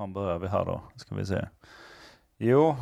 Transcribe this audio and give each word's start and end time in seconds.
fan 0.00 0.12
börjar 0.12 0.38
vi 0.38 0.48
här 0.48 0.64
då? 0.64 0.82
Ska 0.96 1.14
vi 1.14 1.26
se. 1.26 1.48
Jo, 2.38 2.76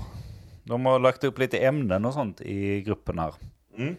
de 0.64 0.86
har 0.86 0.98
lagt 0.98 1.24
upp 1.24 1.38
lite 1.38 1.58
ämnen 1.58 2.04
och 2.04 2.12
sånt 2.12 2.40
i 2.40 2.82
gruppen 2.82 3.18
här. 3.18 3.34
Mm. 3.76 3.96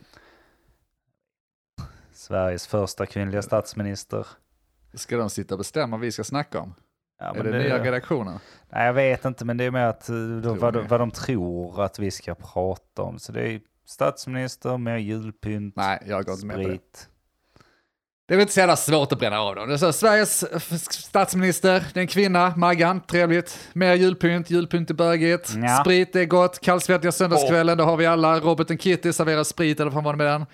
Sveriges 2.13 2.68
första 2.68 3.05
kvinnliga 3.05 3.42
statsminister. 3.42 4.28
Ska 4.94 5.18
de 5.18 5.29
sitta 5.29 5.54
och 5.54 5.58
bestämma 5.58 5.97
vad 5.97 6.02
vi 6.02 6.12
ska 6.12 6.24
snacka 6.24 6.60
om? 6.60 6.74
Ja, 7.20 7.36
är 7.36 7.44
det, 7.44 7.58
nya 7.58 7.84
redaktionen? 7.84 8.40
Nej, 8.70 8.86
jag 8.86 8.93
vet 8.93 9.25
inte, 9.25 9.45
men 9.45 9.57
det 9.57 9.63
är 9.63 9.71
mer 9.71 9.86
att 9.86 10.09
eh, 10.09 10.15
de, 10.15 10.59
vad, 10.59 10.73
de, 10.73 10.88
vad 10.88 10.99
de 10.99 11.11
tror 11.11 11.83
att 11.83 11.99
vi 11.99 12.11
ska 12.11 12.36
prata 12.36 13.01
om. 13.01 13.20
Så 13.20 13.31
det 13.31 13.47
är 13.47 13.61
statsminister, 13.86 14.77
mer 14.77 14.97
julpynt, 14.97 15.75
Nej, 15.75 16.04
jag 16.05 16.25
går 16.25 16.33
inte 16.33 16.45
med 16.45 16.55
på 16.55 16.67
det. 16.67 17.09
Det 18.30 18.34
är 18.34 18.38
väl 18.38 18.41
inte 18.41 18.54
så 18.54 18.59
jävla 18.59 18.75
svårt 18.75 19.11
att 19.11 19.20
bränna 19.20 19.39
av 19.39 19.55
dem. 19.55 19.68
Det 19.68 19.73
är 19.73 19.77
så, 19.77 19.93
Sveriges 19.93 20.46
statsminister, 20.91 21.84
det 21.93 22.00
är 22.00 22.02
en 22.02 22.07
kvinna, 22.07 22.54
Maggan, 22.57 23.02
trevligt. 23.02 23.59
Mer 23.73 23.93
julpynt, 23.93 24.50
julpynt 24.50 24.89
är 24.89 24.93
bögigt. 24.93 25.54
Ja. 25.55 25.78
Sprit 25.82 26.15
är 26.15 26.25
gott, 26.25 26.60
kallsvettiga 26.61 27.11
söndagskvällen, 27.11 27.78
det 27.78 27.83
har 27.83 27.97
vi 27.97 28.05
alla. 28.05 28.39
Robert 28.39 28.71
and 28.71 28.82
Kitty 28.82 29.14
serverar 29.14 29.43
sprit, 29.43 29.79
eller 29.79 29.92
vad 29.92 29.93
fan 29.93 30.04
var 30.04 30.14
det 30.14 30.18
med 30.18 30.28
den? 30.28 30.46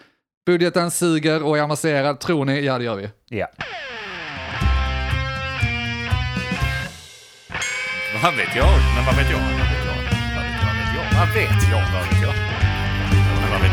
Budgeten 0.45 0.91
suger 0.91 1.43
och 1.43 1.57
är 1.57 1.61
avancerad, 1.61 2.19
tror 2.19 2.45
ni? 2.45 2.61
Ja, 2.61 2.77
det 2.77 2.83
gör 2.83 2.95
vi. 2.95 3.09
Ja. 3.29 3.47
Vad 8.23 8.35
vet 8.35 8.55
jag? 8.55 8.69
Men 8.95 9.05
vad 9.05 9.15
vet 9.15 9.31
jag? 9.31 9.39
Vad 9.39 9.49
vet 9.49 9.85
jag? 9.85 9.95
Vad 10.35 10.73
vet 10.77 10.91
jag? 10.95 11.19
Vad 11.19 11.33
vet 11.33 11.69
jag? 11.71 11.81
Men 11.81 11.93
vad 11.93 12.03
vet 12.03 12.21
jag? 12.21 12.24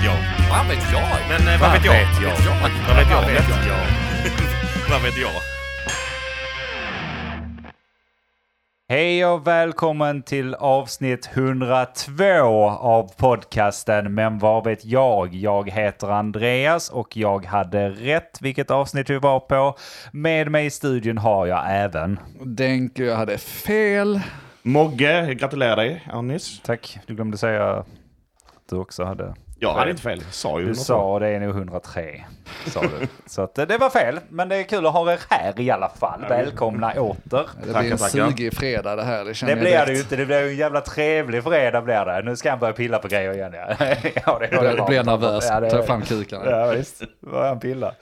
Vad 0.05 0.67
vet 0.69 0.93
jag? 0.93 1.03
Men 1.29 1.55
eh, 1.55 1.61
vad 1.61 1.73
vet 1.73 1.85
jag? 1.85 1.95
Vad 1.95 2.97
vet 2.97 3.11
jag? 3.11 3.17
Vad 3.17 3.27
vet 3.27 3.49
jag? 3.67 3.77
Vad 4.91 5.03
vet 5.03 5.19
jag? 5.19 5.31
Hej 8.89 9.27
och 9.27 9.47
välkommen 9.47 10.23
till 10.23 10.55
avsnitt 10.55 11.31
102 11.33 12.25
av 12.71 13.13
podcasten 13.17 14.15
Men 14.15 14.39
vad 14.39 14.65
vet 14.65 14.85
jag? 14.85 15.35
Jag 15.35 15.71
heter 15.71 16.09
Andreas 16.09 16.89
och 16.91 17.17
jag 17.17 17.45
hade 17.45 17.91
rätt 17.91 18.39
vilket 18.41 18.71
avsnitt 18.71 19.11
vi 19.11 19.19
var 19.19 19.41
på. 19.41 19.77
Med 20.13 20.51
mig 20.51 20.67
i 20.67 20.71
studion 20.71 21.19
har 21.19 21.47
jag 21.47 21.65
även... 21.69 22.19
Denke, 22.45 23.05
jag 23.05 23.17
hade 23.17 23.39
fel. 23.39 24.21
Mogge, 24.63 25.27
jag 25.27 25.39
gratulerar 25.39 25.77
dig 25.77 26.07
Anis. 26.11 26.61
Tack, 26.65 26.99
du 27.07 27.15
glömde 27.15 27.39
säga 27.39 27.73
att 27.73 27.87
du 28.71 28.77
också 28.77 29.05
hade... 29.05 29.35
Jag 29.63 29.73
hade 29.75 29.91
inte 29.91 30.03
fel. 30.03 30.23
Jag 30.25 30.35
sa 30.35 30.61
ju 30.61 30.67
Du 30.67 30.75
sa 30.75 31.19
det 31.19 31.29
är 31.29 31.41
nog 31.41 31.51
103. 31.57 32.25
Sa 32.67 32.81
du. 32.81 32.89
Så 33.27 33.43
att, 33.43 33.59
eh, 33.59 33.67
det 33.67 33.79
var 33.79 33.91
fel, 33.91 34.21
men 34.29 34.49
det 34.49 34.57
är 34.57 34.63
kul 34.63 34.87
att 34.87 34.93
ha 34.93 35.13
er 35.13 35.19
här 35.31 35.61
i 35.61 35.71
alla 35.71 35.89
fall. 35.89 36.25
Välkomna 36.29 36.93
åter. 36.93 37.47
Det 37.67 37.79
blir 37.79 37.93
en 37.93 37.99
sugig 37.99 38.55
fredag 38.55 38.97
det 38.97 39.03
här, 39.03 39.25
det 39.25 39.35
känner 39.35 39.55
Det 39.55 39.59
jag 39.59 39.63
blir 39.65 39.71
direkt. 39.73 39.87
det 39.87 39.93
ju 39.95 40.01
inte. 40.01 40.17
Det 40.17 40.27
blir 40.27 40.51
en 40.51 40.57
jävla 40.57 40.81
trevlig 40.81 41.43
fredag 41.45 41.81
blir 41.83 42.05
det. 42.05 42.23
Nu 42.23 42.37
ska 42.37 42.51
han 42.51 42.59
börja 42.59 42.73
pilla 42.73 42.99
på 42.99 43.09
grejer 43.09 43.33
igen. 43.35 43.53
Ja, 43.55 43.69
ja 44.27 44.39
det 44.39 44.49
Jag 44.53 44.75
blir, 44.77 44.87
blir 44.87 45.05
nervös, 45.05 45.47
Ja, 45.49 45.61
det- 45.61 45.71
tar 45.71 45.83
fram 45.83 46.03
kukarna. 46.03 46.51
Ja, 46.51 46.67
visst. 46.71 47.03
Börjar 47.21 47.49
han 47.49 47.61
pilla. 47.61 47.95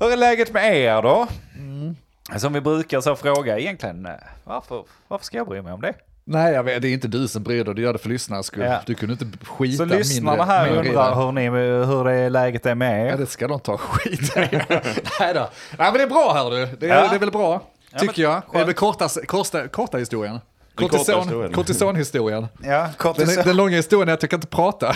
Hur 0.00 0.12
är 0.12 0.16
läget 0.16 0.52
med 0.52 0.76
er 0.76 1.02
då? 1.02 1.26
Mm. 1.58 1.96
Som 2.36 2.52
vi 2.52 2.60
brukar 2.60 3.00
så 3.00 3.16
fråga 3.16 3.58
egentligen, 3.58 4.06
eh, 4.06 4.12
varför, 4.44 4.84
varför 5.08 5.24
ska 5.24 5.36
jag 5.36 5.48
bry 5.48 5.62
mig 5.62 5.72
om 5.72 5.80
det? 5.80 5.92
Nej, 6.24 6.52
jag 6.52 6.62
vet, 6.62 6.82
det 6.82 6.88
är 6.88 6.92
inte 6.92 7.08
du 7.08 7.28
som 7.28 7.42
bryr 7.42 7.64
dig, 7.64 7.74
du 7.74 7.82
gör 7.82 7.92
det 7.92 7.98
för 7.98 8.08
lyssnarnas 8.08 8.46
skull. 8.46 8.62
Ja. 8.64 8.80
Du 8.86 8.94
kunde 8.94 9.12
inte 9.12 9.46
skita 9.46 9.76
Så 9.76 9.84
lyssnarna 9.84 10.44
här 10.44 10.64
mindre 10.70 10.88
undrar 10.88 11.14
hur, 11.14 11.32
ni, 11.32 11.48
hur 11.86 12.04
det 12.04 12.12
är 12.12 12.30
läget 12.30 12.66
är 12.66 12.74
med 12.74 13.06
Ja, 13.08 13.12
er. 13.12 13.16
det 13.18 13.26
ska 13.26 13.48
de 13.48 13.60
ta 13.60 13.76
skit. 13.76 14.32
Nej 14.36 15.34
då. 15.34 15.40
Nej 15.40 15.50
men 15.78 15.92
det 15.92 16.02
är 16.02 16.06
bra 16.06 16.32
här 16.32 16.50
du. 16.50 16.68
Det 16.80 16.86
är, 16.90 17.02
Ja. 17.02 17.08
det 17.08 17.14
är 17.14 17.18
väl 17.20 17.30
bra, 17.30 17.62
tycker 17.98 18.22
jag. 18.22 18.32
Det 18.32 18.36
är 18.36 18.52
skönt. 18.52 18.68
väl 18.68 18.74
korta, 18.74 19.08
korta, 19.26 19.68
korta 19.68 19.98
historien. 19.98 20.38
Kortison, 20.74 21.20
historien. 21.22 21.52
kortisonhistorien. 21.52 22.46
Ja, 22.62 22.88
kort 22.96 23.16
Den, 23.16 23.28
den 23.44 23.56
långa 23.56 23.76
historien 23.76 24.08
är 24.08 24.12
att 24.12 24.22
jag 24.22 24.30
kan 24.30 24.36
inte 24.36 24.46
prata. 24.46 24.88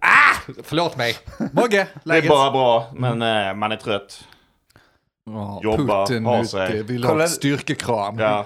ah! 0.00 0.52
Förlåt 0.62 0.96
mig. 0.96 1.16
Mogge, 1.52 1.70
Det 1.76 1.80
är 1.80 1.88
läget? 2.04 2.28
bara 2.28 2.50
bra, 2.50 2.86
men 2.94 3.22
eh, 3.22 3.54
man 3.54 3.72
är 3.72 3.76
trött. 3.76 4.24
Oh, 5.30 5.60
Jobba, 5.62 6.06
Putin 6.06 6.26
ha 6.26 6.44
sig. 6.44 6.82
vill 6.82 7.04
ha 7.04 7.24
ett 7.24 7.30
styrkekram. 7.30 8.18
Ja. 8.18 8.44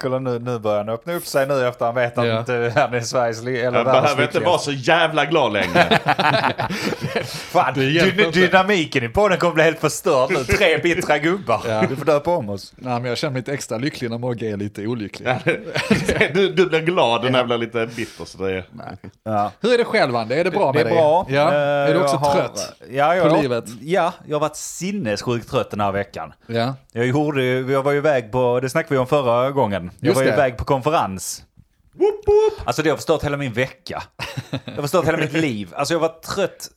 Kolla 0.00 0.18
nu, 0.18 0.38
nu 0.38 0.58
börjar 0.58 0.78
han 0.78 0.88
öppna 0.88 1.12
upp 1.12 1.26
sig 1.26 1.46
nu 1.46 1.66
efter 1.68 1.84
han 1.84 1.94
vet 1.94 2.18
att 2.18 2.26
Ja. 2.26 2.38
inte 2.38 2.72
han 2.76 2.94
är 2.94 3.00
Sveriges 3.00 3.40
eller 3.40 3.70
världens 3.70 3.84
behöver 4.02 4.22
inte 4.22 4.40
vara 4.40 4.58
så 4.58 4.72
jävla 4.72 5.24
glad 5.24 5.52
längre. 5.52 5.98
Fan, 7.24 7.72
Det 7.74 7.80
dy- 7.80 8.26
inte. 8.26 8.40
dynamiken 8.40 9.04
i 9.04 9.08
podden 9.08 9.38
kommer 9.38 9.54
bli 9.54 9.62
helt 9.64 9.80
förstörd 9.80 10.30
nu. 10.30 10.44
Tre 10.44 10.78
bittra 10.78 11.18
gubbar. 11.18 11.60
Ja. 11.68 11.84
Du 11.88 11.96
får 11.96 12.04
döpa 12.04 12.30
om 12.36 12.48
oss. 12.48 12.72
Nej, 12.76 12.92
men 13.00 13.04
jag 13.04 13.18
känner 13.18 13.32
mig 13.32 13.40
lite 13.40 13.52
extra 13.52 13.78
lycklig 13.78 14.10
när 14.10 14.18
Mogge 14.18 14.46
är 14.52 14.56
lite 14.56 14.86
olycklig. 14.86 15.28
du, 16.34 16.52
du 16.52 16.66
blir 16.68 16.80
glad 16.80 17.30
när 17.32 17.38
jag 17.38 17.46
blir 17.46 17.58
lite 17.58 17.86
bitter. 17.96 18.24
Så 18.24 18.38
det 18.42 18.52
är... 18.52 18.64
Ja. 19.24 19.52
Hur 19.60 19.74
är 19.74 19.78
det 19.78 19.84
själv, 19.84 20.16
Ande? 20.16 20.34
Är 20.36 20.44
det 20.44 20.50
bra 20.50 20.72
Det 20.72 20.84
med 20.84 20.92
är 20.92 20.96
bra. 20.96 21.24
dig? 21.28 21.34
Ja. 21.36 21.48
Eh, 21.48 21.56
är 21.90 21.94
du 21.94 22.00
också 22.02 22.16
har- 22.16 22.34
trött? 22.34 22.72
Ja, 22.90 23.14
jag 23.16 23.28
på 23.28 23.34
har, 23.34 23.42
livet? 23.42 23.64
Ja, 23.80 24.12
jag 24.26 24.34
har 24.36 24.40
varit 24.40 24.56
sinnessjukt 24.56 25.50
trött 25.50 25.70
den 25.70 25.80
här 25.80 25.92
veckan. 25.92 26.32
Ja. 26.46 26.74
Jag, 26.92 27.06
gjorde, 27.06 27.44
jag 27.44 27.82
var 27.82 27.92
ju 27.92 27.98
iväg 27.98 28.32
på, 28.32 28.60
det 28.60 28.68
snackade 28.70 28.94
vi 28.94 28.98
om 28.98 29.06
förra 29.06 29.50
gången. 29.50 29.79
Jag 30.00 30.06
Just 30.08 30.16
var 30.16 30.24
det. 30.24 30.32
iväg 30.32 30.56
på 30.56 30.64
konferens. 30.64 31.44
Alltså 32.64 32.82
det 32.82 32.90
har 32.90 32.96
förstört 32.96 33.24
hela 33.24 33.36
min 33.36 33.52
vecka. 33.52 34.02
Det 34.64 34.74
har 34.74 34.82
förstört 34.82 35.06
hela 35.06 35.18
mitt 35.18 35.32
liv. 35.32 35.72
Alltså 35.76 35.94
jag 35.94 36.00
var 36.00 36.08
trött. 36.34 36.68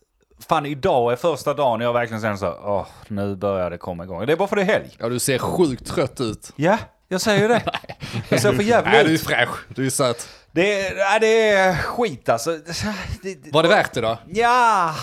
Fan 0.47 0.66
idag 0.66 1.12
är 1.12 1.16
första 1.16 1.53
dagen 1.53 1.81
jag 1.81 1.94
verkligen 1.94 2.22
känner 2.22 2.36
så 2.36 2.47
åh, 2.47 2.86
nu 3.08 3.36
börjar 3.36 3.69
det 3.69 3.78
komma 3.78 4.03
igång. 4.03 4.25
Det 4.25 4.31
är 4.34 4.38
bara 4.38 4.47
för 4.47 4.56
det 4.56 4.62
är 4.62 4.66
helg. 4.66 4.96
ja, 5.00 5.09
du 5.09 5.19
ser 5.19 5.38
sjukt 5.40 5.88
trött 5.88 6.22
ut. 6.22 6.52
Ja, 6.56 6.78
jag 7.08 7.22
säger 7.22 7.42
ju 7.42 7.47
det. 7.47 7.62
Jag 8.30 8.42
ser 8.42 8.53
för 8.53 8.63
jävligt 8.63 8.94
Nej, 8.94 9.03
du 9.03 9.09
är 9.09 9.13
ut. 9.13 9.22
fräsch. 9.24 9.66
Du 9.75 9.86
är 9.86 9.90
söt. 9.90 10.30
Det 10.56 10.88
är, 10.88 11.19
det 11.19 11.50
är 11.50 11.74
skit 11.75 12.30
alltså. 12.30 12.52
Det, 13.24 13.52
Var 13.53 13.64
det 13.64 13.69
värt 13.69 13.94
det 13.94 14.02
då? 14.02 14.18
ja, 14.28 14.94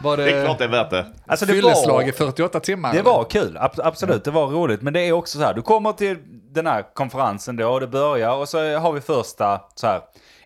Var 0.00 0.16
det, 0.16 0.24
Det 0.24 0.30
är 0.32 0.44
klart 0.44 0.58
det 0.58 0.64
är 0.64 0.68
värt 0.68 0.90
det. 0.90 1.06
alltså 1.26 1.46
det 1.46 1.52
fylleslag 1.52 1.92
var, 1.94 2.08
i 2.08 2.12
48 2.12 2.60
timmar? 2.60 2.92
det 2.92 2.98
eller? 2.98 3.10
var 3.10 3.24
kul. 3.24 3.56
Ab- 3.60 3.80
absolut, 3.84 4.24
det 4.24 4.30
var 4.30 4.46
roligt. 4.46 4.82
Men 4.82 4.92
det 4.92 5.00
är 5.00 5.12
också 5.12 5.38
så 5.38 5.44
här, 5.44 5.54
du 5.54 5.62
kommer 5.62 5.92
till 5.92 6.16
den 6.52 6.66
här 6.66 6.94
konferensen 6.94 7.56
då 7.56 7.68
och 7.72 7.80
det 7.80 7.86
börjar 7.86 8.34
och 8.34 8.48
så 8.48 8.76
har 8.78 8.92
vi 8.92 9.00
första 9.00 9.60
så 9.74 9.86
här 9.86 10.00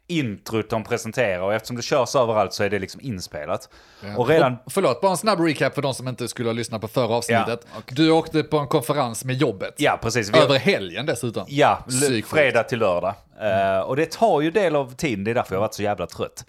introt 0.09 0.71
de 0.71 0.85
presenterar 0.85 1.43
och 1.43 1.55
eftersom 1.55 1.77
det 1.77 1.83
körs 1.83 2.17
överallt 2.17 2.53
så 2.53 2.65
är 2.65 2.71
det 2.71 2.79
liksom 2.79 3.01
inspelat. 3.01 3.69
Och 4.17 4.29
redan... 4.29 4.57
Och, 4.65 4.73
förlåt, 4.73 5.01
bara 5.01 5.11
en 5.11 5.17
snabb 5.17 5.41
recap 5.41 5.75
för 5.75 5.83
de 5.83 5.95
som 5.95 6.09
inte 6.09 6.29
skulle 6.29 6.49
ha 6.49 6.53
lyssnat 6.55 6.81
på 6.81 6.89
förra 6.89 7.15
avsnittet. 7.15 7.67
Ja, 7.75 7.83
Du 7.87 8.11
åkte 8.11 8.43
på 8.43 8.59
en 8.59 8.69
konferens 8.69 9.25
med 9.25 9.37
jobbet. 9.37 9.75
Ja, 9.77 9.99
precis. 10.03 10.35
Vi, 10.35 10.39
Över 10.39 10.59
helgen 10.59 11.07
dessutom. 11.07 11.45
Ja, 11.49 11.85
Psyksjukt. 11.89 12.29
fredag 12.29 12.63
till 12.63 12.79
lördag. 12.79 13.15
Eh, 13.41 13.81
och 13.81 13.97
det 13.97 14.11
tar 14.11 14.41
ju 14.41 14.51
del 14.51 14.77
av 14.77 14.95
tiden, 14.95 15.25
det 15.25 15.31
är 15.31 15.35
därför 15.35 15.55
jag 15.55 15.59
har 15.61 15.67
varit 15.67 15.75
så 15.75 15.83
jävla 15.83 16.07
trött. 16.07 16.45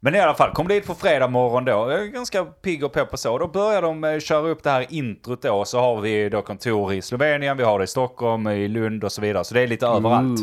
Men 0.00 0.14
i 0.14 0.20
alla 0.20 0.34
fall, 0.34 0.52
kom 0.52 0.68
dit 0.68 0.86
på 0.86 0.94
fredag 0.94 1.28
morgon 1.28 1.64
då, 1.64 1.70
jag 1.70 1.92
är 1.92 2.06
ganska 2.06 2.44
pigg 2.44 2.84
och 2.84 2.92
på 2.92 3.06
på 3.06 3.16
så. 3.16 3.38
Då 3.38 3.48
börjar 3.48 3.82
de 3.82 4.04
eh, 4.04 4.18
köra 4.20 4.48
upp 4.48 4.62
det 4.62 4.70
här 4.70 4.86
introt 4.90 5.42
då, 5.42 5.64
så 5.64 5.80
har 5.80 6.00
vi 6.00 6.28
då 6.28 6.42
kontor 6.42 6.92
i 6.92 7.02
Slovenien, 7.02 7.56
vi 7.56 7.62
har 7.62 7.78
det 7.78 7.84
i 7.84 7.86
Stockholm, 7.86 8.48
i 8.48 8.68
Lund 8.68 9.04
och 9.04 9.12
så 9.12 9.20
vidare. 9.20 9.44
Så 9.44 9.54
det 9.54 9.60
är 9.60 9.66
lite 9.66 9.86
överallt. 9.86 10.40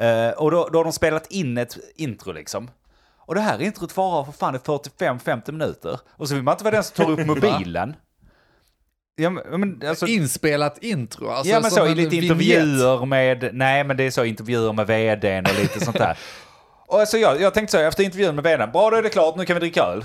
Eh, 0.00 0.30
och 0.30 0.50
då, 0.50 0.68
då 0.72 0.78
har 0.78 0.84
de 0.84 0.92
spelat 0.92 1.26
in 1.30 1.58
ett 1.58 1.76
intro 1.96 2.32
liksom. 2.32 2.70
Och 3.18 3.34
det 3.34 3.40
här 3.40 3.62
introt 3.62 3.96
varar 3.96 4.24
för 4.24 4.32
fan 4.32 4.54
i 4.54 4.58
45-50 4.58 5.52
minuter. 5.52 6.00
Och 6.10 6.28
så 6.28 6.34
vill 6.34 6.42
man 6.42 6.52
inte 6.54 6.64
vara 6.64 6.74
den 6.74 6.84
som 6.84 7.04
tar 7.04 7.10
upp 7.12 7.26
mobilen. 7.26 7.96
Ja, 9.16 9.30
men, 9.30 9.82
alltså, 9.88 10.06
Inspelat 10.06 10.78
intro. 10.82 11.28
Alltså 11.28 11.52
ja 11.52 11.60
men 11.60 11.70
så, 11.70 11.86
i 11.86 11.94
lite 11.94 12.08
vignett. 12.10 12.30
intervjuer 12.30 13.06
med, 13.06 13.50
nej 13.54 13.84
men 13.84 13.96
det 13.96 14.04
är 14.04 14.10
så 14.10 14.24
intervjuer 14.24 14.72
med 14.72 14.86
vdn 14.86 15.44
och 15.46 15.54
lite 15.60 15.84
sånt 15.84 15.98
där. 15.98 16.18
Och 16.88 17.00
alltså 17.00 17.18
jag, 17.18 17.40
jag 17.40 17.54
tänkte 17.54 17.72
så, 17.72 17.78
efter 17.78 18.04
intervjun 18.04 18.34
med 18.34 18.44
vdn, 18.44 18.72
bra 18.72 18.90
då 18.90 18.96
är 18.96 19.02
det 19.02 19.08
klart, 19.08 19.36
nu 19.36 19.44
kan 19.44 19.54
vi 19.54 19.60
dricka 19.60 19.82
öl. 19.82 20.04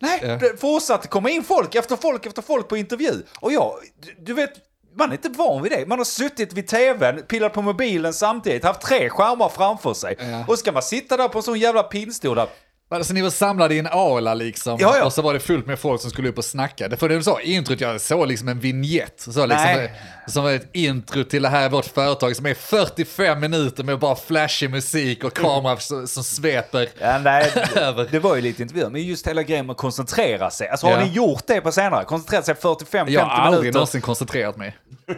Nej, 0.00 0.20
Ja. 0.22 0.36
det 0.36 0.60
fortsatte 0.60 1.08
komma 1.08 1.30
in 1.30 1.44
folk 1.44 1.74
efter 1.74 1.96
folk 1.96 2.26
efter 2.26 2.42
folk 2.42 2.68
på 2.68 2.76
intervju. 2.76 3.12
Och 3.40 3.52
jag, 3.52 3.72
du 4.20 4.34
vet, 4.34 4.50
man 4.98 5.08
är 5.08 5.12
inte 5.12 5.28
van 5.28 5.62
vid 5.62 5.72
det. 5.72 5.86
Man 5.86 5.98
har 5.98 6.04
suttit 6.04 6.52
vid 6.52 6.66
tvn, 6.66 7.22
pillat 7.28 7.52
på 7.52 7.62
mobilen 7.62 8.12
samtidigt, 8.12 8.64
haft 8.64 8.80
tre 8.80 9.10
skärmar 9.10 9.48
framför 9.48 9.94
sig. 9.94 10.16
Ja. 10.18 10.44
Och 10.48 10.58
ska 10.58 10.72
man 10.72 10.82
sitta 10.82 11.16
där 11.16 11.28
på 11.28 11.38
en 11.38 11.42
sån 11.42 11.58
jävla 11.58 11.82
pinnstol 11.82 12.36
där, 12.36 12.48
Alltså 12.90 13.14
ni 13.14 13.22
var 13.22 13.30
samlade 13.30 13.74
i 13.74 13.78
en 13.78 13.86
aula 13.86 14.34
liksom. 14.34 14.78
Ja, 14.80 14.96
ja. 14.96 15.04
Och 15.04 15.12
så 15.12 15.22
var 15.22 15.34
det 15.34 15.40
fullt 15.40 15.66
med 15.66 15.78
folk 15.78 16.00
som 16.00 16.10
skulle 16.10 16.28
upp 16.28 16.38
och 16.38 16.44
snacka. 16.44 16.88
Det 16.88 16.96
för 16.96 17.08
det 17.08 17.16
du 17.16 17.22
sa, 17.22 17.40
introt, 17.40 17.80
jag 17.80 18.00
såg 18.00 18.28
liksom 18.28 18.48
en 18.48 18.60
vignett. 18.60 19.20
Så 19.20 19.46
liksom, 19.46 19.64
Nej. 19.64 19.92
Som 20.28 20.44
var 20.44 20.52
ett 20.52 20.68
intro 20.72 21.24
till 21.24 21.42
det 21.42 21.48
här 21.48 21.64
är 21.64 21.68
vårt 21.70 21.84
företag 21.84 22.36
som 22.36 22.46
är 22.46 22.54
45 22.54 23.40
minuter 23.40 23.84
med 23.84 23.98
bara 23.98 24.16
flashig 24.16 24.70
musik 24.70 25.24
och 25.24 25.32
kamera 25.34 25.76
som, 25.76 26.06
som 26.08 26.24
sveper. 26.24 26.88
Ja, 27.00 27.18
nej, 27.18 27.52
Över. 27.76 28.08
det 28.10 28.18
var 28.18 28.36
ju 28.36 28.42
lite 28.42 28.62
intervjuer, 28.62 28.90
men 28.90 29.02
just 29.02 29.26
hela 29.26 29.42
grejen 29.42 29.66
med 29.66 29.72
att 29.72 29.78
koncentrera 29.78 30.50
sig. 30.50 30.68
Alltså 30.68 30.86
har 30.86 30.92
Ja. 30.94 31.04
ni 31.04 31.12
gjort 31.12 31.42
det 31.46 31.60
på 31.60 31.72
senare? 31.72 32.04
Koncentrerat 32.04 32.46
sig 32.46 32.54
45-50 32.54 33.10
Jag 33.10 33.20
har 33.24 33.28
aldrig 33.30 33.60
minuter? 33.62 33.72
någonsin 33.78 34.00
koncentrerat 34.00 34.56
mig. 34.56 34.76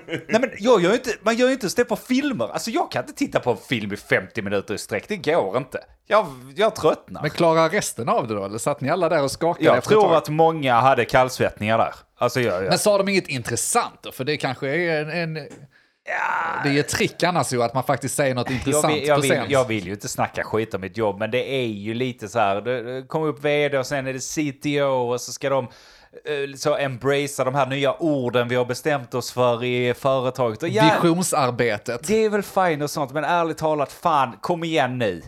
Nej 0.08 0.40
men 0.40 0.50
jag 0.58 0.82
gör 0.82 0.92
inte, 0.92 1.10
man 1.22 1.36
gör 1.36 1.46
ju 1.46 1.52
inte 1.52 1.64
ens 1.64 1.74
det 1.74 1.84
på 1.84 1.96
filmer. 1.96 2.48
Alltså 2.52 2.70
jag 2.70 2.90
kan 2.90 3.02
inte 3.04 3.12
titta 3.18 3.40
på 3.40 3.50
en 3.50 3.56
film 3.68 3.92
i 3.92 3.96
50 3.96 4.42
minuter 4.42 4.74
i 4.74 4.78
sträck, 4.78 5.04
det 5.08 5.16
går 5.16 5.56
inte. 5.56 5.78
Jag, 6.06 6.26
jag 6.56 6.76
tröttnar. 6.76 7.22
Men 7.22 7.30
klarar 7.30 7.68
resten 7.68 8.08
av 8.08 8.28
det 8.28 8.34
då? 8.34 8.44
Eller 8.44 8.58
satt 8.58 8.80
ni 8.80 8.90
alla 8.90 9.08
där 9.08 9.22
och 9.22 9.30
skakade 9.30 9.64
jag 9.64 9.84
tror 9.84 10.16
att 10.16 10.28
många 10.28 10.80
hade 10.80 11.04
kallsvettningar 11.04 11.78
där. 11.78 11.94
Alltså 12.20 12.40
jag, 12.40 12.62
jag, 12.62 12.68
Men 12.68 12.78
sa 12.78 12.98
de 12.98 13.08
inget 13.08 13.28
intressant 13.28 13.98
då? 14.02 14.12
För 14.12 14.24
det 14.24 14.36
kanske 14.36 14.68
är 14.68 15.04
en... 15.04 15.36
en... 15.36 15.48
Det 16.64 16.68
är 16.68 16.80
ett 16.80 16.88
trick 16.88 17.22
annars 17.22 17.52
ju 17.52 17.62
att 17.62 17.74
man 17.74 17.84
faktiskt 17.84 18.14
säger 18.14 18.34
något 18.34 18.50
Jag 18.50 18.56
intressant 18.58 18.94
vill, 18.94 19.06
jag, 19.06 19.20
vill, 19.20 19.44
jag 19.48 19.64
vill 19.68 19.86
ju 19.86 19.92
inte 19.92 20.08
snacka 20.08 20.44
skit 20.44 20.74
om 20.74 20.80
mitt 20.80 20.96
jobb, 20.96 21.18
men 21.18 21.30
det 21.30 21.50
är 21.50 21.66
ju 21.66 21.94
lite 21.94 22.28
så 22.28 22.38
här, 22.38 22.60
det, 22.60 23.08
kommer 23.08 23.26
upp 23.26 23.44
vd 23.44 23.78
och 23.78 23.86
sen 23.86 24.06
är 24.06 24.12
det 24.12 24.20
CTO 24.20 25.12
och 25.12 25.20
så 25.20 25.32
ska 25.32 25.50
de 25.50 25.64
eh, 25.64 26.56
så 26.56 26.76
embracea 26.76 27.44
de 27.44 27.54
här 27.54 27.66
nya 27.66 27.94
orden 27.98 28.48
vi 28.48 28.54
har 28.54 28.64
bestämt 28.64 29.14
oss 29.14 29.32
för 29.32 29.64
i 29.64 29.94
företaget. 29.94 30.62
Och 30.62 30.68
ja, 30.68 30.84
Visionsarbetet. 30.94 32.06
det 32.06 32.24
är 32.24 32.30
väl 32.30 32.42
fine 32.42 32.82
och 32.82 32.90
sånt, 32.90 33.12
men 33.12 33.24
ärligt 33.24 33.58
talat, 33.58 33.92
fan, 33.92 34.36
kom 34.40 34.64
igen 34.64 34.98
nu. 34.98 35.22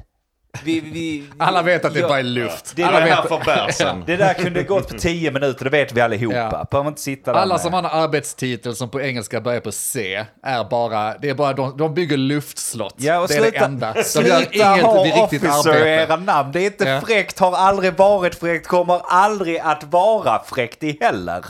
Vi, 0.65 0.81
vi, 0.81 1.25
Alla 1.39 1.63
vet 1.63 1.85
att 1.85 1.95
det 1.95 2.01
Ja. 2.01 2.09
bara 2.09 2.19
är 2.19 2.23
luft. 2.23 2.73
Det 2.77 2.83
Alla 2.83 2.99
är 3.01 3.11
här 3.11 3.23
vet, 3.23 3.77
för. 3.79 4.03
Det 4.07 4.17
där 4.17 4.35
kunde 4.35 4.63
gått 4.63 4.89
på 4.89 4.99
tio 4.99 5.31
minuter, 5.31 5.65
det 5.65 5.71
vet 5.71 5.93
vi 5.93 6.01
allihopa. 6.01 6.67
Ja. 6.71 6.89
Inte 6.89 7.01
sitta 7.01 7.33
där 7.33 7.41
alla 7.41 7.55
med- 7.55 7.61
som 7.61 7.73
har 7.73 7.79
en 7.81 7.87
arbetstitel 7.87 8.75
som 8.77 8.89
på 8.89 9.01
engelska 9.01 9.41
börjar 9.41 9.61
på 9.61 9.73
C 9.73 10.25
är 10.43 10.65
bara, 10.65 11.15
det 11.19 11.29
är 11.31 11.35
bara 11.35 11.53
de, 11.53 11.77
de 11.77 11.95
bygger 11.95 12.17
luftslott. 12.17 12.95
Ja, 12.97 13.19
och 13.21 13.29
det 13.29 13.35
är 13.35 13.41
sluta, 13.41 13.59
det 13.59 13.65
enda. 13.65 13.93
De 13.93 13.99
gör 13.99 14.05
sluta 14.41 14.53
inget 14.73 14.85
ha 14.85 15.05
riktigt 15.05 15.43
officer 15.43 15.71
arbete. 15.71 15.89
era 15.89 16.17
namn. 16.17 16.53
Det 16.53 16.61
är 16.61 16.67
inte 16.67 16.89
Ja. 16.89 17.01
fräckt, 17.01 17.39
har 17.39 17.57
aldrig 17.57 17.93
varit 17.97 18.35
fräckt, 18.35 18.67
kommer 18.67 19.01
aldrig 19.09 19.59
att 19.59 19.85
vara 19.85 20.43
fräckt 20.47 20.83
i 20.83 20.99
heller. 21.01 21.45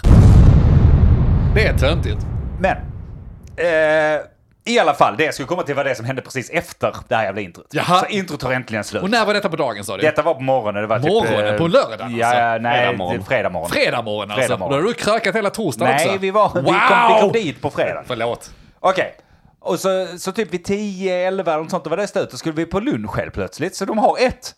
Det 1.55 1.67
är 1.67 1.79
töntigt. 1.79 2.19
Men, 2.61 2.77
eh, 3.57 4.21
i 4.65 4.79
alla 4.79 4.95
fall, 4.95 5.17
det 5.17 5.25
jag 5.25 5.35
skulle 5.35 5.47
komma 5.47 5.63
till 5.63 5.75
var 5.75 5.85
det 5.85 5.95
som 5.95 6.05
hände 6.07 6.23
precis 6.23 6.51
efter 6.51 6.97
det 7.09 7.17
här 7.17 7.25
jävla 7.25 7.41
introt. 7.41 7.67
Jaha. 7.71 8.01
Så 8.01 8.07
introt 8.07 8.41
tar 8.41 8.53
äntligen 8.53 8.85
slut. 8.85 9.03
Och 9.03 9.11
när 9.11 9.27
var 9.27 9.35
detta 9.35 9.49
på 9.49 9.57
dagen 9.57 9.85
sa 9.85 9.97
du? 9.97 10.03
Detta 10.03 10.23
var 10.23 10.35
på 10.35 10.41
morgonen. 10.41 10.83
Det 10.83 10.87
var 10.87 10.99
Morgonen? 10.99 11.51
typ, 11.51 11.59
På 11.59 11.67
lördagen, 11.67 12.17
Ja, 12.17 12.27
alltså? 12.27 12.41
ja, 12.43 12.59
nej, 12.59 12.79
Fredag 12.87 12.97
morgon. 12.99 13.21
är 13.21 13.23
fredag 13.25 13.51
morgon. 13.51 13.71
Fredag 13.71 14.03
morgon 14.03 14.31
alltså. 14.31 14.41
Fredag 14.47 14.57
morgon. 14.59 14.79
Då 14.79 14.83
har 14.83 14.89
du 14.89 14.95
krökat 14.95 15.35
hela 15.37 15.51
torsdagen 15.51 15.95
också. 15.95 16.09
Nej, 16.09 16.19
vi, 16.19 16.31
var, 16.31 16.49
vi, 16.49 16.55
kom, 16.65 17.15
vi 17.15 17.21
kom 17.21 17.33
dit 17.33 17.61
på 17.63 17.71
fredag. 17.71 18.03
Förlåt. 18.07 18.51
Okej. 18.81 19.15
Och 19.61 19.79
så, 19.81 20.07
så 20.19 20.33
typ 20.33 20.55
vid 20.55 20.65
10, 20.65 21.15
11 21.29 21.53
eller 21.53 21.63
något 21.63 21.71
sånt, 21.71 21.85
då 21.85 21.91
var 21.91 21.97
det 21.97 22.07
slut. 22.07 22.31
Då 22.31 22.37
skulle 22.37 22.55
vi 22.55 22.67
på 22.67 22.81
lunch 22.81 23.17
helt 23.17 23.35
plötsligt. 23.35 23.77
Så 23.77 23.85
de 23.85 23.99
har 23.99 24.17
ett, 24.21 24.55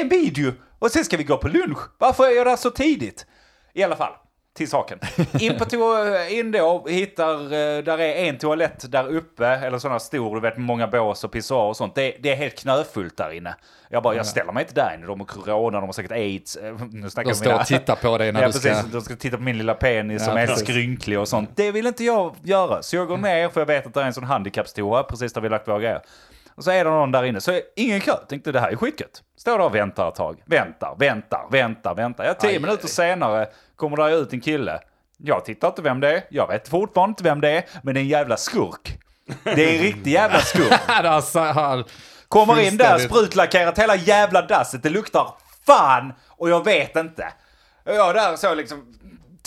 en 0.00 0.08
video. 0.08 0.52
Och 0.78 0.90
sen 0.90 1.04
ska 1.04 1.16
vi 1.16 1.24
gå 1.24 1.36
på 1.36 1.48
lunch. 1.48 1.78
Varför 1.98 2.24
är 2.24 2.36
jag 2.36 2.46
där 2.46 2.56
så 2.56 2.70
tidigt? 2.70 3.26
I 3.74 3.82
alla 3.82 3.96
fall, 3.96 4.12
till 4.54 4.68
saken. 4.70 4.98
In 5.40 5.58
på 5.58 5.64
to- 5.64 6.28
in 6.28 6.52
då, 6.52 6.86
hittar, 6.88 7.34
eh, 7.44 7.82
där 7.82 7.98
är 8.00 8.14
en 8.28 8.38
toalett 8.38 8.92
där 8.92 9.08
uppe, 9.08 9.46
eller 9.46 9.78
sådana 9.78 9.98
stor, 10.00 10.34
du 10.34 10.40
vet 10.40 10.56
många 10.58 10.86
bås 10.88 11.24
och 11.24 11.32
pissoar 11.32 11.64
och 11.64 11.76
sånt. 11.76 11.94
Det, 11.94 12.16
det 12.20 12.30
är 12.32 12.36
helt 12.36 12.58
knöfullt 12.58 13.16
där 13.16 13.30
inne. 13.30 13.54
Jag 13.88 14.02
bara, 14.02 14.14
jag 14.14 14.26
ställer 14.26 14.52
mig 14.52 14.62
inte 14.62 14.74
där 14.74 14.94
inne. 14.94 15.06
De 15.06 15.20
har 15.20 15.26
corona, 15.26 15.80
de 15.80 15.86
har 15.86 15.92
säkert 15.92 16.12
aids. 16.12 16.56
Eh, 16.56 16.74
Nu 16.90 17.10
snackar 17.10 17.30
De 17.30 17.34
står 17.36 17.46
mina- 17.46 17.60
och 17.60 17.66
tittar 17.66 17.96
på 17.96 18.18
dig 18.18 18.32
när 18.32 18.40
Ja, 18.40 18.46
du 18.46 18.52
ska... 18.52 18.68
precis. 18.68 18.92
De 18.92 19.00
ska 19.00 19.16
titta 19.16 19.36
på 19.36 19.42
min 19.42 19.58
lilla 19.58 19.74
penis 19.74 20.22
Ja, 20.22 20.28
som 20.28 20.36
är 20.36 20.46
precis. 20.46 20.64
skrynklig 20.68 21.18
och 21.18 21.28
sånt. 21.28 21.50
Det 21.56 21.70
vill 21.72 21.86
inte 21.86 22.04
jag 22.04 22.34
göra. 22.42 22.82
Så 22.82 22.96
jag 22.96 23.08
går 23.08 23.18
ner, 23.18 23.48
för 23.48 23.60
jag 23.60 23.66
vet 23.66 23.86
att 23.86 23.94
det 23.94 24.00
är 24.00 24.04
en 24.04 24.14
sån 24.14 24.24
handikappstoa 24.24 25.02
precis 25.02 25.32
där 25.32 25.40
vi 25.40 25.48
lagt 25.48 25.68
våra 25.68 25.78
grejer. 25.80 26.00
Och 26.54 26.64
så 26.64 26.70
är 26.70 26.84
det 26.84 26.90
någon 26.90 27.12
där 27.12 27.24
inne, 27.24 27.40
så 27.40 27.60
ingen 27.76 28.00
kö. 28.00 28.12
Tänkte 28.28 28.52
det 28.52 28.60
här 28.60 28.70
är 28.70 28.76
skitgött. 28.76 29.22
Står 29.36 29.58
där 29.58 29.64
och 29.64 29.74
väntar 29.74 30.08
ett 30.08 30.14
tag. 30.14 30.42
Väntar, 30.46 30.94
väntar, 30.98 31.46
väntar, 31.50 31.94
väntar. 31.94 32.24
Ja, 32.24 32.34
tio 32.34 32.50
Aj, 32.50 32.58
minuter 32.60 32.84
aj. 32.84 32.90
senare 32.90 33.46
kommer 33.82 33.96
där 33.96 34.22
ut 34.22 34.32
en 34.32 34.40
kille. 34.40 34.80
Jag 35.16 35.44
tittar 35.44 35.68
inte 35.68 35.82
vem 35.82 36.00
det 36.00 36.16
är. 36.16 36.24
Jag 36.30 36.48
vet 36.48 36.68
fortfarande 36.68 37.10
inte 37.10 37.24
vem 37.24 37.40
det 37.40 37.50
är. 37.50 37.64
Men 37.82 37.94
det 37.94 38.00
är 38.00 38.02
en 38.02 38.08
jävla 38.08 38.36
skurk. 38.36 38.98
Det 39.44 39.50
är 39.70 39.76
en 39.76 39.82
riktig 39.82 40.10
jävla 40.12 40.40
skurk. 40.40 41.86
Kommer 42.28 42.60
in 42.60 42.76
där, 42.76 42.98
sprutlackerat 42.98 43.78
hela 43.78 43.96
jävla 43.96 44.42
dasset. 44.42 44.82
Det 44.82 44.90
luktar 44.90 45.34
fan 45.66 46.12
och 46.28 46.50
jag 46.50 46.64
vet 46.64 46.96
inte. 46.96 47.32
Jag 47.84 48.14
där 48.14 48.36
så 48.36 48.54
liksom 48.54 48.94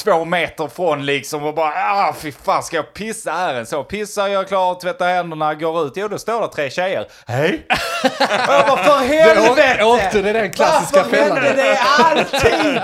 två 0.04 0.26
meter 0.26 0.68
från 0.68 1.06
liksom 1.06 1.44
och 1.44 1.54
bara 1.56 1.74
ah 1.76 2.16
fy 2.20 2.32
fan 2.32 2.64
ska 2.64 2.76
jag 2.76 2.94
pissa 2.94 3.32
här? 3.32 3.66
Så 3.66 3.84
pissar 3.84 4.28
jag 4.28 4.48
klart, 4.48 4.82
tvättar 4.82 5.08
händerna, 5.08 5.54
går 5.54 5.88
ut. 5.88 5.94
Jo 5.96 6.08
då 6.08 6.18
står 6.18 6.42
det 6.42 6.48
tre 6.48 6.70
tjejer. 6.70 7.08
Hej! 7.28 7.66
jag 8.20 8.68
bara 8.68 8.78
för 8.78 9.06
helvete! 9.06 9.84
åkte 9.84 10.22
det 10.22 10.34
den 10.34 10.52
klassiska 10.52 11.04
Varför 11.04 11.18
fällan? 11.18 11.38
händer 11.38 11.64
det 11.64 11.80
alltid? 11.80 12.82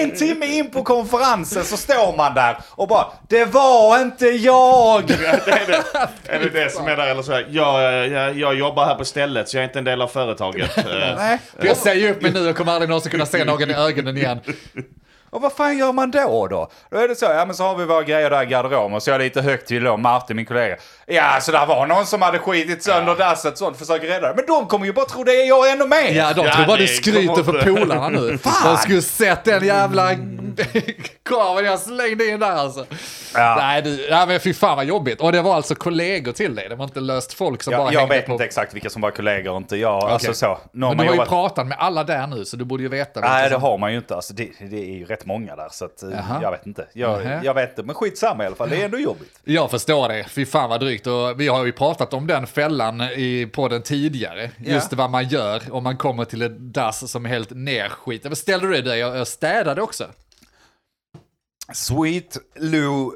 En 0.00 0.10
timme 0.16 0.46
in 0.46 0.70
på 0.70 0.82
konferensen 0.82 1.64
så 1.64 1.76
står 1.76 2.16
man 2.16 2.34
där 2.34 2.58
och 2.70 2.88
bara 2.88 3.06
det 3.28 3.44
var 3.44 4.00
inte 4.00 4.26
jag! 4.26 5.06
Det 5.06 5.14
är, 5.14 5.66
det, 5.66 6.32
är 6.32 6.40
det 6.40 6.48
det 6.48 6.70
som 6.70 6.86
är 6.86 6.96
där 6.96 7.06
eller 7.06 7.22
så 7.22 7.32
här, 7.32 7.46
jag, 7.50 8.08
jag, 8.08 8.38
jag 8.38 8.54
jobbar 8.54 8.84
här 8.86 8.94
på 8.94 9.04
stället 9.04 9.48
så 9.48 9.56
jag 9.56 9.62
är 9.64 9.68
inte 9.68 9.78
en 9.78 9.84
del 9.84 10.02
av 10.02 10.08
företaget. 10.08 10.70
Nej. 11.16 11.38
Jag 11.62 11.76
säger 11.76 12.10
upp 12.10 12.22
mig 12.22 12.32
nu 12.32 12.48
och 12.50 12.56
kommer 12.56 12.72
aldrig 12.72 12.88
någonsin 12.88 13.10
kunna 13.10 13.26
se 13.26 13.44
någon 13.44 13.70
i 13.70 13.74
ögonen 13.74 14.16
igen. 14.16 14.40
Och 15.34 15.42
vad 15.42 15.52
fan 15.52 15.78
gör 15.78 15.92
man 15.92 16.10
då 16.10 16.46
då? 16.50 16.68
Då 16.90 16.96
är 16.98 17.08
det 17.08 17.14
så, 17.16 17.24
ja 17.24 17.44
men 17.46 17.54
så 17.54 17.64
har 17.64 17.76
vi 17.76 17.84
våra 17.84 18.02
grejer 18.02 18.30
där 18.30 18.42
i 18.42 18.46
garderoben 18.46 18.94
och 18.94 19.02
så 19.02 19.10
är 19.10 19.14
jag 19.14 19.22
lite 19.22 19.42
högt 19.42 19.68
till 19.68 19.84
då, 19.84 19.96
Martin 19.96 20.36
min 20.36 20.46
kollega. 20.46 20.76
Ja, 21.06 21.38
så 21.40 21.52
där 21.52 21.66
var 21.66 21.86
någon 21.86 22.06
som 22.06 22.22
hade 22.22 22.38
skitit 22.38 22.82
sönder 22.82 23.16
dasset 23.16 23.58
sånt, 23.58 23.76
försöker 23.78 24.06
rädda 24.08 24.28
det. 24.28 24.34
Men 24.36 24.46
de 24.46 24.66
kommer 24.66 24.86
ju 24.86 24.92
bara 24.92 25.06
tro 25.06 25.24
det 25.24 25.32
är 25.32 25.48
jag 25.48 25.70
ännu 25.72 25.86
mer. 25.86 26.12
Ja, 26.12 26.32
de 26.32 26.46
Ja, 26.46 26.54
tror 26.54 26.66
bara 26.66 26.76
du 26.76 26.86
skryter 26.86 27.42
för 27.42 27.62
polarna 27.62 28.08
nu. 28.08 28.38
Fan! 28.42 28.72
De 28.74 28.76
skulle 28.76 29.02
sett 29.02 29.44
den 29.44 29.64
jävla 29.66 30.10
kameran 31.28 31.64
jag 31.64 31.78
slängde 31.78 32.26
in 32.26 32.40
där 32.40 32.52
alltså. 32.52 32.86
Ja. 33.34 33.54
Nej, 33.58 33.82
du, 33.82 34.06
nej, 34.10 34.26
men 34.26 34.40
fy 34.40 34.54
fan 34.54 34.76
vad 34.76 34.84
jobbigt. 34.86 35.20
Och 35.20 35.32
det 35.32 35.42
var 35.42 35.54
alltså 35.54 35.74
kollegor 35.74 36.32
till 36.32 36.54
dig, 36.54 36.68
det 36.68 36.74
var 36.74 36.84
inte 36.84 37.00
löst 37.00 37.32
folk 37.32 37.62
som 37.62 37.76
bara 37.76 37.92
jag, 37.92 38.08
vet 38.08 38.26
på... 38.26 38.32
inte 38.32 38.44
exakt 38.44 38.74
vilka 38.74 38.90
som 38.90 39.02
var 39.02 39.10
kollegor 39.10 39.50
och 39.52 39.56
inte 39.56 39.76
jag. 39.76 40.04
Alltså 40.04 40.34
så. 40.34 40.58
Någon 40.72 40.96
Men 40.96 41.06
du 41.06 41.10
har 41.10 41.14
ju 41.14 41.16
jobbat- 41.16 41.28
pratat 41.28 41.66
med 41.66 41.76
alla 41.80 42.04
där 42.04 42.26
nu, 42.26 42.44
så 42.44 42.56
du 42.56 42.64
borde 42.64 42.82
ju 42.82 42.88
veta. 42.88 43.20
Nej, 43.20 43.44
det 43.44 43.50
som- 43.50 43.62
har 43.62 43.78
man 43.78 43.90
ju 43.92 43.98
inte. 43.98 44.14
Alltså, 44.14 44.34
det, 44.34 44.48
det 44.70 44.76
är 44.76 44.94
ju 44.98 45.04
rätt 45.04 45.23
många 45.26 45.56
där, 45.56 45.68
så 45.70 45.84
att, 45.84 46.02
eh, 46.02 46.10
Jaha. 46.10 46.38
jag 46.42 46.50
vet 46.50 46.66
inte. 46.66 46.86
Jag, 46.92 47.44
jag 47.44 47.54
vet 47.54 47.70
inte, 47.70 47.82
men 47.82 47.94
skitsamma 47.94 48.44
i 48.44 48.46
alla 48.46 48.56
fall. 48.56 48.70
Det 48.70 48.80
är 48.80 48.84
ändå 48.84 48.98
jobbigt. 48.98 49.40
Jag 49.44 49.70
förstår 49.70 50.08
det, 50.08 50.24
fy 50.24 50.46
fan 50.46 50.70
vad 50.70 50.80
drygt. 50.80 51.06
Och 51.06 51.40
vi 51.40 51.48
har 51.48 51.64
ju 51.64 51.72
pratat 51.72 52.14
om 52.14 52.26
den 52.26 52.46
fällan 52.46 53.00
i 53.00 53.50
podden 53.52 53.82
tidigare. 53.82 54.50
Just 54.58 54.92
vad 54.92 55.10
man 55.10 55.28
gör 55.28 55.62
om 55.70 55.84
man 55.84 55.96
kommer 55.96 56.24
till 56.24 56.42
ett 56.42 56.74
dass 56.74 57.10
som 57.10 57.26
är 57.26 57.30
helt 57.30 57.50
nerskit. 57.50 58.38
Ställde 58.38 58.68
du 58.68 58.82
dig 58.82 59.04
och 59.04 59.24
och 59.24 59.28
städade 59.28 59.82
också? 59.82 60.04
Sweet 61.72 62.38
Lou... 62.56 63.12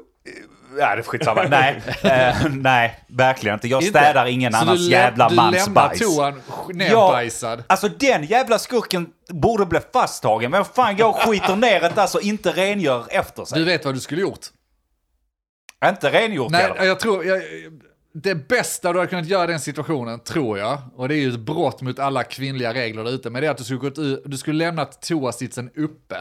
Ja, 0.77 0.95
det 0.95 1.01
är 1.01 1.03
skitsamma. 1.03 1.43
nej, 1.43 1.81
eh, 2.03 2.45
nej, 2.49 2.99
verkligen 3.07 3.53
inte. 3.53 3.67
Jag 3.67 3.83
Inte? 3.83 3.99
städar 3.99 4.25
ingen 4.25 4.51
Så 4.53 4.57
annans 4.59 4.79
du 4.79 4.85
läm- 4.85 4.91
jävla 4.91 5.29
du 5.29 5.35
mans 5.35 5.55
lämnar 5.55 5.87
bajs. 5.87 5.99
toan 5.99 6.41
nerbajsad? 6.73 7.63
alltså 7.67 7.87
den 7.89 8.23
jävla 8.23 8.59
skurken 8.59 9.07
borde 9.29 9.65
bli 9.65 9.79
fasttagen. 9.93 10.51
Men 10.51 10.65
fan, 10.65 10.97
jag 10.97 11.15
skiter 11.15 11.55
ner 11.55 11.83
ett 11.83 11.97
alltså 11.97 12.19
inte 12.19 12.51
rengör 12.51 13.05
efter 13.09 13.45
sig. 13.45 13.59
Du 13.59 13.65
vet 13.65 13.85
vad 13.85 13.93
du 13.93 13.99
skulle 13.99 14.21
gjort? 14.21 14.45
Inte 15.85 16.09
rengjort 16.11 16.51
Nej, 16.51 16.61
heller. 16.61 16.83
jag 16.83 16.99
tror... 16.99 17.25
Jag, 17.25 17.41
det 18.13 18.35
bästa 18.35 18.93
du 18.93 18.99
hade 18.99 19.09
kunnat 19.09 19.27
göra 19.27 19.43
i 19.43 19.47
den 19.47 19.59
situationen, 19.59 20.19
tror 20.19 20.57
jag, 20.59 20.77
och 20.95 21.07
det 21.09 21.15
är 21.15 21.19
ju 21.19 21.29
ett 21.29 21.39
brott 21.39 21.81
mot 21.81 21.99
alla 21.99 22.23
kvinnliga 22.23 22.73
regler 22.73 23.03
där 23.03 23.11
ute, 23.11 23.29
men 23.29 23.41
det 23.41 23.47
är 23.47 23.51
att 23.51 23.57
du 23.57 23.63
skulle, 23.63 23.79
gått 23.79 23.97
ut, 23.97 24.21
du 24.25 24.37
skulle 24.37 24.65
lämnat 24.65 25.01
toasitsen 25.01 25.69
uppe. 25.77 26.15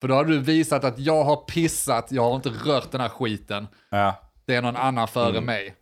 För 0.00 0.08
då 0.08 0.14
har 0.14 0.24
du 0.24 0.38
visat 0.38 0.84
att 0.84 0.98
jag 0.98 1.24
har 1.24 1.36
pissat, 1.36 2.06
jag 2.12 2.22
har 2.22 2.36
inte 2.36 2.48
rört 2.48 2.90
den 2.90 3.00
här 3.00 3.08
skiten. 3.08 3.68
Ja. 3.90 4.14
Det 4.46 4.54
är 4.54 4.62
någon 4.62 4.76
annan 4.76 5.08
före 5.08 5.28
Mm. 5.30 5.44
mig. 5.44 5.74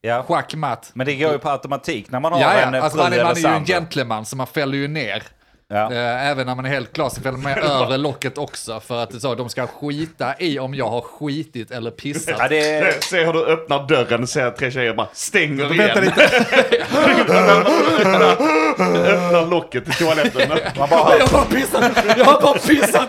Ja. 0.00 0.22
Schackmatt. 0.22 0.90
Men 0.94 1.06
det 1.06 1.16
går 1.16 1.32
ju 1.32 1.38
på 1.38 1.50
automatik 1.50 2.10
när 2.10 2.20
man 2.20 2.32
har 2.32 2.40
Ja, 2.40 2.52
en 2.52 2.72
ja. 2.72 2.78
eh, 2.78 2.84
Alltså, 2.84 2.98
man 2.98 3.12
är, 3.12 3.24
man 3.24 3.36
är 3.36 3.40
ju 3.40 3.46
en 3.46 3.64
gentleman, 3.64 4.24
så 4.26 4.36
man 4.36 4.46
fäller 4.46 4.78
ju 4.78 4.88
ner. 4.88 5.22
Ja. 5.72 5.92
Eh, 5.92 6.28
Även 6.30 6.46
när 6.46 6.54
man 6.54 6.64
är 6.64 6.68
helt 6.70 6.92
klar 6.92 7.08
så 7.08 7.20
fäller 7.20 7.38
man 7.38 7.52
med 7.54 7.64
övre 7.64 7.96
locket 7.96 8.38
också. 8.38 8.80
För 8.80 9.02
att 9.02 9.20
så, 9.20 9.34
de 9.34 9.48
ska 9.48 9.66
skita 9.66 10.34
i 10.38 10.58
om 10.58 10.74
jag 10.74 10.88
har 10.88 11.00
skitit 11.00 11.70
eller 11.70 11.90
pissat. 11.90 12.34
Ja, 12.38 12.48
det 12.48 12.70
är... 12.70 12.94
Se 13.00 13.24
hur 13.24 13.32
du 13.32 13.46
öppnar 13.46 13.88
dörren 13.88 14.22
och 14.22 14.28
ser 14.28 14.50
tre 14.50 14.70
tjejer 14.70 14.94
bara 14.94 15.08
stänger 15.12 15.64
Vänta 15.64 15.74
igen. 15.74 15.96
öppnar 18.78 19.46
locket 19.50 19.84
till 19.84 19.94
toaletten. 19.94 20.48
Man 20.78 20.88
bara, 20.90 21.18
Jag 21.18 21.26
har 21.26 21.32
bara 21.32 21.44
pissat! 21.44 21.92
Jag 22.18 22.24
har 22.24 22.40
bara 22.42 22.58
pissat! 22.58 23.08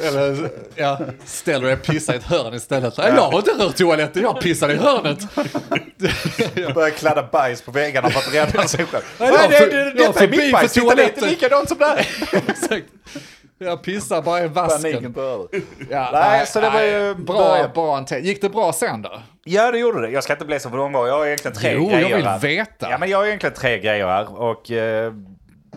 Eller, 0.00 0.50
ja, 0.74 0.98
ställer 1.24 1.66
dig 1.66 1.74
och 1.74 1.82
pissar 1.82 2.14
i 2.14 2.16
ett 2.16 2.24
hörn 2.24 2.54
istället. 2.54 2.98
Nej, 2.98 3.12
jag 3.16 3.22
har 3.30 3.38
inte 3.38 3.50
rört 3.50 3.76
toaletten, 3.76 4.22
jag 4.22 4.40
pissade 4.40 4.72
i 4.72 4.76
hörnet. 4.76 5.18
börjar 6.74 6.90
kladda 6.90 7.28
bajs 7.32 7.62
på 7.62 7.70
väggarna 7.70 8.10
för 8.10 8.18
att 8.18 8.34
rädda 8.34 8.68
sig 8.68 8.84
själv. 8.86 9.02
jag 9.18 9.32
Nej, 9.32 9.48
det, 9.48 9.66
det, 9.66 9.82
jag 9.84 9.96
detta 9.96 10.24
är 10.24 10.28
mitt 10.28 10.52
bajs, 10.52 10.72
titta 10.72 10.94
det 10.94 11.02
är 11.02 11.08
inte 11.08 11.26
likadant 11.26 11.68
som 11.68 11.78
där. 11.78 11.98
Exakt. 12.48 12.86
Jag 13.58 13.82
pissar 13.82 14.22
bara 14.22 14.44
i 14.44 14.48
Paniken 14.48 15.12
vasken. 15.12 15.64
Ja, 15.90 16.10
Nej, 16.12 16.46
så 16.46 16.60
det 16.60 16.70
var 16.70 16.82
ju 16.82 16.98
nej, 16.98 17.14
bra, 17.14 17.68
bra 17.74 17.96
ante- 17.96 18.18
Gick 18.18 18.40
det 18.42 18.48
bra 18.48 18.72
sen 18.72 19.02
då? 19.02 19.22
Ja, 19.44 19.70
det 19.70 19.78
gjorde 19.78 20.00
det. 20.00 20.10
Jag 20.10 20.24
ska 20.24 20.32
inte 20.32 20.44
bli 20.44 20.60
så 20.60 20.68
långvarig. 20.68 21.10
Jag 21.10 21.18
har 21.18 21.26
egentligen 21.26 21.56
tre 21.56 21.72
Jo, 21.74 21.88
grejer 21.88 22.08
jag 22.08 22.16
vill 22.16 22.26
här. 22.26 22.38
veta. 22.38 22.90
Ja, 22.90 22.98
men 22.98 23.10
jag 23.10 23.18
har 23.18 23.26
egentligen 23.26 23.54
tre 23.56 23.78
grejer 23.78 24.06
här 24.06 24.40
och 24.40 24.70
eh, 24.70 25.12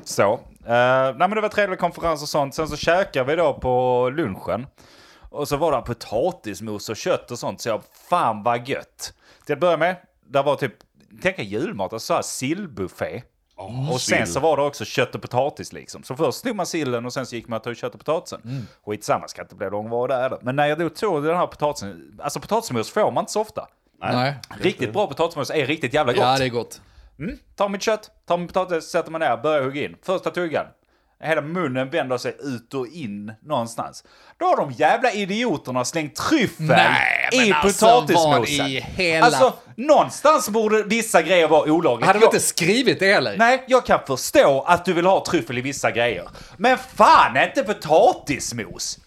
så. 0.03 0.39
Uh, 0.65 0.71
nej, 0.71 1.15
men 1.17 1.29
det 1.29 1.41
var 1.41 1.49
trevlig 1.49 1.79
konferens 1.79 2.21
och 2.21 2.29
sånt. 2.29 2.55
Sen 2.55 2.67
så 2.67 2.77
käkade 2.77 3.25
vi 3.25 3.35
då 3.35 3.53
på 3.53 4.09
lunchen. 4.13 4.67
Och 5.29 5.47
så 5.47 5.57
var 5.57 5.71
det 5.71 5.81
potatismos 5.81 6.89
och 6.89 6.97
kött 6.97 7.31
och 7.31 7.39
sånt. 7.39 7.61
Så 7.61 7.69
jag, 7.69 7.81
fan 8.09 8.43
vad 8.43 8.67
gött. 8.67 9.13
Till 9.45 9.53
att 9.53 9.59
börja 9.59 9.77
med, 9.77 9.95
där 10.27 10.43
var 10.43 10.55
typ, 10.55 10.73
tänk 11.21 11.39
er 11.39 11.43
julmat, 11.43 11.93
alltså 11.93 12.05
så 12.05 12.13
här 12.13 12.21
sillbuffé. 12.21 13.21
och 13.91 14.01
sen 14.01 14.25
sill. 14.25 14.33
så 14.33 14.39
var 14.39 14.57
det 14.57 14.63
också 14.63 14.85
kött 14.85 15.15
och 15.15 15.21
potatis 15.21 15.73
liksom. 15.73 16.03
Så 16.03 16.15
först 16.15 16.43
tog 16.43 16.55
man 16.55 16.65
sillen 16.65 17.05
och 17.05 17.13
sen 17.13 17.25
så 17.25 17.35
gick 17.35 17.47
man 17.47 17.57
och 17.57 17.63
tog 17.63 17.77
kött 17.77 17.93
och 17.93 17.99
potatisen. 18.05 18.41
Mm. 18.43 18.67
Skitsamma, 18.85 19.27
ska 19.27 19.41
inte 19.41 19.55
bli 19.55 19.69
långvarig 19.69 20.15
där. 20.15 20.37
Men 20.41 20.55
när 20.55 20.67
jag 20.67 20.79
då 20.79 20.89
tog 20.89 21.23
den 21.23 21.37
här 21.37 21.47
potatisen, 21.47 22.19
alltså 22.23 22.39
potatismos 22.39 22.91
får 22.91 23.11
man 23.11 23.21
inte 23.21 23.31
så 23.31 23.41
ofta. 23.41 23.67
Nej. 23.99 24.35
Riktigt 24.59 24.93
bra 24.93 25.07
potatismos 25.07 25.49
är 25.49 25.65
riktigt 25.65 25.93
jävla 25.93 26.13
gott. 26.13 26.21
Ja, 26.21 26.37
det 26.37 26.45
är 26.45 26.49
gott. 26.49 26.81
Mm, 27.19 27.37
tar 27.55 27.69
mitt 27.69 27.81
kött, 27.81 28.09
tar 28.27 28.37
min 28.37 28.47
potatis, 28.47 28.83
sätter 28.85 29.11
man 29.11 29.21
ner, 29.21 29.37
börjar 29.37 29.61
hugga 29.63 29.83
in. 29.85 29.95
Första 30.05 30.31
tuggan. 30.31 30.65
Hela 31.23 31.41
munnen 31.41 31.89
vänder 31.89 32.17
sig 32.17 32.35
ut 32.39 32.73
och 32.73 32.87
in 32.87 33.33
någonstans. 33.41 34.03
Då 34.37 34.45
har 34.45 34.57
de 34.57 34.71
jävla 34.71 35.11
idioterna 35.11 35.85
slängt 35.85 36.15
tryffel 36.15 36.65
Nej, 36.65 37.29
i 37.31 37.51
alltså, 37.53 37.85
potatismosen. 37.85 38.65
i 38.67 38.79
hela- 38.79 39.25
Alltså, 39.25 39.53
någonstans 39.75 40.49
borde 40.49 40.83
vissa 40.83 41.21
grejer 41.21 41.47
vara 41.47 41.71
olagligt. 41.71 42.07
Hade 42.07 42.19
de 42.19 42.25
inte 42.25 42.39
skrivit 42.39 42.99
det 42.99 43.13
heller? 43.13 43.37
Nej, 43.37 43.63
jag 43.67 43.85
kan 43.85 43.99
förstå 44.07 44.61
att 44.67 44.85
du 44.85 44.93
vill 44.93 45.05
ha 45.05 45.25
tryffel 45.25 45.57
i 45.57 45.61
vissa 45.61 45.91
grejer. 45.91 46.29
Men 46.57 46.77
fan 46.77 47.37
inte 47.37 47.63
potatismos! 47.63 48.99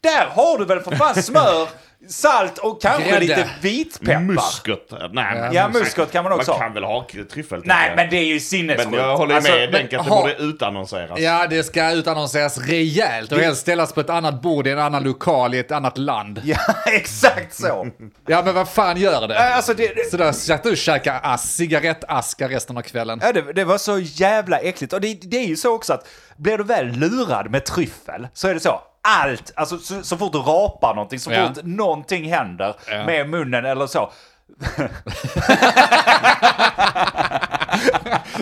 Där 0.00 0.26
har 0.26 0.58
du 0.58 0.64
väl 0.64 0.80
för 0.80 0.96
fan 0.96 1.22
smör, 1.22 1.68
salt 2.08 2.58
och 2.58 2.82
kanske 2.82 3.10
Grädde. 3.10 3.20
lite 3.26 3.48
vitpeppar. 3.60 4.20
Muskot. 4.20 4.90
Nej, 4.90 5.08
men, 5.12 5.52
Ja, 5.54 5.68
muskot 5.68 6.12
kan 6.12 6.24
man 6.24 6.32
också 6.32 6.50
Man 6.50 6.60
ha. 6.60 6.64
kan 6.66 6.74
väl 6.74 6.84
ha 6.84 7.06
tryffel? 7.32 7.62
Nej, 7.64 7.92
men 7.96 8.10
det 8.10 8.16
är 8.16 8.24
ju 8.24 8.40
sinnessjukt. 8.40 8.90
Men 8.90 9.00
jag 9.00 9.16
håller 9.16 9.34
Alltså, 9.34 9.52
med 9.52 9.72
Denk 9.72 9.92
att 9.92 10.04
det 10.04 10.10
ha- 10.10 10.20
borde 10.22 10.34
utannonseras. 10.36 11.20
Ja, 11.20 11.46
det 11.50 11.62
ska 11.62 11.90
utannonseras 11.92 12.58
rejält 12.58 13.32
och 13.32 13.38
helst 13.38 13.60
ställas 13.60 13.92
på 13.92 14.00
ett 14.00 14.10
annat 14.10 14.42
bord 14.42 14.66
i 14.66 14.70
en 14.70 14.78
annan 14.78 15.02
lokal 15.04 15.54
i 15.54 15.58
ett 15.58 15.72
annat 15.72 15.98
land. 15.98 16.40
Ja, 16.44 16.58
exakt 16.86 17.54
så. 17.54 17.88
Ja, 18.26 18.42
men 18.44 18.54
vad 18.54 18.68
fan 18.68 18.96
gör 18.96 19.28
det? 19.28 19.34
Äh, 19.36 19.56
Alltså, 19.56 19.74
det, 19.74 19.86
det, 19.94 20.10
Så 20.10 20.16
där 20.16 20.32
satt 20.32 20.62
du 20.62 20.70
och 20.70 20.76
käkade 20.76 21.18
ass, 21.18 21.54
cigarettaska 21.56 22.48
resten 22.48 22.76
av 22.76 22.82
kvällen. 22.82 23.20
ja, 23.22 23.32
det, 23.32 23.52
det 23.52 23.64
var 23.64 23.78
så 23.78 23.98
jävla 23.98 24.58
äckligt. 24.58 24.92
Och 24.92 25.00
det, 25.00 25.14
det 25.22 25.36
är 25.36 25.46
ju 25.46 25.56
så 25.56 25.74
också 25.74 25.92
att 25.92 26.06
blir 26.36 26.58
du 26.58 26.64
väl 26.64 26.86
lurad 26.92 27.50
med 27.50 27.64
tryffel 27.64 28.28
så 28.34 28.48
är 28.48 28.54
det 28.54 28.60
så. 28.60 28.80
Allt, 29.02 29.52
alltså 29.56 29.78
så, 29.78 30.02
så 30.02 30.16
fort 30.16 30.32
du 30.32 30.38
rapar 30.38 30.94
någonting, 30.94 31.20
så 31.20 31.32
Ja. 31.32 31.46
fort 31.48 31.58
någonting 31.64 32.32
händer 32.32 32.74
Ja. 32.90 33.04
med 33.06 33.28
munnen 33.28 33.64
eller 33.64 33.86
så. 33.86 34.12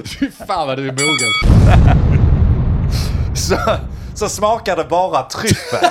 Fy 0.05 0.31
fan 0.47 0.67
vad 0.67 0.77
du 0.77 0.89
är 0.89 0.93
mogen. 0.93 1.33
Så, 3.37 3.57
så 4.15 4.29
smakar 4.29 4.77
det 4.77 4.85
bara 4.85 5.23
tryffel. 5.23 5.79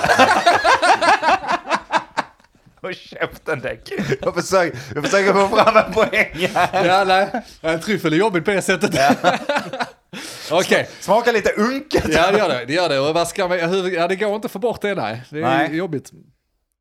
Och 2.80 2.94
käften 2.94 3.60
Däck. 3.60 3.88
Jag 4.20 4.34
försöker, 4.34 4.78
jag 4.94 5.04
försöker 5.04 5.32
få 5.32 5.48
fram 5.56 5.76
en 5.76 5.92
poäng 5.92 6.48
här. 6.54 6.84
Ja, 6.84 7.04
nej. 7.04 7.28
Ja, 7.60 7.78
Tryffel 7.78 8.12
är 8.12 8.16
jobbigt 8.16 8.44
på 8.44 8.50
det 8.50 8.62
sättet. 8.62 8.94
Okej. 10.50 10.88
Smakar 11.00 11.32
lite 11.32 11.52
unket. 11.52 12.04
Ja, 12.08 12.30
det 12.32 12.38
gör 12.38 12.48
det. 12.48 12.64
Det 12.64 12.72
gör 12.72 12.88
det. 12.88 13.00
Och 13.00 13.14
vad 13.14 13.28
ska 13.28 13.48
man, 13.48 13.58
hur, 13.58 13.90
ja, 13.90 14.08
det 14.08 14.16
går 14.16 14.34
inte 14.34 14.46
att 14.46 14.52
få 14.52 14.58
bort 14.58 14.80
det, 14.82 14.94
nej. 14.94 15.22
Det 15.30 15.38
är 15.38 15.42
Nej. 15.42 15.76
jobbigt. 15.76 16.10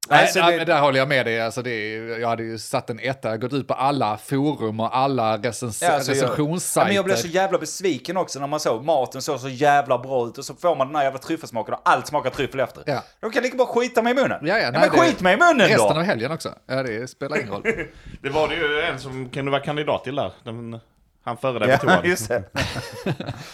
Nej, 0.09 0.19
Nej, 0.24 0.31
så 0.33 0.39
nej, 0.39 0.51
det- 0.51 0.57
men 0.57 0.67
där 0.67 0.79
håller 0.81 1.00
jag 1.00 1.07
med 1.07 1.25
dig. 1.25 1.41
Alltså 1.41 1.62
det 1.62 1.69
är, 1.71 2.19
jag 2.19 2.27
hade 2.27 2.43
ju 2.43 2.57
satt 2.57 2.89
en 2.89 3.00
etta, 3.00 3.38
gått 3.38 3.53
ut 3.53 3.67
på 3.67 3.74
alla 3.74 4.17
forum 4.17 4.79
och 4.79 4.97
alla 4.97 5.38
recens 5.38 5.81
Ja, 5.81 5.91
alltså 5.91 6.12
jag- 6.12 6.24
recensionssajter. 6.24 6.81
Ja, 6.81 6.86
men 6.88 6.95
jag 6.95 7.05
blev 7.05 7.15
så 7.15 7.27
jävla 7.27 7.57
besviken 7.57 8.17
också 8.17 8.39
när 8.39 8.47
man 8.47 8.59
såg 8.59 8.83
maten 8.86 9.21
såg 9.21 9.39
så 9.39 9.50
jävla 9.50 9.97
bra 9.97 10.27
ut 10.27 10.38
och 10.38 10.45
så 10.45 10.55
får 10.55 10.75
man 10.75 10.88
den 10.88 10.95
här 10.95 11.03
jävla 11.03 11.19
tryffelsmaken 11.19 11.74
och 11.74 11.81
allt 11.86 12.07
smakar 12.07 12.29
tryffel 12.29 12.59
efter. 12.59 12.83
Ja. 12.86 13.03
De 13.19 13.31
kan 13.31 13.43
lika 13.43 13.57
bara 13.57 13.67
skita 13.67 14.01
mig 14.01 14.12
i 14.12 14.15
munnen. 14.15 14.39
Ja, 14.41 14.57
ja, 14.57 14.71
men 14.71 14.81
nej, 14.81 14.89
det- 14.93 15.00
skit 15.00 15.21
mig 15.21 15.33
i 15.33 15.38
munnen 15.38 15.67
Resten 15.67 15.77
då! 15.77 15.86
av 16.00 16.03
helgen 16.03 16.31
också. 16.31 16.53
Ja, 16.67 16.83
det 16.83 17.07
spelar 17.09 17.38
ingen 17.38 17.50
roll. 17.51 17.62
Det 18.21 18.29
var 18.29 18.47
det 18.47 18.55
ju 18.55 18.81
en 18.81 19.00
som 19.00 19.29
kunde 19.29 19.51
vara 19.51 19.62
kandidat 19.62 20.03
till 20.03 20.15
där. 20.15 20.31
Den, 20.43 20.79
han 21.27 21.38
före 21.38 21.60
dig 21.60 21.79
Ja, 21.84 22.01
just 22.03 22.27
det. 22.29 22.43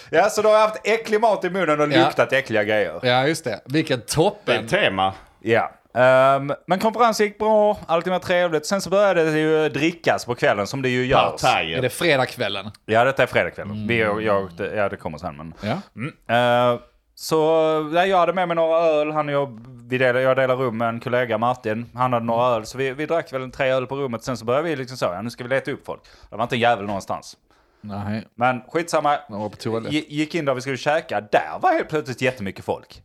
ja, 0.09 0.29
så 0.29 0.41
då 0.41 0.49
har 0.49 0.55
jag 0.55 0.61
haft 0.61 0.81
äcklig 0.87 1.21
mat 1.21 1.43
i 1.43 1.49
munnen 1.49 1.81
och 1.81 1.87
Ja. 1.91 2.05
luktat 2.05 2.33
äckliga 2.33 2.63
grejer. 2.63 2.99
Ja, 3.03 3.27
just 3.27 3.43
det. 3.43 3.59
Vilken 3.65 3.99
Det 3.99 4.03
är 4.11 4.15
toppen. 4.15 4.67
tema. 4.67 5.13
Ja. 5.41 5.71
Ehm, 5.95 6.53
men 6.67 6.79
konferensen 6.79 7.25
gick 7.25 7.37
bra, 7.37 7.77
allting 7.87 8.13
var 8.13 8.19
trevligt. 8.19 8.65
Sen 8.65 8.81
så 8.81 8.89
började 8.89 9.31
det 9.31 9.39
ju 9.39 9.69
drickas 9.69 10.25
på 10.25 10.35
kvällen 10.35 10.67
som 10.67 10.81
det 10.81 10.89
ju 10.89 11.05
görs. 11.05 11.19
Är 11.43 11.47
Partajer. 11.47 11.81
det 11.81 11.89
fredagskvällen? 11.89 12.71
Ja, 12.85 13.03
detta 13.03 13.23
är 13.23 13.27
fredagskvällen. 13.27 13.87
Vi, 13.87 13.99
jag, 13.99 14.21
jag, 14.21 14.49
det- 14.57 14.75
ja, 14.75 14.89
det 14.89 14.97
kommer 14.97 15.17
sen. 15.17 15.37
Men... 15.37 15.53
Ja. 15.61 15.77
Mm. 15.95 16.73
Eh, 16.73 16.79
så 17.15 17.35
ja, 17.95 18.05
jag 18.05 18.17
hade 18.17 18.33
med 18.33 18.47
mig 18.47 18.55
några 18.55 18.77
öl. 18.79 19.11
Han 19.11 19.27
och 19.29 19.33
jag, 19.35 19.59
vi 19.89 19.97
delade, 19.97 20.21
jag 20.21 20.37
delade 20.37 20.63
rum 20.63 20.77
med 20.77 20.89
en 20.89 20.99
kollega, 20.99 21.37
Martin. 21.37 21.85
Han 21.95 22.13
hade 22.13 22.25
några 22.25 22.55
öl. 22.55 22.65
Så 22.65 22.77
vi, 22.77 22.91
vi 22.91 23.05
drack 23.05 23.33
väl 23.33 23.41
en 23.43 23.51
tre 23.51 23.69
öl 23.69 23.87
på 23.87 23.95
rummet. 23.95 24.23
Sen 24.23 24.37
så 24.37 24.45
började 24.45 24.69
vi 24.69 24.75
liksom 24.75 24.97
så, 24.97 25.05
ja, 25.05 25.21
nu 25.21 25.29
ska 25.29 25.43
vi 25.43 25.49
leta 25.49 25.71
upp 25.71 25.85
folk. 25.85 26.01
Det 26.29 26.35
var 26.35 26.43
inte 26.43 26.55
en 26.55 26.59
jävel 26.59 26.85
någonstans. 26.85 27.37
Nej, 27.83 28.27
Men 28.35 28.61
skitsamma. 28.61 29.17
var 29.29 29.49
på 29.49 29.55
toalett. 29.55 29.91
Gick 29.93 30.35
in 30.35 30.45
där 30.45 30.53
vi 30.53 30.61
skulle 30.61 30.77
käka. 30.77 31.21
Där 31.21 31.59
var 31.61 31.73
helt 31.73 31.89
plötsligt 31.89 32.21
jättemycket 32.21 32.65
folk. 32.65 33.01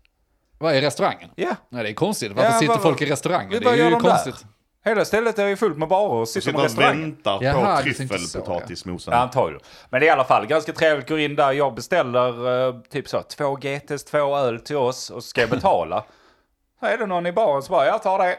Vad 0.59 0.75
är 0.75 0.81
restaurangen? 0.81 1.31
Ja. 1.37 1.51
Nej, 1.69 1.83
det 1.83 1.91
är 1.91 1.95
konstigt. 1.95 2.33
Varför 2.33 2.51
Ja, 2.51 2.59
sitter 2.59 2.73
vad- 2.73 2.83
folk 2.83 3.03
i 3.03 3.07
restaurangen? 3.07 3.51
Det 3.51 3.65
vad 3.65 3.75
är 3.75 3.79
gör 3.79 3.85
ju 3.85 3.91
de 3.91 4.03
där? 4.03 4.11
konstigt. 4.11 4.45
Hela 4.85 5.05
stället 5.05 5.39
är 5.39 5.47
ju 5.47 5.57
fullt 5.57 5.79
med 5.79 5.89
barer 5.89 6.13
och 6.13 6.29
sitter 6.29 6.41
Sitter 6.41 6.53
på 6.53 6.59
och 6.59 6.65
restaurang. 6.65 7.01
väntar 7.01 7.39
Jaha, 7.43 7.77
på 7.77 7.83
så, 7.83 7.83
tryffelpotatismosen. 7.95 9.13
Ja, 9.15 9.19
antagligen. 9.21 9.61
Men 9.91 10.03
i 10.03 10.09
alla 10.09 10.25
fall, 10.25 10.47
ganska 10.47 10.73
trevligt. 10.73 11.09
Går 11.09 11.19
in 11.19 11.37
där, 11.37 11.53
jag 11.53 11.75
beställer 11.75 12.67
eh, 12.69 12.81
typ 12.81 13.09
så, 13.09 13.23
två 13.23 13.57
GTs, 13.57 14.05
två 14.05 14.37
öl 14.37 14.61
till 14.61 14.77
oss 14.77 15.11
och 15.11 15.25
så 15.25 15.29
ska 15.29 15.41
jag 15.41 15.51
betala. 15.51 16.05
så 16.81 16.87
är 16.87 16.99
det 16.99 17.07
någon 17.07 17.27
i 17.27 17.33
baren 17.33 17.63
som 17.63 17.73
bara, 17.73 17.87
jag 17.87 18.03
tar 18.03 18.19
det. 18.19 18.37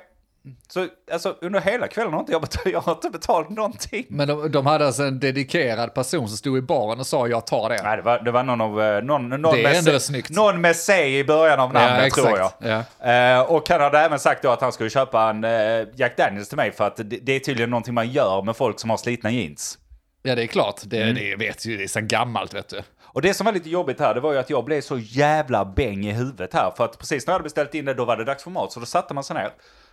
Så 0.67 0.87
alltså, 1.11 1.35
under 1.41 1.61
hela 1.61 1.87
kvällen 1.87 2.13
har 2.13 2.19
inte 2.19 2.31
jag, 2.31 2.41
betalt, 2.41 2.65
jag 2.73 2.79
har 2.81 2.91
inte 2.91 3.09
betalat 3.09 3.49
någonting. 3.49 4.05
Men 4.09 4.27
de, 4.27 4.51
de 4.51 4.65
hade 4.65 4.85
alltså 4.87 5.03
en 5.03 5.19
dedikerad 5.19 5.93
person 5.93 6.27
som 6.27 6.37
stod 6.37 6.57
i 6.57 6.61
baren 6.61 6.99
och 6.99 7.07
sa 7.07 7.27
jag 7.27 7.47
tar 7.47 7.69
det. 7.69 7.83
Nej, 7.83 7.97
det 7.97 8.03
var, 8.03 8.19
det 8.19 8.31
var 8.31 8.43
någon 8.43 8.61
av, 8.61 8.81
eh, 8.81 9.03
någon, 9.03 9.29
någon, 9.29 9.41
Det 9.55 9.63
är 9.63 9.83
med, 9.91 10.01
C- 10.01 10.23
någon 10.29 10.61
med 10.61 10.75
C 10.75 11.19
i 11.19 11.23
början 11.23 11.59
av 11.59 11.73
namnet 11.73 12.13
tror 12.13 12.37
jag. 12.37 12.51
Ja. 12.99 13.09
Eh, 13.11 13.41
och 13.41 13.69
han 13.69 13.81
hade 13.81 13.99
även 13.99 14.19
sagt 14.19 14.43
då 14.43 14.49
att 14.49 14.61
han 14.61 14.71
skulle 14.71 14.89
köpa 14.89 15.29
en 15.29 15.43
eh, 15.43 15.87
Jack 15.95 16.17
Daniels 16.17 16.47
till 16.49 16.57
mig 16.57 16.71
för 16.71 16.87
att 16.87 16.95
det, 16.97 17.03
det 17.03 17.33
är 17.35 17.39
tydligen 17.39 17.69
någonting 17.69 17.93
man 17.93 18.09
gör 18.09 18.41
med 18.41 18.55
folk 18.55 18.79
som 18.79 18.89
har 18.89 18.97
slitna 18.97 19.31
jeans. 19.31 19.77
ja, 20.23 20.35
det 20.35 20.43
är 20.43 20.47
klart. 20.47 20.81
Det, 20.83 21.01
Mm. 21.01 21.15
det 21.15 21.35
vet 21.35 21.65
ju, 21.65 21.77
det 21.77 21.83
är 21.83 21.87
så 21.87 21.99
gammalt 22.01 22.53
vet 22.53 22.69
du. 22.69 22.81
Och 23.11 23.21
det 23.21 23.33
som 23.33 23.45
var 23.45 23.53
lite 23.53 23.69
jobbigt 23.69 23.99
här, 23.99 24.13
det 24.13 24.19
var 24.19 24.33
ju 24.33 24.39
att 24.39 24.49
jag 24.49 24.65
blev 24.65 24.81
så 24.81 24.97
jävla 24.99 25.65
bäng 25.65 26.05
i 26.05 26.11
huvudet 26.11 26.53
här. 26.53 26.71
För 26.77 26.85
att 26.85 26.97
precis 26.99 27.27
när 27.27 27.31
jag 27.31 27.35
hade 27.35 27.43
beställt 27.43 27.75
in 27.75 27.85
det, 27.85 27.93
då 27.93 28.05
var 28.05 28.17
det 28.17 28.23
dags 28.25 28.43
för 28.43 28.51
mat. 28.51 28.71
Så 28.71 28.79
då 28.79 28.85
satte 28.85 29.13
man 29.13 29.23
sig 29.23 29.35
ner. 29.35 29.49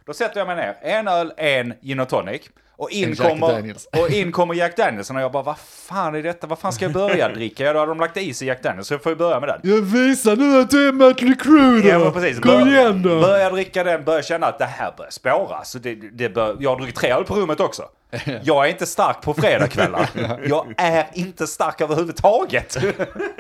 Då 0.07 0.13
sätter 0.15 0.41
jag 0.41 0.47
mig 0.47 0.57
ner, 0.57 0.77
en 0.83 1.09
öl, 1.09 1.33
en 1.37 1.75
gin 1.83 2.01
och 2.01 2.09
tonic. 2.09 2.43
Och 2.79 2.91
in, 2.91 3.17
kommer, 3.17 3.75
och 4.03 4.11
in 4.11 4.33
kommer 4.33 4.55
Jack 4.55 4.77
Danielsen 4.77 5.17
och 5.17 5.23
jag 5.23 5.33
bara, 5.33 5.43
vad 5.43 5.59
fan 5.59 6.15
är 6.15 6.23
detta? 6.23 6.47
Vad 6.47 6.59
fan 6.59 6.73
ska 6.73 6.85
jag 6.85 6.93
börja 6.93 7.29
dricka? 7.35 7.65
Ja, 7.65 7.73
då 7.73 7.79
hade 7.79 7.91
de 7.91 8.01
lagt 8.01 8.17
i 8.17 8.35
sig 8.35 8.49
Jack 8.49 8.63
Daniels, 8.63 8.87
så 8.89 8.95
jag 8.95 9.03
får 9.03 9.13
ju 9.13 9.17
börja 9.17 9.41
med 9.41 9.49
den. 9.49 9.61
Jag 9.63 9.81
visar 9.83 10.37
nu 10.37 10.61
att 10.61 10.71
du 10.71 10.89
är 10.89 10.93
Mötley 10.93 11.35
Crüe 11.35 11.87
Ja, 11.89 11.99
men 11.99 12.13
precis. 12.13 12.41
Bör- 12.41 13.21
Börjar 13.21 13.51
dricka 13.51 13.85
den, 13.85 14.05
börjar 14.05 14.23
känna 14.23 14.47
att 14.47 14.59
det 14.59 14.65
här 14.65 14.95
börjar 14.97 15.11
spåra. 15.11 15.65
Så 15.65 15.79
det, 15.79 15.95
det 15.95 16.29
bör, 16.29 16.57
jag 16.61 16.71
har 16.71 16.77
druckit 16.77 16.95
tre 16.97 17.11
öl 17.13 17.25
på 17.25 17.35
rummet 17.35 17.61
också. 17.61 17.83
Jag 18.43 18.65
är 18.67 18.71
inte 18.71 18.87
stark 18.87 19.23
på 19.23 19.35
fredagskvällar. 19.35 20.09
Jag 20.49 20.75
är 20.77 21.07
inte 21.15 21.47
stark 21.47 21.81
överhuvudtaget. 21.81 22.77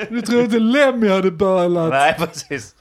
Du 0.08 0.22
tror 0.22 0.42
inte 0.42 0.58
Lemmy 0.58 1.08
hade 1.08 1.30
bölat? 1.30 1.90
Nej, 1.90 2.14
precis. 2.18 2.74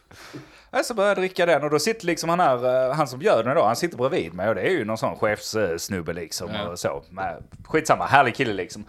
Så 0.83 0.93
började 0.93 1.09
jag 1.09 1.17
dricka 1.29 1.45
den 1.45 1.63
och 1.63 1.69
då 1.69 1.79
sitter 1.79 2.05
liksom 2.05 2.29
han 2.29 2.39
här, 2.39 2.87
eh, 2.89 2.95
han 2.95 3.07
som 3.07 3.21
gör 3.21 3.43
den 3.43 3.55
då, 3.55 3.63
han 3.63 3.75
sitter 3.75 3.97
bredvid 3.97 4.33
mig 4.33 4.49
och 4.49 4.55
det 4.55 4.61
är 4.61 4.71
ju 4.71 4.85
någon 4.85 4.97
sån 4.97 5.15
chefssnubbe 5.15 6.13
liksom 6.13 6.49
Ja. 6.53 6.67
och 6.67 6.79
så. 6.79 7.03
Men 7.09 7.33
Skitsamma, 7.65 8.05
härlig 8.05 8.35
kille 8.35 8.53
liksom. 8.53 8.85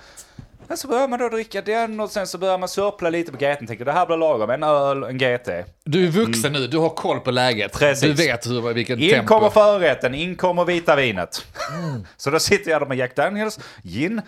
Ja, 0.69 0.76
så 0.76 0.88
börjar 0.88 1.09
man 1.09 1.19
då 1.19 1.28
dricka 1.28 1.62
den 1.62 2.00
och 2.00 2.11
sen 2.11 2.26
så 2.26 2.38
börjar 2.38 2.59
man 2.59 2.69
sörpla 2.69 3.11
lite 3.11 3.33
på 3.33 3.37
GT. 3.38 3.66
Tänker 3.66 3.85
det 3.85 3.93
här 3.93 4.07
blir 4.07 4.16
lagom, 4.16 4.50
en 4.50 4.62
öl, 4.62 5.02
en 5.02 5.19
GT. 5.19 5.49
Du 5.85 6.07
är 6.07 6.11
vuxen 6.11 6.52
nu, 6.52 6.66
du 6.66 6.78
har 6.78 6.88
koll 6.88 7.21
på 7.21 7.31
läget. 7.31 7.73
Precis. 7.73 8.16
Du 8.16 8.26
vet 8.26 8.47
hur, 8.47 8.73
vilken 8.73 8.99
In 9.00 9.11
tempo. 9.11 9.26
kommer 9.26 9.50
förrätten, 9.50 10.14
in 10.14 10.37
kommer 10.37 10.64
vita 10.64 10.97
vinet. 10.97 11.47
Mm. 11.78 12.07
Så 12.16 12.31
då 12.31 12.38
sitter 12.38 12.71
jag 12.71 12.83
där 12.83 12.87
med 12.87 12.97
Jack 12.99 13.16
Daniels, 13.16 13.59
gin, 13.83 14.23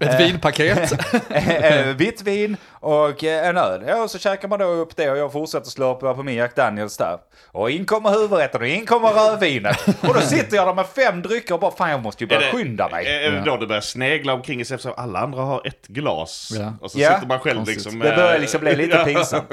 Ett 0.00 0.20
vinpaket. 0.20 0.92
eh, 1.30 1.86
vitt 1.86 2.22
vin 2.22 2.56
och 2.86 3.24
eh, 3.24 3.48
en 3.48 3.56
öl. 3.56 3.84
Ja, 3.86 4.02
och 4.02 4.10
så 4.10 4.18
käkar 4.18 4.48
man 4.48 4.58
då 4.58 4.64
upp 4.64 4.96
det 4.96 5.10
och 5.10 5.18
jag 5.18 5.32
fortsätter 5.32 5.70
slå 5.70 5.94
på 5.94 6.22
min 6.22 6.34
Jack 6.34 6.56
Daniels 6.56 6.96
där. 6.96 7.18
Och 7.52 7.70
in 7.70 7.84
kommer 7.86 8.10
huvudrätten 8.10 8.60
och 8.60 8.66
in 8.66 8.86
kommer 8.86 9.08
rödvinet. 9.08 9.86
Och 10.08 10.14
då 10.14 10.20
sitter 10.20 10.56
jag 10.56 10.66
där 10.68 10.74
med 10.74 10.86
fem 10.86 11.22
drycker 11.22 11.54
och 11.54 11.60
bara 11.60 11.70
fan 11.70 11.90
jag 11.90 12.02
måste 12.02 12.24
ju 12.24 12.28
börja 12.28 12.52
skynda 12.52 12.88
mig. 12.88 13.06
Är 13.06 13.30
det 13.30 13.40
då 13.44 13.56
du 13.56 13.66
börjar 13.66 13.80
snegla 13.80 14.32
omkring 14.34 14.64
sig 14.64 14.74
eftersom 14.74 14.94
alla 14.96 15.18
andra 15.18 15.42
har 15.42 15.66
ett 15.66 15.86
glas? 15.86 16.52
Ja. 16.58 16.72
Och 16.80 16.90
så 16.90 16.98
Ja. 16.98 17.14
sitter 17.14 17.26
man 17.28 17.40
själv 17.40 17.56
Konstigt. 17.56 17.76
liksom... 17.76 17.98
Det 17.98 18.16
börjar 18.16 18.38
liksom 18.38 18.60
bli 18.60 18.76
lite 18.76 18.96
pinsamt. 19.04 19.48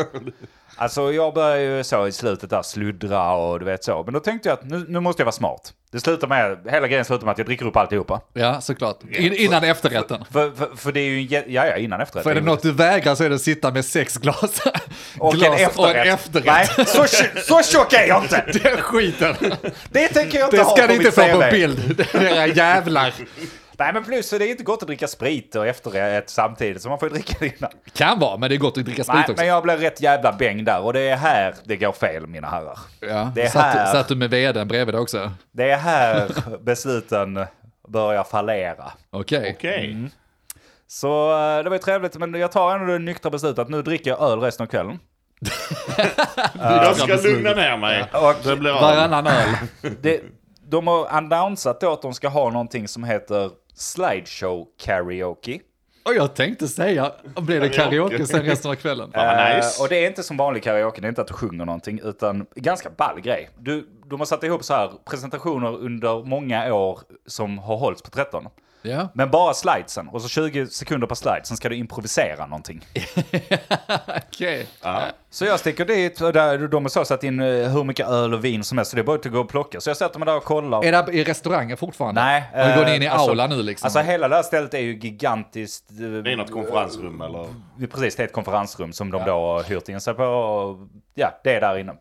Alltså 0.75 1.13
jag 1.13 1.34
börjar 1.34 1.58
ju 1.58 1.84
så 1.84 2.08
i 2.08 2.12
slutet 2.12 2.50
där 2.50 2.62
sluddra 2.62 3.32
och 3.34 3.60
du 3.60 3.65
vet 3.65 3.84
så. 3.84 4.03
Men 4.03 4.13
då 4.13 4.20
tänkte 4.20 4.50
jag 4.50 4.53
att 4.60 4.65
nu, 4.65 4.86
nu 4.88 5.00
måste 5.00 5.22
jag 5.22 5.25
vara 5.25 5.32
smart. 5.32 5.74
Det 5.92 6.00
slutar 6.00 6.27
med, 6.27 6.58
hela 6.70 6.88
grejen 6.88 7.06
slutar 7.06 7.25
med 7.25 7.32
att 7.32 7.38
jag 7.38 7.48
dricker 7.48 7.65
upp 7.65 7.75
alltihopa. 7.77 8.22
ja, 8.34 8.62
såklart. 8.62 9.00
In, 9.12 9.34
innan 9.34 9.63
efterrätten. 9.63 10.25
För, 10.32 10.51
för, 10.51 10.75
för 10.75 10.92
det 10.92 11.00
är 11.00 11.10
ju, 11.10 11.22
ja 11.48 11.68
ja 11.68 11.77
innan 11.77 12.01
efterrätt. 12.01 12.24
För 12.24 12.32
är 12.32 12.36
det 12.36 12.42
något 12.42 12.62
du 12.62 12.72
vägrar 12.72 13.15
så 13.15 13.24
är 13.24 13.30
det 13.30 13.36
att 13.36 13.42
sitta 13.42 13.72
med 13.72 13.86
sex 13.86 14.18
glas. 14.18 14.62
och 15.20 15.34
glas 15.34 15.60
en 15.60 15.65
efterrätt. 15.65 15.77
och 15.77 15.89
en 15.89 16.13
efterrätt. 16.13 16.46
Nej, 16.77 16.86
så, 16.86 17.06
så 17.44 17.62
tjock 17.63 17.94
är 17.94 18.08
jag 18.08 18.24
inte! 18.24 18.46
Den 18.63 18.77
skiten. 18.77 19.36
Det 19.92 20.08
tänker 20.08 20.39
jag 20.39 20.48
inte 20.48 20.58
Det 20.58 20.63
ha 20.63 20.75
ska 20.75 20.82
på 20.82 20.88
ni 20.88 20.96
inte 20.96 21.12
få 21.12 21.27
på 21.27 21.44
bild. 21.51 22.08
Era 22.13 22.48
jävlar. 22.48 23.13
Nej 23.77 23.94
men 23.94 24.03
plus 24.03 24.30
det 24.30 24.46
är 24.48 24.51
inte 24.51 24.63
gott 24.63 24.82
att 24.82 24.88
dricka 24.88 25.08
sprit 25.08 25.56
och 25.56 25.68
efterrätt 25.68 26.30
samtidigt 26.30 26.82
så 26.82 26.89
man 26.89 27.00
får 27.00 27.10
ju 27.10 27.13
dricka 27.13 27.36
det 27.39 27.58
innan. 27.58 27.72
Kan 27.94 28.20
vara, 28.20 28.38
men 28.38 28.50
det 28.50 28.56
är 28.56 28.58
gott 28.58 28.77
att 28.77 28.86
dricka 28.86 29.03
sprit 29.03 29.15
Nej 29.15 29.22
också. 29.22 29.34
men 29.38 29.48
jag 29.48 29.63
blev 29.63 29.80
rätt 29.80 30.01
jävla 30.01 30.32
bäng 30.32 30.63
där 30.63 30.82
och 30.82 30.94
det 30.94 31.00
är 31.00 31.18
här 31.18 31.56
det 31.63 31.77
går 31.77 31.92
fel 31.92 32.27
mina 32.27 32.48
herrar. 32.48 32.80
Ja. 33.00 33.32
Det 33.36 33.42
är 33.42 33.50
satt, 33.50 33.63
här. 33.63 33.92
satt 33.92 34.08
du 34.08 34.15
med 34.15 34.30
veden 34.30 34.68
bredvid 34.68 34.96
också? 34.96 35.32
Det 35.51 35.72
är 35.72 35.77
här 35.77 36.30
besluten 36.62 37.46
börjar 37.88 38.24
fallera. 38.24 38.92
Okej. 39.10 39.56
Okej. 39.58 39.92
Mm. 39.92 40.10
Så 40.88 41.32
eh, 41.32 41.63
det 41.63 41.70
var 41.70 41.75
ju 41.75 41.80
trevligt, 41.84 42.18
men 42.18 42.34
jag 42.34 42.51
tar 42.51 42.75
ändå 42.75 42.94
det 42.94 43.00
nyktra 43.00 43.32
beslutet 43.32 43.60
att 43.60 43.70
nu 43.70 43.82
dricker 43.82 44.10
jag 44.12 44.22
öl 44.22 44.39
resten 44.39 44.63
av 44.63 44.68
kvällen. 44.68 45.00
Jag 46.60 46.96
ska 46.96 47.15
lugna 47.15 47.53
ner 47.53 47.77
mig. 47.77 48.06
Och 48.13 48.36
Det 48.44 48.56
blir. 48.56 48.72
Varannan 48.72 49.27
öl. 49.27 49.56
det, 50.01 50.22
de 50.68 50.88
har 50.88 51.08
annonsat 51.08 51.82
då 51.82 51.94
att 51.94 52.01
de 52.01 52.13
ska 52.13 52.27
ha 52.27 52.50
någonting 52.50 52.88
som 52.88 53.03
heter 53.03 53.51
slideshow 53.75 54.68
karaoke. 54.77 55.60
Och 56.06 56.13
jag 56.15 56.36
tänkte 56.36 56.68
säga, 56.68 57.12
blir 57.42 57.60
det 57.60 57.70
karaoke 57.70 58.25
sen 58.25 58.42
resten 58.42 58.72
av 58.72 58.75
kvällen? 58.75 59.12
Eh, 59.13 59.56
nice. 59.56 59.84
och 59.84 59.89
det 59.89 59.96
är 60.03 60.08
inte 60.08 60.24
som 60.24 60.38
vanlig 60.38 60.63
karaoke, 60.63 61.01
det 61.01 61.08
är 61.08 61.10
inte 61.10 61.22
att 61.22 61.27
du 61.27 61.34
sjunger 61.34 61.65
någonting, 61.65 62.00
utan 62.03 62.46
ganska 62.56 62.89
ball 62.89 63.22
grej. 63.22 63.50
Du, 63.60 63.88
de 64.06 64.20
har 64.20 64.25
satt 64.25 64.44
ihop 64.44 64.63
så 64.63 64.74
här 64.74 64.92
presentationer 65.06 65.75
under 65.75 66.24
många 66.25 66.74
år 66.74 67.00
som 67.25 67.58
har 67.58 67.77
hållits 67.77 68.01
på 68.01 68.10
13. 68.10 68.48
Ja. 68.85 69.09
Men 69.13 69.31
bara 69.31 69.53
slidesen, 69.53 70.07
och 70.07 70.21
så 70.21 70.27
20 70.27 70.67
sekunder 70.67 71.07
per 71.07 71.15
slide, 71.15 71.41
sen 71.43 71.57
ska 71.57 71.69
du 71.69 71.75
improvisera 71.75 72.45
någonting. 72.45 72.85
Okej. 74.27 74.67
Så 75.29 75.45
jag 75.45 75.59
sticker 75.59 75.85
dit, 75.85 76.21
och 76.21 76.33
där, 76.33 76.67
de 76.67 76.83
har 76.83 76.89
så 76.89 77.05
satt 77.05 77.23
in 77.23 77.39
eh, 77.39 77.45
hur 77.47 77.83
mycket 77.83 78.07
öl 78.07 78.33
och 78.33 78.45
vin 78.45 78.63
som 78.63 78.77
helst, 78.77 78.91
så 78.91 78.95
det 78.95 79.01
är 79.01 79.03
bara 79.03 79.15
att 79.15 79.25
gå 79.25 79.39
och 79.39 79.49
plocka. 79.49 79.81
Så 79.81 79.89
jag 79.89 79.97
sätter 79.97 80.19
mig 80.19 80.25
där 80.25 80.35
och 80.37 80.43
kollar. 80.43 80.83
Är 80.85 81.03
det 81.03 81.11
i 81.13 81.23
restaurangen 81.23 81.77
fortfarande? 81.77 82.21
Nej. 82.21 82.43
Har 82.53 82.69
du 82.69 82.75
gått 82.79 82.87
eh, 82.87 82.95
in 82.95 83.01
i 83.01 83.07
alltså- 83.07 83.29
aula 83.29 83.47
nu 83.47 83.63
liksom? 83.63 83.85
Alltså 83.85 83.99
hela 83.99 84.27
det 84.27 84.35
här 84.35 84.43
stället 84.43 84.73
är 84.73 84.79
ju 84.79 84.95
gigantiskt. 84.97 85.91
eh, 85.91 85.97
Det 85.97 86.31
är 86.31 86.37
något 86.37 86.51
konferensrum 86.51 87.21
eller? 87.21 87.45
Precis, 87.91 88.15
det 88.15 88.23
är 88.23 88.27
ett 88.27 88.33
konferensrum 88.33 88.93
som 88.93 89.11
de 89.11 89.23
då 89.25 89.31
har 89.31 89.63
hyrt 89.63 89.89
in 89.89 90.01
sig 90.01 90.13
på. 90.13 90.23
Och, 90.23 90.87
ja, 91.15 91.39
det 91.43 91.53
är 91.55 91.61
där 91.61 91.77
inne. 91.77 91.93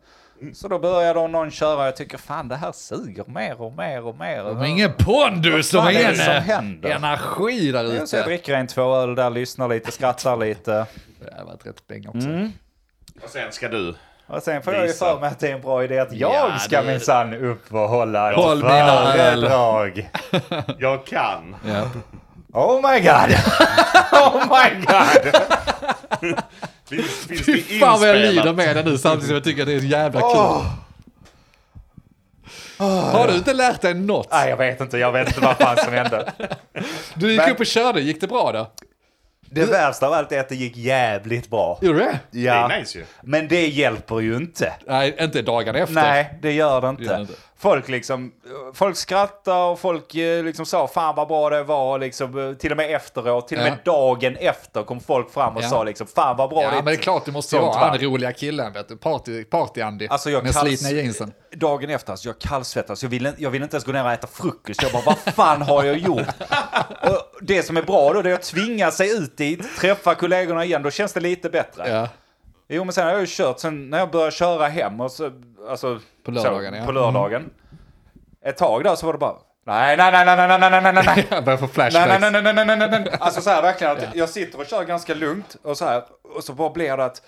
Så 0.53 0.67
då 0.67 0.79
börjar 0.79 1.13
då 1.13 1.27
någon 1.27 1.51
köra 1.51 1.77
och 1.81 1.85
jag 1.87 1.95
tycker 1.95 2.17
fan 2.17 2.47
det 2.47 2.55
här 2.55 2.71
suger 2.71 3.23
mer 3.27 3.61
och 3.61 3.73
mer 3.73 4.05
och 4.05 4.15
mer. 4.17 4.43
De 4.43 4.57
har 4.57 4.65
ingen 4.65 4.93
pondus, 4.93 5.71
de 5.71 5.77
har 5.77 5.91
ingen 5.91 6.19
energi 6.83 7.71
där 7.71 8.05
Så 8.05 8.15
jag 8.15 8.19
ute. 8.21 8.23
dricker 8.29 8.53
en 8.53 8.67
två 8.67 8.95
öl 8.95 9.15
där, 9.15 9.29
lyssnar 9.29 9.67
lite, 9.67 9.91
skrattar 9.91 10.37
lite. 10.37 10.85
Det 11.19 11.33
har 11.37 11.45
varit 11.45 11.65
rätt 11.65 11.87
bäng 11.87 12.07
också. 12.07 12.27
Mm. 12.27 12.51
Och 13.23 13.29
sen 13.29 13.51
ska 13.51 13.67
du. 13.69 13.95
Och 14.27 14.43
sen 14.43 14.63
får 14.63 14.73
jag 14.73 14.87
ju 14.87 14.93
för 14.93 15.19
mig 15.19 15.29
att 15.29 15.39
det 15.39 15.49
är 15.49 15.53
en 15.55 15.61
bra 15.61 15.83
idé 15.83 15.99
att 15.99 16.13
jag 16.13 16.33
Ja, 16.51 16.59
ska 16.59 16.81
det- 16.81 16.87
minsann 16.87 17.33
upp 17.33 17.73
och 17.73 17.79
hålla 17.89 18.29
ett 18.31 18.35
Håll 18.37 18.61
föredrag. 18.61 20.09
Jag 20.79 21.05
kan. 21.05 21.55
Ja. 21.67 21.83
Oh 22.53 22.91
my 22.91 22.99
god! 22.99 23.35
Oh 24.13 24.37
my 24.49 24.85
god! 24.85 25.33
Finns, 26.89 27.25
finns 27.27 27.45
Fy 27.45 27.53
det 27.69 27.79
fan 27.79 27.99
vad 27.99 28.09
jag 28.09 28.17
lider 28.17 28.53
med 28.53 28.75
det 28.75 28.83
nu 28.83 28.97
samtidigt 28.97 29.25
som 29.27 29.33
jag 29.35 29.43
tycker 29.43 29.61
att 29.61 29.67
det 29.67 29.73
är 29.73 29.79
jävla 29.79 30.19
kul. 30.19 30.29
Åh. 32.79 33.11
Har 33.11 33.27
du 33.27 33.33
inte 33.35 33.53
lärt 33.53 33.81
dig 33.81 33.93
något? 33.93 34.27
Nej, 34.31 34.49
jag 34.49 34.57
vet 34.57 34.81
inte. 34.81 34.97
Jag 34.97 35.11
vet 35.11 35.27
inte 35.27 35.39
vad 35.39 35.57
fan 35.57 35.77
som 35.77 35.93
hände. 35.93 36.33
Du 37.15 37.31
gick 37.31 37.37
Men- 37.41 37.51
upp 37.51 37.59
och 37.59 37.65
körde, 37.65 38.01
gick 38.01 38.21
det 38.21 38.27
bra 38.27 38.51
då? 38.51 38.71
Det 39.49 39.65
värsta 39.65 40.07
av 40.07 40.13
allt 40.13 40.31
är 40.31 40.39
att 40.39 40.49
det 40.49 40.55
gick 40.55 40.77
jävligt 40.77 41.49
bra. 41.49 41.79
Gjorde 41.81 41.99
det? 41.99 42.19
Ja, 42.39 42.67
Det 42.67 42.73
är 42.75 42.79
nice 42.79 42.97
ju. 42.97 43.05
men 43.21 43.47
det 43.47 43.67
hjälper 43.67 44.19
ju 44.19 44.35
inte. 44.35 44.73
Nej, 44.87 45.15
inte 45.19 45.41
dagen 45.41 45.75
efter. 45.75 45.93
Nej, 45.95 46.39
det 46.41 46.51
gör 46.51 46.81
det 46.81 46.87
Det 46.87 46.89
inte. 46.89 47.03
gör 47.03 47.13
det 47.15 47.21
inte. 47.21 47.33
Folk 47.63 47.89
liksom, 47.89 48.31
folk 48.73 48.97
skrattar 48.97 49.63
och 49.63 49.79
folk 49.79 50.15
eh, 50.15 50.43
liksom 50.43 50.65
sa 50.65 50.87
fan 50.87 51.15
vad 51.15 51.27
bra 51.27 51.49
det 51.49 51.63
var 51.63 51.99
liksom, 51.99 52.55
till 52.59 52.71
och 52.71 52.77
med 52.77 52.95
efteråt, 52.95 53.47
till 53.47 53.57
och 53.57 53.63
med 53.63 53.77
Ja. 53.83 53.91
dagen 53.91 54.35
efter 54.39 54.83
kom 54.83 54.99
folk 54.99 55.31
fram 55.33 55.57
och 55.57 55.63
Ja. 55.63 55.69
sa 55.69 55.83
liksom 55.83 56.07
fan 56.07 56.37
vad 56.37 56.49
bra 56.49 56.61
Ja, 56.63 56.69
det 56.69 56.75
men 56.75 56.85
det 56.85 56.91
är 56.91 56.95
klart 56.95 57.25
du 57.25 57.31
måste 57.31 57.55
vara 57.55 57.65
va? 57.65 57.77
han 57.77 57.97
roliga 57.97 58.31
killen, 58.33 58.73
vet 58.73 58.87
du. 58.87 58.97
Party, 58.97 59.43
party-Andy. 59.43 60.07
Alltså, 60.09 60.29
jag 60.29 60.43
med 60.43 60.55
slitna 60.55 60.89
jeansen. 60.91 61.31
Dagen 61.55 61.89
efter, 61.89 62.11
alltså 62.13 62.29
jag 62.29 62.39
kallsvettas, 62.39 63.03
jag 63.03 63.09
vill, 63.09 63.29
jag 63.37 63.49
vill 63.49 63.63
inte 63.63 63.75
ens 63.75 63.85
gå 63.85 63.91
ner 63.91 64.03
och 64.05 64.11
äta 64.11 64.27
frukost. 64.27 64.83
Jag 64.83 64.91
bara, 64.91 65.03
vad 65.05 65.33
fan 65.33 65.61
har 65.61 65.83
jag 65.83 65.97
gjort? 65.97 66.27
Och 67.01 67.39
det 67.41 67.63
som 67.63 67.77
är 67.77 67.81
bra 67.83 68.13
då, 68.13 68.21
det 68.21 68.29
är 68.29 68.33
att 68.33 68.41
tvinga 68.41 68.91
sig 68.91 69.17
ut 69.17 69.37
dit, 69.37 69.77
träffa 69.77 70.15
kollegorna 70.15 70.65
igen, 70.65 70.83
då 70.83 70.91
känns 70.91 71.13
det 71.13 71.19
lite 71.19 71.49
bättre. 71.49 71.89
Ja. 71.89 72.07
Jo 72.67 72.83
men 72.83 72.93
sen 72.93 73.03
har 73.05 73.11
jag 73.11 73.21
ju 73.21 73.27
kört, 73.29 73.59
sen 73.59 73.89
när 73.89 73.99
jag 73.99 74.11
började 74.11 74.31
köra 74.31 74.67
hem 74.67 75.01
och 75.01 75.11
så, 75.11 75.31
alltså, 75.69 75.99
På 76.25 76.31
lördagen, 76.31 76.73
så, 76.73 76.79
ja. 76.79 76.85
på 76.85 76.91
lördagen. 76.91 77.49
Ett 78.45 78.57
tag 78.57 78.83
där 78.83 78.95
så 78.95 79.05
var 79.05 79.13
det 79.13 79.19
bara, 79.19 79.35
nej, 79.65 79.97
nej, 79.97 80.11
nej, 80.11 80.25
nej, 80.25 80.35
nej, 80.47 80.59
nej, 80.59 80.81
nej, 80.81 80.93
nej, 80.93 81.03
nej. 81.05 81.27
Jag 81.31 81.43
börjar 81.45 81.57
få 81.57 81.65
Nej, 81.65 81.73
flashbacks. 81.73 82.21
nej, 82.21 82.31
nej, 82.31 82.41
nej, 82.41 82.53
nej, 82.53 82.65
nej, 82.65 82.77
nej, 82.77 82.89
nej. 82.89 83.07
Alltså 83.19 83.41
så 83.41 83.49
här 83.49 83.61
verkligen 83.61 83.97
att 83.97 84.15
jag 84.15 84.29
sitter 84.29 84.59
och 84.59 84.65
kör 84.65 84.83
ganska 84.83 85.13
lugnt 85.13 85.55
och 85.63 85.77
så 85.77 85.85
här 85.85 86.03
och 86.35 86.43
så 86.43 86.53
bara 86.53 86.69
blir 86.69 86.97
det 86.97 87.05
att 87.05 87.21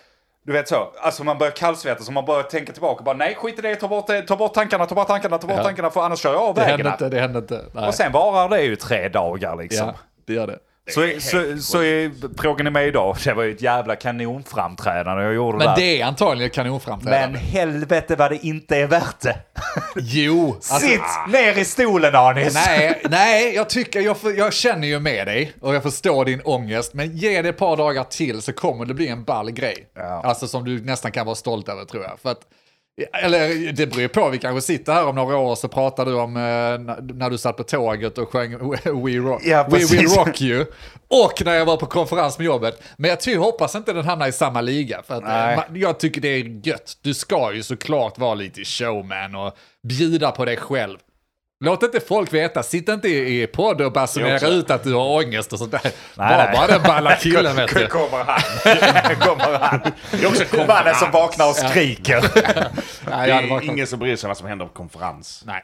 du 0.46 0.54
vet 0.54 0.68
så, 0.68 0.92
alltså 1.02 1.24
man 1.24 1.38
börjar 1.38 1.52
kallsvettas 1.52 2.08
och 2.08 2.14
man 2.14 2.26
börjar 2.26 2.44
tänka 2.44 2.72
tillbaka 2.74 2.98
och 3.00 3.04
bara 3.06 3.16
nej 3.16 3.36
skit 3.36 3.60
i 3.60 3.62
det, 3.62 3.76
ta 3.76 3.88
bort, 3.88 4.08
det, 4.08 4.22
ta 4.22 4.36
bort 4.36 4.54
tankarna, 4.54 4.86
ta 4.86 4.96
bort 4.96 5.08
tankarna, 5.08 5.38
ta 5.38 5.48
bort 5.48 5.58
Ja. 5.58 5.64
tankarna 5.64 5.90
för 5.90 6.02
annars 6.02 6.20
kör 6.20 6.34
jag 6.34 6.42
av 6.42 6.56
Det 6.56 6.62
vägen 6.62 6.72
hände 6.78 6.90
här. 6.90 6.96
inte, 6.96 7.10
det 7.10 7.22
hände 7.22 7.40
inte. 7.40 7.66
Nej. 7.74 7.88
Och 7.88 7.94
sen 7.94 8.12
varar 8.12 8.50
det 8.50 8.62
ju 8.62 8.76
tre 8.76 9.10
dagar 9.10 9.56
liksom. 9.56 9.88
ja, 9.88 9.94
det 10.26 10.34
gör 10.34 10.48
det. 10.48 10.60
Så, 10.90 11.10
så, 11.20 11.58
så 11.62 11.84
är 11.84 12.12
frågan 12.42 12.68
är 12.68 12.72
med 12.72 12.88
idag, 12.88 13.18
det 13.24 13.34
var 13.34 13.44
ju 13.44 13.52
ett 13.52 13.62
jävla 13.62 13.96
kanonframträdande 13.96 15.24
jag 15.24 15.34
gjorde 15.34 15.58
Men 15.58 15.68
där. 15.68 15.76
det 15.76 16.02
är 16.02 16.06
antagligen 16.06 16.50
kanonframträdande. 16.52 17.28
Men 17.28 17.36
helvete 17.48 18.16
vad 18.16 18.32
det 18.32 18.46
inte 18.46 18.78
är 18.78 18.88
värt 18.88 19.22
det. 19.22 19.36
Jo! 19.96 20.54
Alltså, 20.54 20.76
Sitt 20.76 21.02
ner 21.30 21.58
i 21.58 21.66
stolen 21.66 22.16
Anis! 22.16 22.54
nej, 22.54 23.02
nej, 23.10 23.56
jag 23.56 23.70
tycker, 23.70 24.02
jag, 24.02 24.18
jag 24.38 24.54
känner 24.54 24.88
ju 24.88 25.00
med 25.00 25.28
dig 25.28 25.52
och 25.62 25.76
jag 25.76 25.84
förstår 25.84 26.26
din 26.26 26.42
ångest, 26.42 26.94
men 26.94 27.18
ge 27.18 27.42
det 27.42 27.50
ett 27.50 27.58
par 27.58 27.78
dagar 27.78 28.04
till 28.04 28.42
så 28.42 28.54
kommer 28.54 28.86
det 28.86 28.94
bli 28.94 29.08
en 29.08 29.24
ball 29.24 29.52
grej. 29.52 29.88
Ja. 29.96 30.22
Alltså 30.26 30.48
som 30.48 30.66
du 30.66 30.82
nästan 30.82 31.12
kan 31.12 31.26
vara 31.26 31.36
stolt 31.36 31.70
över 31.70 31.86
tror 31.86 32.04
jag. 32.04 32.20
För 32.22 32.32
att, 32.32 32.42
eller 33.14 33.72
det 33.72 33.88
beror 33.88 34.02
ju 34.02 34.08
på, 34.08 34.30
vi 34.30 34.38
kanske 34.38 34.62
sitter 34.62 34.94
här 34.94 35.08
om 35.08 35.16
några 35.16 35.38
år 35.38 35.56
så 35.56 35.68
pratar 35.68 36.06
du 36.06 36.14
om 36.14 36.38
eh, 36.38 36.42
när, 37.16 37.30
du 37.30 37.38
satt 37.38 37.58
på 37.58 37.64
tåget 37.64 38.18
och 38.18 38.30
sjöng 38.30 38.52
We, 39.06 39.18
rock, 39.18 39.42
Ja, 39.46 39.68
We 39.70 39.78
Will. 39.78 40.08
Rock 40.08 40.42
You. 40.42 40.66
Och 41.08 41.42
när 41.46 41.54
jag 41.54 41.66
var 41.66 41.78
på 41.78 41.86
konferens 41.86 42.38
med 42.38 42.46
jobbet. 42.46 42.84
Men 42.98 43.10
jag 43.10 43.20
ty, 43.20 43.38
hoppas 43.38 43.76
inte 43.76 43.94
den 43.94 44.06
hamnar 44.06 44.28
i 44.28 44.32
samma 44.32 44.62
liga. 44.62 45.04
För 45.08 45.16
att, 45.16 45.24
eh, 45.24 45.56
man, 45.56 45.82
jag 45.82 46.00
tycker 46.00 46.22
det 46.22 46.28
är 46.28 46.68
gött. 46.68 46.98
Du 47.02 47.14
ska 47.14 47.54
ju 47.54 47.64
såklart 47.64 48.18
vara 48.18 48.34
lite 48.34 48.66
showman 48.66 49.36
och 49.36 49.58
bjuda 49.84 50.32
på 50.32 50.46
dig 50.46 50.58
själv. 50.58 50.98
Låt 51.60 51.84
inte 51.84 52.00
folk 52.00 52.34
veta, 52.34 52.64
sitt 52.64 52.90
inte 52.90 53.08
i, 53.08 53.42
i 53.44 53.48
podd 53.48 53.82
och 53.82 53.92
basunera 53.92 54.48
ut 54.48 54.72
att 54.72 54.84
du 54.84 54.94
har 54.94 55.26
ångest 55.26 55.54
och 55.54 55.60
sånt 55.60 55.72
där. 55.72 55.82
Nej, 55.84 55.92
bara, 56.16 56.38
nej. 56.38 56.54
bara 56.54 56.68
den 56.68 56.82
balla 56.84 57.16
killen 57.22 57.56
vet 57.56 57.76
du. 57.76 57.88
Kommer 57.88 58.24
han. 58.24 58.40
Kommer 59.16 59.60
han. 59.60 59.82
Det 60.12 60.24
är 60.24 60.28
också 60.28 60.58
Mannen 60.68 60.96
som 60.96 61.12
vaknar 61.12 61.50
och 61.50 61.56
skriker. 61.56 62.22
Nej, 63.10 63.28
Det 63.28 63.34
är 63.34 63.64
ingen 63.64 63.88
som 63.88 64.00
bryr 64.00 64.16
sig 64.16 64.28
vad 64.28 64.38
som 64.38 64.48
händer 64.48 64.66
på 64.66 64.74
konferens. 64.74 65.44
Nej. 65.46 65.64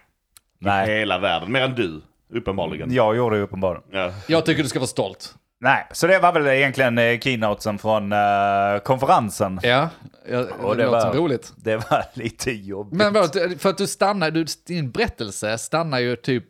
Nej, 0.59 0.99
Hela 0.99 1.17
världen. 1.19 1.51
Mer 1.51 1.61
än 1.61 1.75
du. 1.75 2.01
Uppenbarligen. 2.33 2.93
jag 2.93 3.15
gjorde 3.17 3.35
det 3.37 3.41
uppenbarligen. 3.41 3.83
Ja. 3.91 4.13
Jag 4.27 4.45
tycker 4.45 4.63
du 4.63 4.69
ska 4.69 4.79
vara 4.79 4.87
stolt. 4.87 5.33
Nej, 5.63 5.87
så 5.91 6.07
det 6.07 6.19
var 6.19 6.33
väl 6.33 6.47
egentligen 6.47 6.97
eh, 6.97 7.19
keynotesen 7.19 7.77
från 7.77 8.11
eh, 8.11 8.79
konferensen. 8.83 9.59
Ja, 9.63 9.89
ja 10.29 10.39
Och 10.61 10.75
det, 10.75 10.83
det 10.83 10.91
låter 10.91 11.07
var- 11.07 11.13
roligt. 11.13 11.53
Det 11.57 11.75
var 11.75 12.05
lite 12.13 12.51
jobbigt. 12.51 12.97
Men 12.97 13.13
för 13.59 13.69
att 13.69 13.77
du 13.77 13.87
stannar, 13.87 14.31
du, 14.31 14.45
din 14.67 14.91
berättelse 14.91 15.57
stannar 15.57 15.99
ju 15.99 16.15
typ 16.15 16.45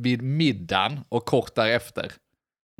vid 0.00 0.22
middagen 0.22 1.00
och 1.08 1.24
kort 1.24 1.54
därefter. 1.54 2.12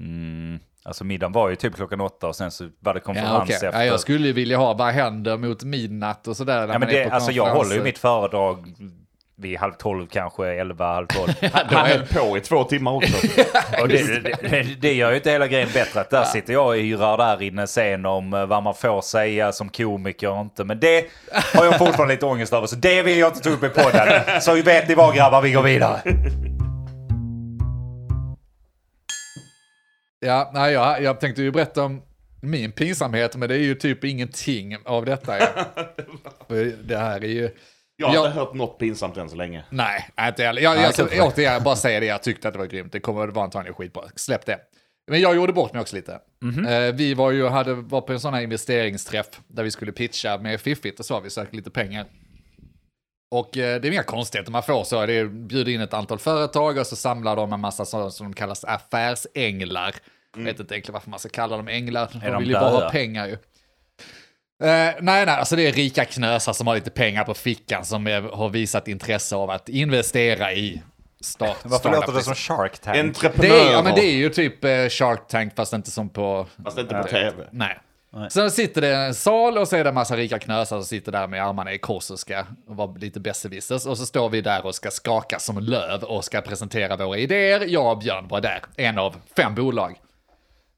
Mm, 0.02 0.58
alltså 0.84 1.04
middagen 1.04 1.32
var 1.32 1.48
ju 1.48 1.56
typ 1.56 1.74
klockan 1.74 2.00
åtta 2.00 2.28
och 2.28 2.36
sen 2.36 2.50
så 2.50 2.68
var 2.80 2.94
det 2.94 3.00
konferens 3.00 3.30
Ja, 3.30 3.42
okej. 3.42 3.54
efter. 3.54 3.72
ja, 3.72 3.84
jag 3.84 4.00
skulle 4.00 4.26
ju 4.26 4.32
vilja 4.32 4.56
ha 4.58 4.74
vad 4.74 4.88
händer 4.94 5.36
mot 5.36 5.64
midnatt 5.64 6.28
och 6.28 6.36
sådär. 6.36 6.68
Ja, 6.68 6.78
men 6.78 6.88
det, 6.88 7.04
alltså 7.10 7.32
jag 7.32 7.54
håller 7.54 7.74
ju 7.76 7.82
mitt 7.82 7.98
föredrag 7.98 8.74
vid 9.40 9.58
halv 9.58 9.72
tolv 9.72 10.06
kanske, 10.06 10.46
elva, 10.46 10.94
halv 10.94 11.06
tolv. 11.06 11.32
Han 11.52 11.86
höll 11.86 12.06
på 12.06 12.36
i 12.36 12.40
två 12.40 12.64
timmar 12.64 12.92
också. 12.92 13.16
Och 13.82 13.88
det, 13.88 14.22
det, 14.22 14.62
det 14.80 14.94
gör 14.94 15.10
ju 15.10 15.16
inte 15.16 15.30
hela 15.30 15.46
grejen 15.46 15.68
bättre. 15.74 16.00
Att 16.00 16.10
där 16.10 16.24
sitter 16.24 16.52
jag 16.52 16.66
och 16.66 16.76
yrar 16.76 17.16
där 17.18 17.42
inne 17.42 17.66
sen 17.66 18.06
om 18.06 18.34
eh, 18.34 18.46
vad 18.46 18.62
man 18.62 18.74
får 18.74 19.00
säga 19.00 19.52
som 19.52 19.68
komiker 19.68 20.30
och 20.30 20.40
inte. 20.40 20.64
Men 20.64 20.80
det 20.80 21.06
har 21.54 21.64
jag 21.64 21.78
fortfarande 21.78 22.14
lite 22.14 22.26
ångest 22.26 22.52
över. 22.52 22.66
Så 22.66 22.76
det 22.76 23.02
vill 23.02 23.18
jag 23.18 23.28
inte 23.28 23.40
ta 23.40 23.50
upp 23.50 23.64
i 23.64 23.68
podden. 23.68 24.40
Så 24.40 24.62
vet 24.62 24.88
ni 24.88 24.94
vad 24.94 25.14
grabbar, 25.14 25.42
vi 25.42 25.52
går 25.52 25.62
vidare. 25.62 26.00
Ja, 30.20 30.50
nej, 30.54 30.72
jag, 30.72 31.02
jag 31.02 31.20
tänkte 31.20 31.42
ju 31.42 31.50
berätta 31.50 31.84
om 31.84 32.02
min 32.40 32.72
pinsamhet, 32.72 33.36
men 33.36 33.48
det 33.48 33.54
är 33.54 33.58
ju 33.58 33.74
typ 33.74 34.04
ingenting 34.04 34.76
av 34.84 35.04
detta. 35.04 35.38
Ja. 35.38 35.46
Det 36.84 36.96
här 36.96 37.24
är 37.24 37.28
ju... 37.28 37.50
Jag 38.00 38.08
har 38.08 38.14
Ja. 38.14 38.26
inte 38.26 38.38
hört 38.38 38.54
något 38.54 38.78
pinsamt 38.78 39.16
än 39.16 39.30
så 39.30 39.36
länge. 39.36 39.64
Nej, 39.70 40.08
inte 40.20 40.42
heller. 40.44 40.62
Jag, 40.62 40.76
jag, 40.76 40.92
jag, 41.12 41.26
återigen, 41.26 41.62
bara 41.62 41.76
säga 41.76 42.00
det, 42.00 42.06
jag 42.06 42.22
tyckte 42.22 42.48
att 42.48 42.54
det 42.54 42.58
var 42.58 42.66
grymt. 42.66 42.92
Det 42.92 43.00
kommer 43.00 43.28
att 43.28 43.34
vara 43.34 43.44
antagligen 43.44 43.74
skitbra. 43.74 44.02
Släpp 44.16 44.46
det. 44.46 44.58
Men 45.10 45.20
jag 45.20 45.36
gjorde 45.36 45.52
bort 45.52 45.72
mig 45.72 45.80
också 45.82 45.96
lite. 45.96 46.12
Eh, 46.68 46.94
vi 46.94 47.14
var 47.14 47.30
ju, 47.30 47.46
hade, 47.48 47.74
var 47.74 48.00
på 48.00 48.12
en 48.12 48.20
sån 48.20 48.34
här 48.34 48.40
investeringsträff 48.42 49.26
där 49.48 49.62
vi 49.62 49.70
skulle 49.70 49.92
pitcha 49.92 50.38
med 50.38 50.60
Fiffigt 50.60 51.00
och 51.00 51.06
så, 51.06 51.20
vi 51.20 51.30
sökte 51.30 51.56
lite 51.56 51.70
pengar. 51.70 52.06
Och 53.30 53.58
eh, 53.58 53.80
det 53.80 53.88
är 53.88 53.92
inga 53.92 54.02
konstigheter 54.02 54.52
man 54.52 54.62
får 54.62 54.84
så, 54.84 55.06
det 55.06 55.12
är 55.12 55.24
bjuder 55.26 55.72
in 55.72 55.80
ett 55.80 55.94
antal 55.94 56.18
företag 56.18 56.78
och 56.78 56.86
så 56.86 56.96
samlar 56.96 57.36
de 57.36 57.52
en 57.52 57.60
massa 57.60 57.84
sådana 57.84 58.10
som 58.10 58.26
de 58.26 58.34
kallas 58.34 58.64
affärsänglar. 58.64 59.94
Jag 60.36 60.44
vet 60.44 60.60
inte 60.60 60.74
egentligen 60.74 60.92
varför 60.92 61.10
man 61.10 61.18
ska 61.18 61.28
kalla 61.28 61.56
dem 61.56 61.68
änglar, 61.68 62.08
de, 62.12 62.30
de 62.30 62.38
vill 62.38 62.48
ju 62.48 62.54
bara 62.54 62.70
ha 62.70 62.90
pengar 62.90 63.26
ju. 63.26 63.36
Eh, 64.60 64.68
nej, 64.68 64.96
nej, 65.00 65.28
alltså 65.28 65.56
det 65.56 65.68
är 65.68 65.72
rika 65.72 66.04
knösar 66.04 66.52
som 66.52 66.66
har 66.66 66.74
lite 66.74 66.90
pengar 66.90 67.24
på 67.24 67.34
fickan 67.34 67.84
som 67.84 68.06
är, 68.06 68.20
har 68.22 68.48
visat 68.48 68.88
intresse 68.88 69.36
av 69.36 69.50
att 69.50 69.68
investera 69.68 70.52
i 70.52 70.82
start, 71.20 71.56
Varför 71.64 71.90
låter 71.92 72.12
det 72.12 72.22
som 72.22 72.34
Shark 72.34 72.78
Tank? 72.78 72.96
Entreprenörer. 72.96 73.64
det 73.64 73.68
är, 73.68 73.72
ja, 73.72 73.82
men 73.82 73.94
det 73.94 74.04
är 74.04 74.16
ju 74.16 74.28
typ 74.28 74.64
eh, 74.64 74.88
Shark 74.88 75.28
Tank 75.28 75.56
fast 75.56 75.72
inte 75.72 75.90
som 75.90 76.08
på... 76.08 76.46
Fast 76.64 76.78
inte 76.78 76.94
på 76.94 77.08
tv. 77.08 77.48
Nej. 77.50 77.78
Så 78.30 78.50
sitter 78.50 78.80
det 78.80 78.96
en 78.96 79.14
sal 79.14 79.58
och 79.58 79.68
så 79.68 79.76
är 79.76 79.84
det 79.84 79.90
en 79.90 79.94
massa 79.94 80.16
rika 80.16 80.38
knösar 80.38 80.76
som 80.76 80.84
sitter 80.84 81.12
där 81.12 81.26
med 81.26 81.46
armarna 81.46 81.72
i 81.72 81.78
kors 81.78 82.10
och 82.10 82.18
ska 82.18 82.44
vara 82.66 82.92
lite 82.92 83.20
besserwissers. 83.20 83.86
Och 83.86 83.98
så 83.98 84.06
står 84.06 84.28
vi 84.28 84.40
där 84.40 84.66
och 84.66 84.74
ska 84.74 84.90
skaka 84.90 85.38
som 85.38 85.58
löv 85.58 86.02
och 86.02 86.24
ska 86.24 86.40
presentera 86.40 86.96
våra 86.96 87.18
idéer. 87.18 87.64
Jag 87.68 87.92
och 87.92 87.98
Björn 87.98 88.28
var 88.28 88.40
där, 88.40 88.60
en 88.76 88.98
av 88.98 89.16
fem 89.36 89.54
bolag. 89.54 90.00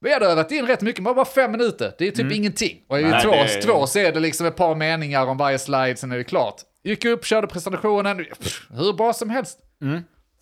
Vi 0.00 0.12
hade 0.12 0.26
övat 0.26 0.52
in 0.52 0.66
rätt 0.66 0.80
mycket, 0.80 1.04
bara 1.04 1.24
fem 1.24 1.52
minuter. 1.52 1.92
Det 1.98 2.06
är 2.06 2.10
typ 2.10 2.32
ingenting. 2.32 2.84
Och 2.88 3.00
i 3.00 3.02
Nej, 3.02 3.22
två, 3.22 3.30
det 3.30 3.62
två 3.62 3.86
så 3.86 3.98
är 3.98 4.12
det 4.12 4.20
liksom 4.20 4.46
ett 4.46 4.56
par 4.56 4.74
meningar 4.74 5.26
om 5.26 5.36
varje 5.36 5.58
slide, 5.58 5.96
sen 5.96 6.12
är 6.12 6.16
det 6.16 6.24
klart. 6.24 6.56
Gick 6.82 7.04
upp, 7.04 7.24
körde 7.24 7.46
presentationen, 7.46 8.16
pff, 8.40 8.66
hur 8.70 8.92
bra 8.92 9.12
som 9.12 9.30
helst. 9.30 9.58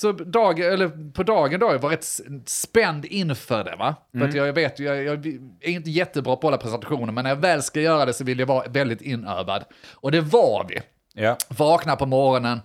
Så 0.01 0.13
dag, 0.13 0.61
eller 0.61 1.13
på 1.13 1.23
dagen 1.23 1.61
då, 1.61 1.73
jag 1.73 1.79
var 1.79 1.91
rätt 1.91 2.07
spänd 2.47 3.05
inför 3.05 3.65
det 3.65 3.77
va. 3.77 3.95
För 4.13 4.29
att 4.29 4.35
jag 4.35 4.53
vet 4.53 4.79
jag, 4.79 5.05
jag 5.05 5.27
är 5.61 5.71
inte 5.71 5.91
jättebra 5.91 6.37
på 6.37 6.39
att 6.39 6.43
hålla 6.43 6.57
presentationer, 6.59 7.13
men 7.13 7.23
när 7.23 7.31
jag 7.31 7.37
väl 7.37 7.63
ska 7.63 7.81
göra 7.81 8.05
det 8.05 8.13
så 8.13 8.25
vill 8.25 8.39
jag 8.39 8.47
vara 8.47 8.69
väldigt 8.69 9.03
inövad. 9.03 9.65
Och 9.95 10.13
det 10.13 10.21
var 10.21 10.67
vi. 10.69 10.81
Ja. 11.23 11.37
Vaknar 11.49 11.97
på 11.97 12.07
morgonen, 12.07 12.61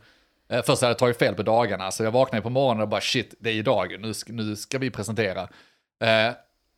eh, 0.51 0.63
först 0.63 0.81
hade 0.81 0.91
jag 0.91 0.99
tagit 0.99 1.19
fel 1.19 1.35
på 1.35 1.43
dagarna, 1.43 1.91
så 1.91 2.03
jag 2.03 2.11
vaknade 2.11 2.41
på 2.41 2.49
morgonen 2.49 2.81
och 2.81 2.89
bara 2.89 3.01
shit, 3.01 3.33
det 3.39 3.49
är 3.49 3.53
idag, 3.53 3.95
nu 3.99 4.13
ska, 4.13 4.33
nu 4.33 4.55
ska 4.55 4.77
vi 4.77 4.91
presentera. 4.91 5.41
Eh, 6.03 6.33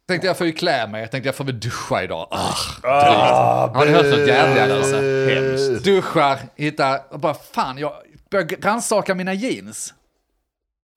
tänkte 0.07 0.27
jag 0.27 0.37
får 0.37 0.47
ju 0.47 0.53
klä 0.53 0.87
mig, 0.87 1.01
jag 1.01 1.11
tänkte 1.11 1.27
jag 1.27 1.35
får 1.35 1.43
väl 1.43 1.59
duscha 1.59 2.03
idag. 2.03 2.27
Ah, 2.31 2.53
drygt. 2.81 3.75
Har 3.77 3.85
ni 3.85 3.91
hört 3.91 4.05
något 4.19 4.27
jävligare 4.27 4.75
alltså? 4.77 4.95
Hemskt. 5.29 5.85
Duschar, 5.85 6.39
hittar, 6.55 7.13
och 7.13 7.19
bara 7.19 7.33
fan, 7.33 7.77
jag 7.77 7.93
börjar 8.31 8.47
rannsaka 8.61 9.15
mina 9.15 9.33
jeans. 9.33 9.93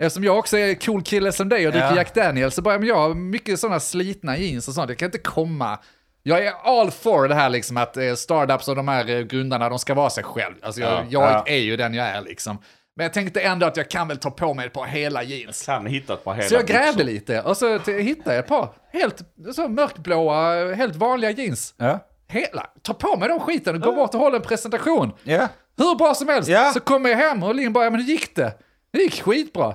Eftersom 0.02 0.24
jag 0.24 0.38
också 0.38 0.58
är 0.58 0.74
cool 0.74 1.02
kille 1.02 1.32
som 1.32 1.48
dig 1.48 1.66
och 1.66 1.72
dricker 1.72 1.88
Ja. 1.88 1.96
Jack 1.96 2.14
Daniels 2.14 2.54
så 2.54 2.62
börjar 2.62 2.82
jag 2.82 2.96
har 2.96 3.14
mycket 3.14 3.60
sådana 3.60 3.80
slitna 3.80 4.36
jeans 4.38 4.68
och 4.68 4.74
sånt. 4.74 4.88
Jag 4.88 4.98
kan 4.98 5.06
inte 5.06 5.18
komma. 5.18 5.78
Jag 6.22 6.46
är 6.46 6.52
all 6.64 6.90
for 6.90 7.28
det 7.28 7.34
här 7.34 7.48
liksom 7.50 7.76
att 7.76 7.96
eh, 7.96 8.14
startups 8.14 8.68
och 8.68 8.76
de 8.76 8.88
här 8.88 9.10
eh, 9.10 9.20
grundarna, 9.20 9.68
de 9.68 9.78
ska 9.78 9.94
vara 9.94 10.10
sig 10.10 10.24
själv. 10.24 10.54
Alltså 10.62 10.80
jag, 10.80 10.90
Ja. 10.92 11.04
jag 11.10 11.22
Ja. 11.30 11.44
är 11.46 11.58
ju 11.58 11.76
den 11.76 11.94
jag 11.94 12.06
är 12.06 12.20
liksom. 12.20 12.58
Men 12.98 13.04
jag 13.04 13.12
tänkte 13.12 13.40
ändå 13.40 13.66
att 13.66 13.76
jag 13.76 13.90
kan 13.90 14.08
väl 14.08 14.18
ta 14.18 14.30
på 14.30 14.54
mig 14.54 14.66
ett 14.66 14.72
par 14.72 14.86
hela 14.86 15.22
jeans. 15.22 15.66
Kan 15.66 15.86
hitta 15.86 16.14
ett 16.14 16.24
par 16.24 16.34
hela 16.34 16.48
Så 16.48 16.54
jag 16.54 16.66
grävde 16.66 17.04
byxor. 17.04 17.04
lite 17.04 17.42
och 17.42 17.56
så 17.56 17.78
hittade 17.78 18.36
jag 18.36 18.38
ett 18.38 18.46
par 18.48 18.68
helt 18.92 19.22
så 19.54 19.68
mörkblåa, 19.68 20.74
helt 20.74 20.96
vanliga 20.96 21.30
jeans. 21.30 21.74
Ja. 21.76 21.98
Hela, 22.28 22.66
ta 22.82 22.94
på 22.94 23.16
mig 23.16 23.28
de 23.28 23.40
skiten 23.40 23.74
och 23.74 23.80
gå 23.80 23.92
bort 23.92 24.14
och 24.14 24.20
hålla 24.20 24.36
en 24.36 24.42
presentation. 24.42 25.12
Ja. 25.24 25.48
Hur 25.76 25.94
bra 25.94 26.14
som 26.14 26.28
helst. 26.28 26.48
Ja. 26.48 26.70
Så 26.74 26.80
kommer 26.80 27.10
jag 27.10 27.16
hem 27.16 27.42
och 27.42 27.54
Linn 27.54 27.72
bara, 27.72 27.84
ja 27.84 27.90
men 27.90 28.00
hur 28.00 28.08
gick 28.08 28.36
det? 28.36 28.52
Det 28.92 28.98
gick 28.98 29.22
skitbra. 29.22 29.74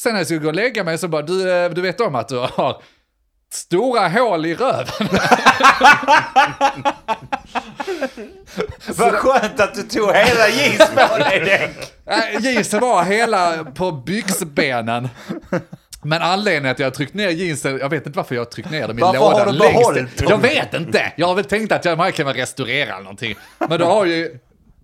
Sen 0.00 0.12
när 0.12 0.20
jag 0.20 0.26
skulle 0.26 0.40
gå 0.40 0.48
och 0.48 0.54
lägga 0.54 0.84
mig 0.84 0.98
så 0.98 1.08
bara, 1.08 1.22
du, 1.22 1.52
eh, 1.52 1.70
du 1.70 1.80
vet 1.80 2.00
om 2.00 2.14
att 2.14 2.28
du 2.28 2.38
har 2.38 2.82
stora 3.52 4.08
hål 4.08 4.46
i 4.46 4.54
röven. 4.54 5.08
Vad 8.96 9.12
skönt 9.12 9.60
att 9.60 9.74
du 9.74 9.82
tog 9.82 10.12
hela 10.12 10.48
jeans 10.48 10.90
på 10.90 11.18
dig 11.18 11.70
Jeansen 12.40 12.80
var 12.80 13.04
hela 13.04 13.64
på 13.64 13.92
byxbenen. 13.92 15.08
Men 16.02 16.22
anledningen 16.22 16.72
att 16.72 16.78
jag 16.78 16.86
har 16.86 16.90
tryckt 16.90 17.14
ner 17.14 17.28
jeansen, 17.30 17.78
jag 17.78 17.88
vet 17.88 18.06
inte 18.06 18.16
varför 18.16 18.34
jag 18.34 18.40
har 18.40 18.50
tryckt 18.50 18.70
ner 18.70 18.88
dem 18.88 18.98
i 18.98 19.00
Varför 19.00 19.18
har 19.18 19.30
lådan 19.32 19.52
du 19.54 19.58
längst 19.58 19.78
behållit 19.78 20.20
in. 20.22 20.28
Jag 20.28 20.38
vet 20.38 20.74
inte. 20.74 21.12
Jag 21.16 21.26
har 21.26 21.34
väl 21.34 21.44
tänkt 21.44 21.72
att 21.72 21.84
jag 21.84 22.14
kan 22.14 22.34
restaurera 22.34 22.92
eller 22.92 23.02
någonting. 23.02 23.34
Men 23.58 23.78
då 23.80 23.86
har 23.86 24.04
ju 24.06 24.38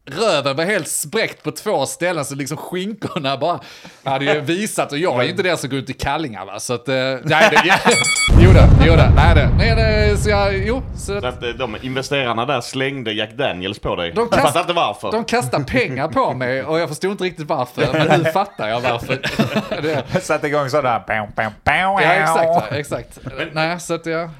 röven 0.08 0.56
var 0.56 0.64
helt 0.64 0.88
spräckt 0.88 1.42
på 1.42 1.50
två 1.50 1.86
ställen 1.86 2.24
så 2.24 2.34
liksom 2.34 2.56
skinkorna 2.56 3.36
bara 3.36 3.60
hade 4.04 4.24
ju 4.24 4.40
visat 4.40 4.92
och 4.92 4.98
jag 4.98 5.24
är 5.24 5.28
inte 5.28 5.42
den 5.42 5.58
som 5.58 5.70
går 5.70 5.78
ut 5.78 5.90
i 5.90 5.92
kallingar 5.92 6.44
va. 6.46 6.60
Så 6.60 6.74
att, 6.74 6.88
eh, 6.88 6.94
nej 6.94 7.48
det, 7.50 7.60
ja, 7.64 7.74
jo 8.40 8.52
det, 8.52 8.68
jo 8.86 8.92
det, 8.96 9.12
nej 9.16 9.34
det, 9.34 9.50
nej 9.58 9.74
det, 9.76 10.16
så 10.18 10.30
jag, 10.30 10.58
jo. 10.58 10.82
Så 10.96 11.20
Så 11.20 11.26
att 11.26 11.42
eh, 11.42 11.48
de 11.48 11.76
investerarna 11.82 12.46
där 12.46 12.60
slängde 12.60 13.12
Jack 13.12 13.32
Daniels 13.32 13.78
på 13.78 13.96
dig. 13.96 14.12
De 14.12 14.20
jag 14.20 14.30
kast- 14.30 14.42
fattar 14.46 14.60
inte 14.60 14.72
varför. 14.72 15.12
de 15.12 15.24
kastar 15.24 15.60
pengar 15.60 16.08
på 16.08 16.34
mig 16.34 16.62
och 16.64 16.78
jag 16.78 16.88
förstod 16.88 17.10
inte 17.10 17.24
riktigt 17.24 17.48
varför, 17.48 17.92
men 17.92 18.20
nu 18.22 18.24
fattar 18.32 18.68
jag 18.68 18.80
varför. 18.80 19.18
Det, 19.82 20.20
Satte 20.22 20.46
igång 20.46 20.70
sådär. 20.70 21.02
Bam, 21.06 21.28
bam, 21.36 21.52
bam, 21.64 22.02
Ja, 22.02 22.10
exakt. 22.10 22.72
exakt. 22.72 23.18
Nej, 23.52 23.80
så 23.80 23.94
att 23.94 24.06
jag... 24.06 24.30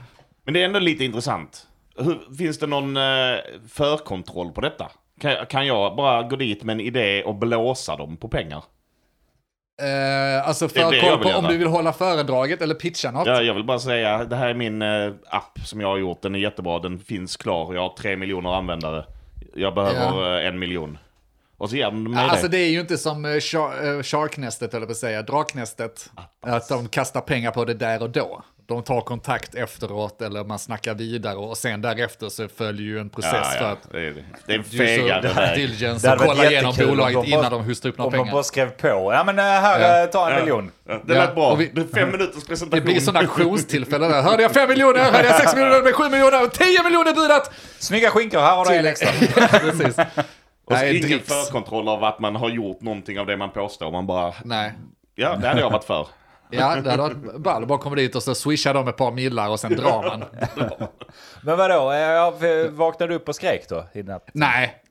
Men 0.45 0.55
det 0.55 0.61
är 0.61 0.65
ändå 0.65 0.79
lite 0.79 1.05
intressant. 1.05 1.63
Hur, 1.99 2.37
finns 2.39 2.59
det 2.59 2.67
någon 2.67 2.97
eh, 2.97 3.03
förkontroll 3.73 4.51
på 4.53 4.61
detta? 4.61 4.87
Kan, 5.21 5.47
kan 5.47 5.67
jag 5.67 5.97
bara 5.97 6.23
gå 6.23 6.37
dit 6.37 6.65
med 6.65 6.73
en 6.73 6.81
idé 6.81 7.23
och 7.23 7.35
blåsa 7.35 7.97
dem 7.97 8.17
på 8.17 8.29
pengar? 8.29 8.65
Eh, 9.83 10.49
alltså 10.49 10.65
jag 10.65 10.73
förkoll 10.73 11.19
vill 11.19 11.33
på 11.33 11.39
om 11.39 11.45
du 11.45 11.57
vill 11.57 11.69
hålla 11.69 11.93
föredraget 11.93 12.63
eller 12.63 12.75
pitcha 12.75 13.11
något. 13.11 13.27
Ja, 13.27 13.43
jag 13.43 13.55
vill 13.55 13.65
bara 13.65 13.79
säga, 13.79 14.25
det 14.25 14.37
här 14.37 14.49
är 14.49 14.55
min 14.55 14.83
eh, 14.83 15.13
app 15.29 15.59
som 15.65 15.81
jag 15.81 15.89
har 15.89 15.99
gjort. 15.99 16.23
Den 16.23 16.35
är 16.35 16.39
jättebra, 16.39 16.79
den 16.79 16.99
finns 16.99 17.37
klar. 17.37 17.75
Jag 17.75 17.81
har 17.81 17.95
tre 17.99 18.17
miljoner 18.17 18.55
användare. 18.55 19.05
Jag 19.55 19.75
behöver 19.75 20.41
eh, 20.41 20.49
en 20.49 20.59
miljon. 20.59 20.99
Och 21.57 21.71
så 21.71 21.77
ger 21.77 21.85
de 21.85 22.03
mig 22.03 22.25
Alltså 22.25 22.49
det. 22.49 22.57
det 22.57 22.63
är 22.63 22.71
ju 22.71 22.81
inte 22.81 22.99
som 22.99 23.25
uh, 23.25 23.41
Sharknästet, 24.03 24.75
eller 24.75 24.87
på 24.87 24.93
att 24.93 24.99
säga, 24.99 25.23
Draknästet. 25.23 26.11
Att 26.41 26.69
de 26.69 26.89
kastar 26.89 27.21
pengar 27.21 27.51
på 27.51 27.65
det 27.65 27.75
där 27.75 28.03
och 28.03 28.11
då. 28.11 28.43
De 28.69 28.83
tar 28.83 29.01
kontakt 29.01 29.55
efteråt 29.55 30.23
eller 30.23 30.45
man 30.45 30.59
snackar 30.59 30.95
vidare 30.95 31.35
och 31.37 31.57
sen 31.59 31.83
därefter 31.83 32.29
så 32.29 32.49
följer 32.49 32.87
ju 32.87 32.99
en 32.99 33.11
process 33.11 33.33
Ja, 33.35 33.59
för 33.59 33.65
ja, 33.65 33.71
att 33.71 33.91
det, 33.93 33.99
är, 34.07 34.25
det 34.47 34.53
är 34.53 34.59
en 34.59 34.65
du 34.71 34.83
är 34.85 34.97
så 34.99 35.03
fegare 35.03 35.29
väg. 35.35 35.57
diligence 35.59 36.09
Det 36.09 36.15
och 36.15 36.21
kolla 36.21 36.51
igenom 36.51 36.75
bolaget 36.79 37.15
de 37.25 37.31
bara- 37.31 37.39
innan 37.41 37.53
de 37.53 37.63
hustar 37.65 37.89
upp 37.89 37.99
några 37.99 38.07
Om 38.07 38.13
de 38.13 38.19
pengar. 38.19 38.33
bara 38.33 38.43
skrev 38.43 38.71
på. 38.71 39.13
Ja 39.13 39.25
men 39.25 39.39
äh, 39.39 39.45
här, 39.45 39.81
Ja. 39.81 40.05
äh, 40.05 40.11
ta 40.11 40.29
en 40.29 40.35
Ja. 40.35 40.41
miljon. 40.41 40.71
Ja, 40.89 41.01
det 41.05 41.15
Ja, 41.15 41.21
lät 41.21 41.35
bra. 41.35 41.55
vi- 41.55 41.71
Det 41.75 41.81
är 41.81 41.85
fem 42.01 42.11
minuters 42.11 42.43
Det 42.43 42.49
presentation. 42.49 42.85
blir 42.85 43.01
sådana 43.01 43.21
auktionstillfällen 43.21 44.11
där. 44.11 44.23
Hörde 44.23 44.43
jag 44.43 44.53
fem 44.55 44.69
miljoner, 44.69 45.01
hörde 45.01 45.25
jag 45.29 45.37
sex 45.41 45.55
miljoner, 45.57 45.83
med 45.83 45.95
sju 45.95 46.09
miljoner, 46.09 46.47
tio 46.47 46.83
miljoner 46.83 47.13
budat! 47.15 47.51
Snygga 47.79 48.11
skinkor, 48.11 48.39
här 48.41 48.57
har 48.57 48.65
du 48.65 48.75
en 48.75 48.87
extra. 48.87 49.09
Precis. 49.61 49.99
Och 50.65 50.73
så 50.73 50.75
Nej, 50.75 50.97
ingen 50.97 51.09
dricks. 51.09 51.27
förkontroll 51.29 51.89
av 51.89 52.05
att 52.05 52.19
man 52.19 52.37
har 52.37 52.49
gjort 52.51 52.81
någonting 52.81 53.21
av 53.21 53.27
det 53.27 53.37
man 53.37 53.51
påstår. 53.51 53.91
Man 53.91 54.07
bara, 54.07 54.35
Nej. 54.45 54.73
ja 55.15 55.37
det 55.37 55.49
hade 55.49 55.61
jag 55.61 55.71
varit 55.71 55.85
för. 55.85 56.07
Ja, 56.51 56.81
det 56.81 56.91
hade 56.91 57.03
varit 57.03 57.41
ball. 57.41 57.67
Bara 57.67 57.79
komma 57.79 57.97
dit 57.97 58.17
och 58.17 58.23
så 58.23 58.35
swishar 58.35 58.75
de 58.75 58.89
ett 58.89 58.97
par 58.97 59.13
millar 59.13 59.49
och 59.49 59.61
sen 59.61 59.77
drar 59.77 60.03
man. 60.03 60.25
Men 61.43 61.59
vadå, 61.59 61.93
äh, 61.93 62.71
vaknade 62.71 63.13
du 63.13 63.17
upp 63.17 63.29
och 63.29 63.35
skrek 63.35 63.69
då? 63.69 63.85
I 63.93 64.03
natt? 64.03 64.31
Nej. 64.33 64.83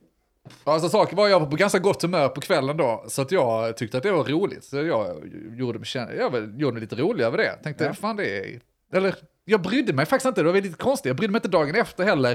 Alltså 0.64 0.90
saken 0.90 1.18
var 1.18 1.28
jag 1.28 1.40
var 1.40 1.48
på 1.48 1.56
ganska 1.56 1.80
gott 1.80 2.02
humör 2.02 2.30
på 2.30 2.42
kvällen 2.42 2.78
då, 2.78 3.06
så 3.08 3.22
att 3.22 3.32
jag 3.32 3.78
tyckte 3.78 3.98
att 3.98 4.04
det 4.04 4.12
var 4.12 4.24
roligt. 4.24 4.64
Så 4.64 4.78
jag 4.78 5.08
gjorde 5.58 5.80
mig, 5.80 5.88
jag 6.18 6.60
gjorde 6.60 6.74
mig 6.74 6.82
lite 6.82 6.96
rolig 6.96 7.24
över 7.24 7.38
det. 7.38 7.60
Tänkte, 7.64 7.94
fan 7.94 8.16
det 8.16 8.38
är... 8.38 8.60
Eller, 8.94 9.16
jag 9.46 9.62
brydde 9.62 9.94
mig 9.94 10.06
faktiskt 10.06 10.28
inte, 10.28 10.44
det 10.44 10.52
var 10.52 10.62
lite 10.62 10.78
konstigt. 10.78 11.10
Jag 11.10 11.16
brydde 11.16 11.32
mig 11.32 11.38
inte 11.38 11.48
dagen 11.48 11.76
efter 11.76 12.04
heller. 12.04 12.32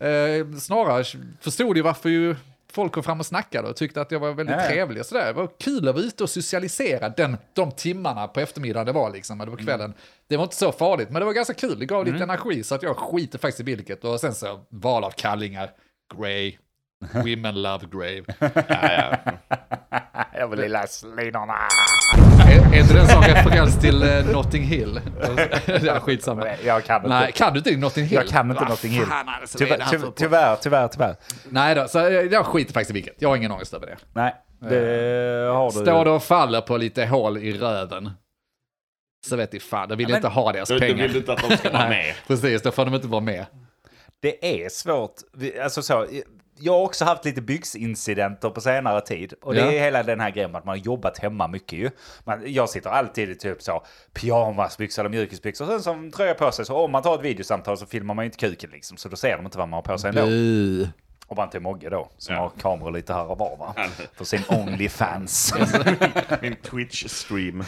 Eh, 0.00 0.58
snarare 0.58 1.04
förstod 1.40 1.76
ju 1.76 1.82
varför 1.82 2.08
ju 2.08 2.36
folk 2.72 2.92
kom 2.92 3.02
fram 3.02 3.20
och 3.20 3.26
snackade 3.26 3.68
och 3.68 3.76
tyckte 3.76 4.00
att 4.00 4.10
jag 4.10 4.20
var 4.20 4.32
väldigt 4.32 4.56
ja. 4.56 4.68
trevlig 4.68 5.00
och 5.00 5.06
sådär. 5.06 5.26
Det 5.26 5.32
var 5.32 5.50
kul 5.58 5.88
att 5.88 5.94
vara 5.94 6.04
ute 6.04 6.22
och 6.22 6.30
socialisera 6.30 7.08
den, 7.08 7.36
de 7.52 7.72
timmarna 7.72 8.28
på 8.28 8.40
eftermiddagen 8.40 8.86
det 8.86 8.92
var 8.92 9.10
liksom, 9.10 9.40
eller 9.40 9.52
på 9.52 9.58
kvällen. 9.58 9.94
Det 10.28 10.36
var 10.36 10.44
inte 10.44 10.56
så 10.56 10.72
farligt, 10.72 11.10
men 11.10 11.20
det 11.20 11.26
var 11.26 11.32
ganska 11.32 11.54
kul. 11.54 11.78
Det 11.78 11.86
gav 11.86 12.04
lite 12.04 12.22
energi, 12.24 12.62
så 12.62 12.74
att 12.74 12.82
jag 12.82 12.96
skiter 12.96 13.38
faktiskt 13.38 13.60
i 13.60 13.62
vilket. 13.62 14.04
Och 14.04 14.20
sen 14.20 14.34
så 14.34 14.60
val 14.68 15.04
av 15.04 15.10
kallingar, 15.10 15.70
Grey, 16.16 16.56
Women 17.14 17.62
Love 17.62 17.86
Grave. 17.92 18.24
Jag 20.38 20.48
vill 20.48 20.60
lilla 20.60 20.86
slinorna. 20.86 21.54
Är, 22.50 22.74
är 22.74 22.80
inte 22.80 22.94
det 22.94 23.00
en 23.00 23.08
sån 23.08 23.22
referens 23.22 23.80
till 23.80 24.02
uh, 24.02 24.32
Notting 24.32 24.62
Hill? 24.62 25.00
ja, 25.82 26.00
skitsamma. 26.00 26.46
Jag 26.64 26.84
kan 26.84 26.96
inte. 26.96 27.08
Nej, 27.08 27.32
kan 27.32 27.52
du 27.52 27.58
inte 27.58 27.76
Notting 27.76 28.04
Hill? 28.04 28.14
Jag 28.14 28.26
kan 28.28 28.50
inte 28.50 28.60
Vad 28.62 28.70
Notting 28.70 28.90
Hill. 28.92 29.06
fan, 29.06 29.28
alltså, 29.28 29.58
Tyvärr, 29.58 29.84
tyvärr, 29.90 30.10
tyvärr, 30.16 30.56
tyvärr, 30.56 30.88
tyvärr. 30.88 31.16
Nej 31.48 31.74
då, 31.74 31.88
så 31.88 31.98
jag, 31.98 32.32
jag 32.32 32.46
skiter 32.46 32.72
faktiskt 32.72 32.90
i 32.90 32.94
vilket. 32.94 33.14
Jag 33.22 33.28
har 33.28 33.36
ingen 33.36 33.50
ångest 33.52 33.74
över 33.74 33.86
det. 33.86 33.96
Nej, 34.12 34.34
det 34.60 35.48
har 35.54 35.66
du. 35.72 35.78
Står 35.80 36.04
det 36.04 36.10
och 36.10 36.22
faller 36.22 36.60
på 36.60 36.76
lite 36.76 37.06
hål 37.06 37.38
i 37.38 37.52
röven. 37.52 38.10
Så 39.26 39.36
vet 39.36 39.52
jag 39.52 39.62
fan, 39.62 39.88
då 39.88 39.94
vill 39.94 40.06
men- 40.08 40.16
inte 40.16 40.28
ha 40.28 40.52
deras 40.52 40.68
Då, 40.68 40.74
då 40.74 40.80
pengar. 40.80 41.02
vill 41.02 41.12
du 41.12 41.18
inte 41.18 41.32
att 41.32 41.48
de 41.48 41.56
ska 41.56 41.70
vara 41.70 41.88
med. 41.88 42.14
Precis, 42.26 42.62
då 42.62 42.70
får 42.70 42.84
de 42.84 42.94
inte 42.94 43.08
vara 43.08 43.20
med. 43.20 43.46
Det 44.22 44.64
är 44.64 44.68
svårt. 44.68 45.14
Alltså 45.62 45.82
så, 45.82 46.06
jag 46.58 46.72
har 46.72 46.80
också 46.82 47.04
haft 47.04 47.24
lite 47.24 47.40
byxincidenter 47.40 48.50
på 48.50 48.60
senare 48.60 49.00
tid. 49.00 49.34
Och 49.42 49.54
det 49.54 49.60
Ja. 49.60 49.72
är 49.72 49.80
hela 49.80 50.02
den 50.02 50.20
här 50.20 50.30
grejen 50.30 50.50
med 50.50 50.58
att 50.58 50.64
man 50.64 50.78
har 50.78 50.84
jobbat 50.84 51.18
hemma 51.18 51.48
mycket 51.48 51.78
ju. 51.78 51.90
Man, 52.24 52.42
jag 52.46 52.68
sitter 52.70 52.90
alltid 52.90 53.30
i 53.30 53.34
typ 53.34 53.62
så 53.62 53.82
pyjamasbyxor 54.12 55.02
eller 55.02 55.10
mjukisbyxor. 55.10 55.66
Sen 55.66 55.82
som 55.82 56.10
tröja 56.12 56.34
på 56.34 56.52
sig, 56.52 56.64
så 56.66 56.76
om 56.76 56.90
man 56.92 57.02
tar 57.02 57.14
ett 57.14 57.24
videosamtal 57.24 57.78
så 57.78 57.86
filmar 57.86 58.14
man 58.14 58.24
ju 58.24 58.26
inte 58.26 58.38
kuken 58.38 58.70
liksom. 58.70 58.96
Så 58.96 59.08
då 59.08 59.16
ser 59.16 59.36
de 59.36 59.44
inte 59.46 59.58
vad 59.58 59.68
man 59.68 59.76
har 59.76 59.82
på 59.82 59.98
sig 59.98 60.08
ändå. 60.08 60.22
Uh. 60.22 60.88
Och 61.28 61.36
man 61.36 61.50
till 61.50 61.60
Mogge 61.60 61.90
då, 61.90 62.08
som 62.18 62.34
Ja. 62.34 62.40
har 62.40 62.48
kameror 62.62 62.90
lite 62.92 63.12
här 63.12 63.30
och 63.30 63.38
var 63.38 63.56
va. 63.56 63.74
För 64.14 64.24
sin 64.24 64.42
Onlyfans. 64.48 65.54
Min 66.40 66.54
Twitch-stream. 66.54 67.64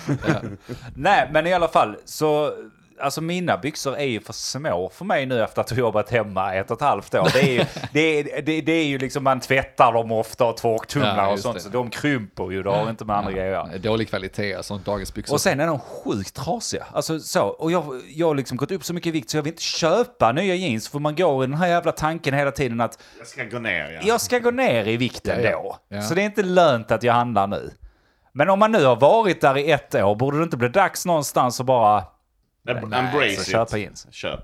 Nej, 0.96 1.29
men 1.33 1.46
i 1.46 1.53
alla 1.53 1.68
fall 1.68 1.96
så 2.05 2.53
alltså 3.00 3.20
mina 3.20 3.56
byxor 3.58 3.96
är 3.96 4.04
ju 4.04 4.20
för 4.20 4.32
små 4.32 4.90
för 4.94 5.04
mig 5.04 5.26
nu 5.26 5.42
efter 5.44 5.61
att 5.61 5.70
ha 5.70 5.76
jobbat 5.76 6.11
hemma 6.11 6.54
ett 6.54 6.70
och 6.70 6.76
ett 6.76 6.82
halvt 6.82 7.14
år. 7.14 7.28
Det 7.32 7.40
är 7.40 7.52
ju, 7.52 7.64
det 7.92 8.00
är, 8.00 8.42
det, 8.42 8.61
det 8.61 8.72
är 8.72 8.84
ju 8.84 8.98
liksom, 8.98 9.24
man 9.24 9.40
tvättar 9.40 9.92
dem 9.92 10.12
ofta 10.12 10.44
och 10.44 10.56
torktumlar 10.56 11.16
Ja, 11.16 11.32
och 11.32 11.38
sånt. 11.38 11.54
det. 11.54 11.61
Så 11.61 11.68
de 11.68 11.90
krymper 11.90 12.50
ju, 12.50 12.62
det 12.62 12.70
har 12.70 12.90
inte 12.90 13.04
med 13.04 13.16
andra 13.16 13.32
grejer 13.32 13.52
att 13.52 13.68
göra. 13.68 13.78
Dålig 13.78 14.08
kvalitet, 14.08 14.62
sånt 14.62 14.84
dagisbyxor. 14.84 15.34
Och 15.34 15.40
sen 15.40 15.61
är 15.61 15.66
de 15.66 15.78
sjukt 15.78 16.34
trasiga. 16.37 16.87
Alltså 16.92 17.18
så, 17.20 17.42
och 17.42 17.72
jag, 17.72 18.00
jag 18.08 18.26
har 18.26 18.34
liksom 18.34 18.56
gått 18.56 18.70
upp 18.70 18.84
så 18.84 18.94
mycket 18.94 19.06
i 19.06 19.11
vikt 19.11 19.30
så 19.30 19.37
jag 19.37 19.42
vill 19.42 19.52
inte 19.52 19.62
köpa 19.62 20.32
nya 20.32 20.54
jeans 20.54 20.88
för 20.88 20.98
man 20.98 21.16
går 21.16 21.44
i 21.44 21.46
den 21.46 21.56
här 21.56 21.68
jävla 21.68 21.92
tanken 21.92 22.34
hela 22.34 22.50
tiden 22.50 22.80
att 22.80 22.98
Jag 23.18 23.26
ska 23.26 23.44
gå 23.44 23.58
ner, 23.58 23.90
ja. 23.92 24.00
jag 24.04 24.20
ska 24.20 24.38
gå 24.38 24.50
ner 24.50 24.88
i 24.88 24.96
vikten 24.96 25.40
Ja, 25.42 25.50
ja. 25.50 25.56
då. 25.88 25.96
Ja. 25.96 26.02
Så 26.02 26.14
det 26.14 26.22
är 26.22 26.26
inte 26.26 26.42
lönt 26.42 26.90
att 26.90 27.02
jag 27.02 27.12
handlar 27.12 27.46
nu. 27.46 27.70
Men 28.32 28.50
om 28.50 28.58
man 28.58 28.72
nu 28.72 28.84
har 28.84 28.96
varit 28.96 29.40
där 29.40 29.58
i 29.58 29.70
ett 29.70 29.94
år, 29.94 30.14
borde 30.14 30.38
det 30.38 30.42
inte 30.44 30.56
bli 30.56 30.68
dags 30.68 31.06
någonstans 31.06 31.61
att 31.61 31.66
bara... 31.66 32.04
Embrace 32.68 33.34
så 33.36 33.42
it. 33.42 33.48
köpa 33.48 33.78
jeans. 33.78 34.06
Köp. 34.10 34.40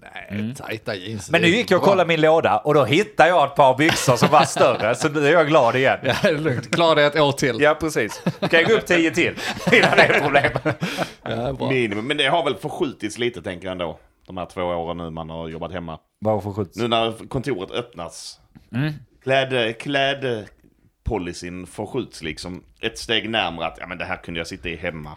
Nej, 0.00 0.54
tajta 0.54 0.94
jeans. 0.94 1.30
Men 1.30 1.40
nu 1.42 1.48
gick 1.48 1.70
jag 1.70 1.78
och 1.78 1.84
kollade 1.84 2.08
min 2.08 2.20
låda 2.20 2.58
och 2.58 2.74
då 2.74 2.84
hittade 2.84 3.28
jag 3.28 3.46
ett 3.46 3.54
par 3.54 3.76
byxor 3.76 4.16
som 4.16 4.28
var 4.28 4.44
större, 4.44 4.94
så 4.94 5.08
nu 5.08 5.26
är 5.26 5.32
jag 5.32 5.48
glad 5.48 5.76
igen. 5.76 5.98
Ja, 6.02 6.14
det 6.22 6.28
är 6.28 6.38
lugnt. 6.38 6.74
Klara 6.74 6.94
dig 6.94 7.04
ett 7.04 7.16
år 7.20 7.32
till. 7.32 7.60
Ja, 7.60 7.74
precis. 7.80 8.22
Kan 8.40 8.48
jag 8.60 8.64
gå 8.66 8.74
upp 8.74 8.86
tio 8.86 9.10
till 9.10 9.34
innan 9.72 9.90
det 9.96 10.02
är 10.02 10.20
problem. 10.20 10.52
Ja, 11.22 11.52
bra. 11.52 11.68
Minimum. 11.68 12.06
Men 12.06 12.16
det 12.16 12.26
har 12.26 12.44
väl 12.44 12.56
förskjutits 12.56 13.18
lite 13.18 13.42
tänker 13.42 13.66
jag 13.66 13.72
ändå. 13.72 13.98
De 14.26 14.36
här 14.36 14.46
två 14.46 14.62
åren 14.62 14.96
nu 14.96 15.10
man 15.10 15.30
har 15.30 15.48
jobbat 15.48 15.72
hemma. 15.72 15.98
Varför 16.18 16.52
skjuts? 16.52 16.76
Nu 16.76 16.88
när 16.88 17.28
kontoret 17.28 17.70
öppnas. 17.70 18.40
Mm. 18.74 18.92
Kläd, 19.22 19.78
klädpolicyn 19.78 21.66
förskjuts 21.66 22.22
liksom 22.22 22.62
ett 22.80 22.98
steg 22.98 23.30
närmare 23.30 23.66
att 23.66 23.78
ja, 23.80 23.86
men 23.86 23.98
det 23.98 24.04
här 24.04 24.16
kunde 24.16 24.40
jag 24.40 24.46
sitta 24.46 24.68
i 24.68 24.76
hemma. 24.76 25.16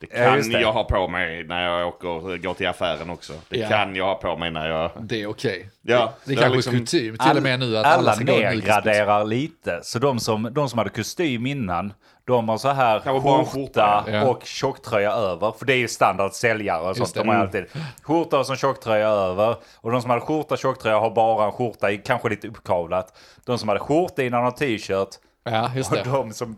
Det 0.00 0.06
Ja, 0.10 0.24
kan 0.24 0.36
just 0.36 0.52
det. 0.52 0.60
jag 0.60 0.72
ha 0.72 0.84
på 0.84 1.08
mig 1.08 1.44
när 1.44 1.62
jag 1.68 1.88
åker, 1.88 2.36
går 2.36 2.54
till 2.54 2.68
affären 2.68 3.10
också. 3.10 3.32
Det 3.48 3.58
Ja. 3.58 3.68
kan 3.68 3.96
jag 3.96 4.04
ha 4.04 4.14
på 4.14 4.36
mig 4.36 4.50
när 4.50 4.68
jag... 4.68 4.90
Det 5.00 5.22
är 5.22 5.26
okej. 5.26 5.70
Ja, 5.82 6.12
Det 6.24 6.32
är 6.32 6.36
har 6.36 6.42
kanske 6.42 6.56
liksom- 6.56 6.72
kutym 6.72 7.18
till 7.18 7.36
och 7.36 7.42
med 7.42 7.60
nu 7.60 7.76
att 7.78 7.86
alla, 7.86 7.96
alla 7.96 8.12
ska 8.12 8.24
nudisbyxor. 8.24 8.50
nedgraderar 8.54 9.24
lite. 9.24 9.80
Så 9.82 9.98
de 9.98 10.18
som, 10.20 10.48
de 10.52 10.68
som 10.68 10.78
hade 10.78 10.90
kostym 10.90 11.46
innan, 11.46 11.92
de 12.24 12.48
har 12.48 12.58
så 12.58 12.68
här 12.68 13.44
skjorta 13.44 14.04
ja. 14.08 14.24
och 14.24 14.44
tjocktröja 14.44 15.12
över. 15.12 15.52
För 15.58 15.66
det 15.66 15.72
är 15.72 15.76
ju 15.78 15.88
standard 15.88 16.32
säljare 16.32 16.90
och 16.90 16.96
sånt. 16.96 17.14
Det. 17.14 17.20
De 17.20 17.28
har 17.28 17.34
alltid 17.36 17.64
skjorta 18.02 18.38
och 18.38 18.46
så 18.46 18.56
tjocktröja 18.56 19.08
över. 19.08 19.56
Och 19.76 19.90
de 19.92 20.00
som 20.02 20.10
hade 20.10 20.22
skjorta 20.22 20.54
och 20.54 20.58
tjocktröja 20.58 20.98
har 20.98 21.10
bara 21.10 21.46
en 21.46 21.52
skjorta, 21.52 21.96
kanske 21.96 22.28
lite 22.28 22.48
uppkavlat. 22.48 23.18
De 23.46 23.58
som 23.58 23.68
hade 23.68 23.80
skjorta 23.80 24.22
innan 24.22 24.46
och 24.46 24.56
t-shirt. 24.56 25.08
Ja, 25.44 25.70
just 25.76 25.90
Och 25.92 25.96
det. 25.96 26.04
de 26.04 26.32
som 26.32 26.56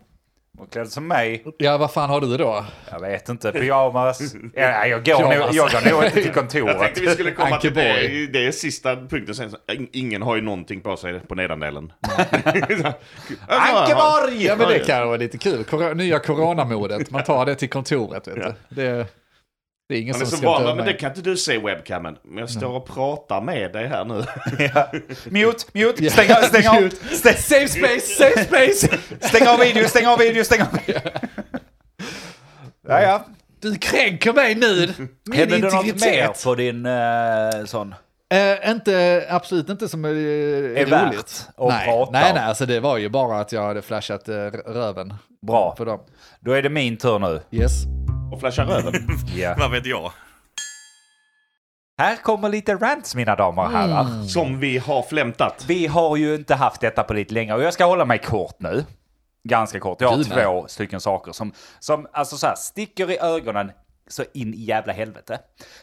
var 0.59 0.67
klädda 0.67 0.87
som 0.91 1.09
mig, 1.09 1.45
Ja, 1.59 1.79
vad 1.79 1.93
fan 1.93 2.11
har 2.11 2.21
du 2.21 2.37
då? 2.37 2.65
jag 2.91 3.01
vet 3.01 3.29
inte, 3.29 3.53
pyjamas. 3.53 4.21
Ja, 4.55 4.87
jag, 4.87 5.05
går 5.05 5.21
nog, 5.21 5.31
Pyjamas. 5.31 5.55
jag 5.57 5.71
går 5.71 5.91
nog 5.93 6.05
inte 6.05 6.15
till 6.15 6.25
Jag 6.27 6.35
kontoret. 6.35 6.79
tänkte 6.79 7.01
vi 7.01 7.09
skulle 7.09 7.31
komma 7.31 7.57
till 7.59 7.75
det. 7.75 8.27
Det 8.33 8.47
är 8.47 8.53
sista 8.53 8.97
punkten. 8.97 9.35
Sen, 9.35 9.57
ingen 9.93 10.23
har 10.23 10.37
ju 10.37 10.43
någonting 10.43 10.81
på 10.81 10.97
sig 10.97 11.21
på 11.21 11.35
nederdelen. 11.35 11.93
Ankeborg! 13.49 14.45
Ja, 14.47 14.57
men 14.57 14.69
det 14.69 14.79
kan 14.87 15.07
vara 15.07 15.17
lite 15.17 15.39
kul. 15.39 15.65
Kor- 15.65 15.95
nya 15.95 16.19
coronamodet. 16.19 17.11
Man 17.11 17.25
tar 17.25 17.47
det 17.47 17.55
till 17.55 17.69
kontoret, 17.71 18.29
vet 18.29 18.35
du. 18.35 18.55
Det, 18.69 19.07
det 19.89 19.95
är 19.95 20.01
ingen 20.01 20.13
Man 20.13 20.21
är 20.23 20.27
som 20.27 20.31
så 20.31 20.37
ska 20.37 20.47
van, 20.51 20.63
döma 20.63 20.75
men 20.75 20.87
det 20.87 20.93
kan 20.93 21.11
inte 21.11 21.23
du 21.23 21.37
se 21.37 21.59
webcamen. 21.59 22.17
Men 22.25 22.39
jag 22.39 22.51
står 22.51 22.69
och 22.69 22.87
pratar 22.87 23.41
med 23.41 23.73
dig 23.73 23.87
här 23.87 24.05
nu. 24.05 24.25
Ja. 24.75 24.93
Mute, 25.25 25.65
mute, 25.73 26.11
stäng 26.11 26.31
av, 26.31 26.43
stäng 26.43 26.69
av. 26.69 26.91
Stäng, 26.91 27.37
Safe 27.37 27.69
space, 27.69 28.01
safe 28.01 28.45
space! 28.45 28.99
stäng 29.21 29.49
av 29.49 29.59
video, 29.59 29.89
stäng 29.89 30.07
av 30.07 30.19
video, 30.19 30.45
stäng 30.45 30.63
av 30.63 30.69
video. 30.87 31.01
Ja, 32.89 33.01
ja. 33.01 33.27
Du 33.61 33.77
kränker 33.77 34.33
mig 34.33 34.55
nu! 34.55 34.95
Min 35.25 35.39
Händer 35.39 35.59
det 35.59 35.77
något 35.77 36.01
mer 36.01 36.45
på 36.45 36.55
din 36.55 36.87
uh, 36.87 37.65
sån? 37.67 37.95
Eh, 38.33 38.71
inte, 38.71 39.27
absolut 39.29 39.69
inte 39.69 39.89
som 39.89 40.05
är, 40.05 40.09
är, 40.09 40.77
Är 40.77 40.87
värt 40.87 41.13
roligt. 41.13 41.49
att 41.57 41.69
nej, 41.69 41.87
prata 41.87 42.11
nej, 42.11 42.33
nej, 42.35 42.43
alltså 42.43 42.67
det 42.67 42.81
var 42.81 42.99
ju 42.99 43.09
bara 43.09 43.41
att 43.41 43.53
jag 43.53 43.63
hade 43.63 43.83
flashat 43.83 44.29
eh, 44.29 44.35
röven. 44.67 45.15
Bra. 45.47 45.75
På 45.79 45.85
dem. 45.85 46.01
Då 46.41 46.53
är 46.53 46.63
det 46.63 46.69
min 46.69 46.97
tur 46.97 47.19
nu. 47.19 47.41
Yes. 47.51 47.73
Och 48.33 48.41
flashar 48.41 48.67
röven. 48.67 48.95
Ja. 49.37 49.55
Vad 49.59 49.71
vet 49.71 49.87
jag? 49.87 50.13
Här 51.99 52.17
kommer 52.17 52.49
lite 52.49 52.75
rants 52.75 53.15
mina 53.15 53.37
damer 53.37 53.63
och 53.63 53.71
herrar. 53.71 54.01
Mm. 54.05 54.25
Som 54.25 54.61
vi 54.61 54.79
har 54.79 55.03
flämtat. 55.03 55.65
Vi 55.69 55.87
har 55.87 56.17
ju 56.17 56.35
inte 56.35 56.55
haft 56.55 56.81
detta 56.81 57.03
på 57.03 57.15
lite 57.15 57.35
länge 57.35 57.55
och 57.55 57.63
jag 57.63 57.73
ska 57.73 57.85
hålla 57.85 58.05
mig 58.05 58.19
kort 58.19 58.57
nu. 58.59 58.85
Ganska 59.45 59.81
kort. 59.81 60.01
Jag 60.01 60.09
har 60.09 60.17
Gud, 60.17 60.29
nej. 60.35 60.45
två 60.45 60.65
stycken 60.69 61.01
saker 61.01 61.33
som, 61.33 61.53
som 61.79 62.07
alltså 62.13 62.37
så 62.37 62.47
här, 62.47 62.55
sticker 62.55 63.11
i 63.11 63.19
ögonen 63.19 63.73
så 64.09 64.25
in 64.35 64.55
i 64.55 64.65
jävla 64.65 64.93
helvete. 64.93 65.39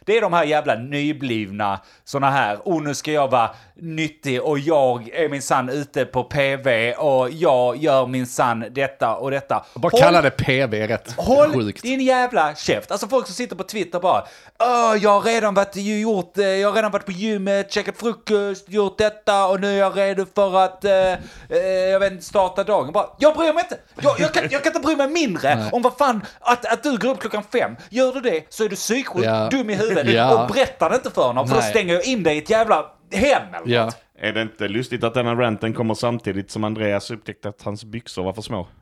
Det 0.05 0.17
är 0.17 0.21
de 0.21 0.33
här 0.33 0.43
jävla 0.43 0.75
nyblivna 0.75 1.79
såna 2.03 2.29
här, 2.29 2.57
oh 2.65 2.83
nu 2.83 2.95
ska 2.95 3.11
jag 3.11 3.27
vara 3.31 3.49
nyttig 3.75 4.41
och 4.41 4.59
jag 4.59 5.09
är 5.09 5.29
min 5.29 5.41
sann 5.41 5.69
ute 5.69 6.05
på 6.05 6.23
PV 6.23 6.93
och 6.93 7.29
jag 7.31 7.77
gör 7.77 8.07
min 8.07 8.27
sann 8.27 8.65
detta 8.71 9.15
och 9.15 9.31
detta. 9.31 9.65
Bara 9.75 9.89
Håll 9.89 10.01
kalla 10.01 10.21
det 10.21 10.29
PV 10.31 10.87
rätt 10.87 11.13
Håll 11.17 11.53
sjukt. 11.53 11.81
din 11.81 12.01
jävla 12.01 12.55
käft. 12.55 12.91
Alltså 12.91 13.07
folk 13.07 13.25
som 13.25 13.35
sitter 13.35 13.55
på 13.55 13.63
Twitter 13.63 13.99
bara 13.99 14.23
Åh, 14.59 14.95
jag 15.01 15.09
har 15.09 15.21
redan 15.21 15.53
varit 15.53 15.75
gjort, 15.75 16.37
eh, 16.37 16.45
jag 16.45 16.67
har 16.67 16.75
redan 16.75 16.91
varit 16.91 17.05
på 17.05 17.11
gymmet, 17.11 17.71
käkat 17.71 17.97
frukost, 17.97 18.69
gjort 18.69 18.97
detta 18.97 19.45
och 19.47 19.59
nu 19.59 19.73
är 19.73 19.77
jag 19.79 19.97
redo 19.97 20.25
för 20.35 20.57
att, 20.63 20.85
eh, 20.85 21.11
eh, 21.49 21.57
jag 21.91 21.99
vet 21.99 22.11
inte, 22.11 22.25
starta 22.25 22.63
dagen. 22.63 22.91
Bara, 22.93 23.05
jag 23.19 23.35
bryr 23.35 23.53
mig 23.53 23.63
inte! 23.63 23.77
Jag, 24.01 24.19
jag, 24.19 24.33
kan, 24.33 24.43
jag 24.51 24.63
kan 24.63 24.69
inte 24.75 24.87
bry 24.87 24.95
mig 24.95 25.07
mindre 25.09 25.69
om 25.71 25.81
vad 25.81 25.97
fan, 25.97 26.25
att, 26.39 26.65
att 26.65 26.83
du 26.83 26.97
går 26.97 27.09
upp 27.09 27.19
klockan 27.19 27.43
fem. 27.51 27.75
Gör 28.15 28.21
du 28.21 28.29
det 28.29 28.43
så 28.49 28.63
är 28.63 28.69
du 28.69 28.75
psyksjuk, 28.75 29.25
Ja. 29.25 29.49
dum 29.51 29.69
i 29.69 29.75
huvudet 29.75 30.07
Ja. 30.13 30.43
och 30.43 30.47
berättar 30.53 30.89
det 30.89 30.95
inte 30.95 31.11
för 31.11 31.21
honom 31.21 31.47
för 31.47 31.55
då 31.55 31.61
Nej. 31.61 31.69
stänger 31.69 31.93
jag 31.93 32.05
in 32.05 32.23
dig 32.23 32.35
i 32.35 32.37
ett 32.37 32.49
jävla 32.49 32.85
hem 33.11 33.53
eller 33.53 33.75
Ja. 33.75 33.85
något. 33.85 33.97
Är 34.21 34.33
det 34.33 34.41
inte 34.41 34.67
lustigt 34.67 35.03
att 35.03 35.13
denna 35.13 35.35
ranten 35.35 35.73
kommer 35.73 35.93
samtidigt 35.93 36.51
som 36.51 36.63
Andreas 36.63 37.11
upptäckte 37.11 37.49
att 37.49 37.61
hans 37.61 37.83
byxor 37.83 38.23
var 38.23 38.33
för 38.33 38.41
små? 38.41 38.67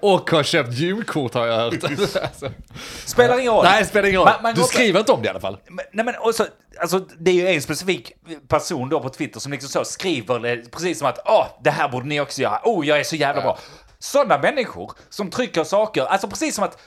Och 0.00 0.30
har 0.30 0.42
köpt 0.42 0.72
gymkort 0.72 1.34
har 1.34 1.46
jag 1.46 1.56
hört. 1.58 1.84
Alltså. 1.84 2.50
Spelar 3.06 3.38
ingen 3.38 3.52
roll. 3.52 3.64
Nej, 3.64 3.84
spelar 3.84 4.08
ingen 4.08 4.20
roll. 4.20 4.28
Man- 4.28 4.42
man 4.42 4.54
du 4.54 4.62
skriver 4.62 5.00
inte 5.00 5.12
om 5.12 5.22
det 5.22 5.26
i 5.26 5.30
alla 5.30 5.40
fall. 5.40 5.58
Men- 5.70 5.84
Nej 5.92 6.04
men 6.04 6.14
också, 6.18 6.46
alltså, 6.80 6.98
det 7.18 7.30
är 7.30 7.34
ju 7.34 7.48
en 7.48 7.62
specifik 7.62 8.12
person 8.48 8.88
då 8.88 9.00
på 9.00 9.08
Twitter 9.08 9.40
som 9.40 9.52
liksom 9.52 9.68
så 9.70 9.84
skriver 9.84 10.38
det 10.38 10.70
precis 10.70 10.98
som 10.98 11.08
att 11.08 11.18
åh, 11.24 11.46
det 11.64 11.70
här 11.70 11.88
borde 11.88 12.06
ni 12.06 12.20
också 12.20 12.42
göra. 12.42 12.60
Oh, 12.64 12.86
jag 12.86 13.00
är 13.00 13.04
så 13.04 13.16
jävla 13.16 13.42
bra. 13.42 13.58
Sådana 14.02 14.38
människor 14.38 14.92
som 15.10 15.30
trycker 15.30 15.64
saker, 15.64 16.02
alltså 16.04 16.28
precis 16.28 16.54
som 16.54 16.64
att 16.64 16.78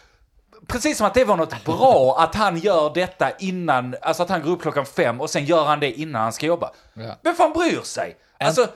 Precis 0.67 0.97
som 0.97 1.07
att 1.07 1.13
det 1.13 1.23
var 1.25 1.37
något 1.37 1.65
bra 1.65 2.15
att 2.19 2.35
han 2.35 2.57
gör 2.57 2.91
detta 2.93 3.31
innan, 3.39 3.95
alltså 4.01 4.23
att 4.23 4.29
han 4.29 4.41
går 4.43 4.51
upp 4.51 4.61
klockan 4.61 4.85
fem 4.85 5.21
och 5.21 5.29
sen 5.29 5.45
gör 5.45 5.65
han 5.65 5.79
det 5.79 5.91
innan 5.91 6.21
han 6.21 6.33
ska 6.33 6.45
jobba. 6.45 6.71
Ja. 6.93 7.15
Vem 7.23 7.35
fan 7.35 7.53
bryr 7.53 7.81
sig? 7.81 8.17
Alltså, 8.39 8.67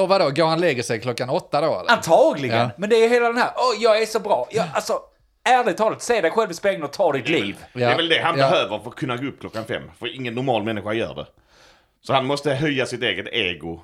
Och 0.00 0.08
vadå, 0.08 0.30
går 0.30 0.46
han 0.46 0.60
lägger 0.60 0.82
sig 0.82 1.00
klockan 1.00 1.30
åtta 1.30 1.60
då 1.60 1.80
eller? 1.80 1.90
antagligen. 1.92 2.58
Ja. 2.58 2.70
Men 2.76 2.90
det 2.90 2.96
är 3.04 3.08
hela 3.08 3.26
den 3.28 3.36
här, 3.36 3.50
åh, 3.56 3.82
jag 3.82 4.02
är 4.02 4.06
så 4.06 4.20
bra. 4.20 4.48
Jag, 4.50 4.66
alltså, 4.74 5.00
ärligt 5.44 5.76
talat, 5.76 6.02
se 6.02 6.20
dig 6.20 6.30
själv 6.30 6.50
i 6.50 6.54
spegeln 6.54 6.82
och 6.84 6.92
ta 6.92 7.12
ditt 7.12 7.28
liv. 7.28 7.64
Det 7.74 7.82
är 7.84 7.96
väl 7.96 8.08
det 8.08 8.20
han 8.22 8.38
Ja. 8.38 8.50
behöver 8.50 8.78
för 8.78 8.90
att 8.90 8.96
kunna 8.96 9.16
gå 9.16 9.26
upp 9.26 9.40
klockan 9.40 9.64
fem. 9.64 9.82
För 9.98 10.16
ingen 10.16 10.34
normal 10.34 10.62
människa 10.62 10.92
gör 10.92 11.14
det. 11.14 11.26
Så 12.02 12.12
han 12.12 12.26
måste 12.26 12.50
höja 12.54 12.86
sitt 12.86 13.02
eget 13.02 13.26
ego. 13.32 13.80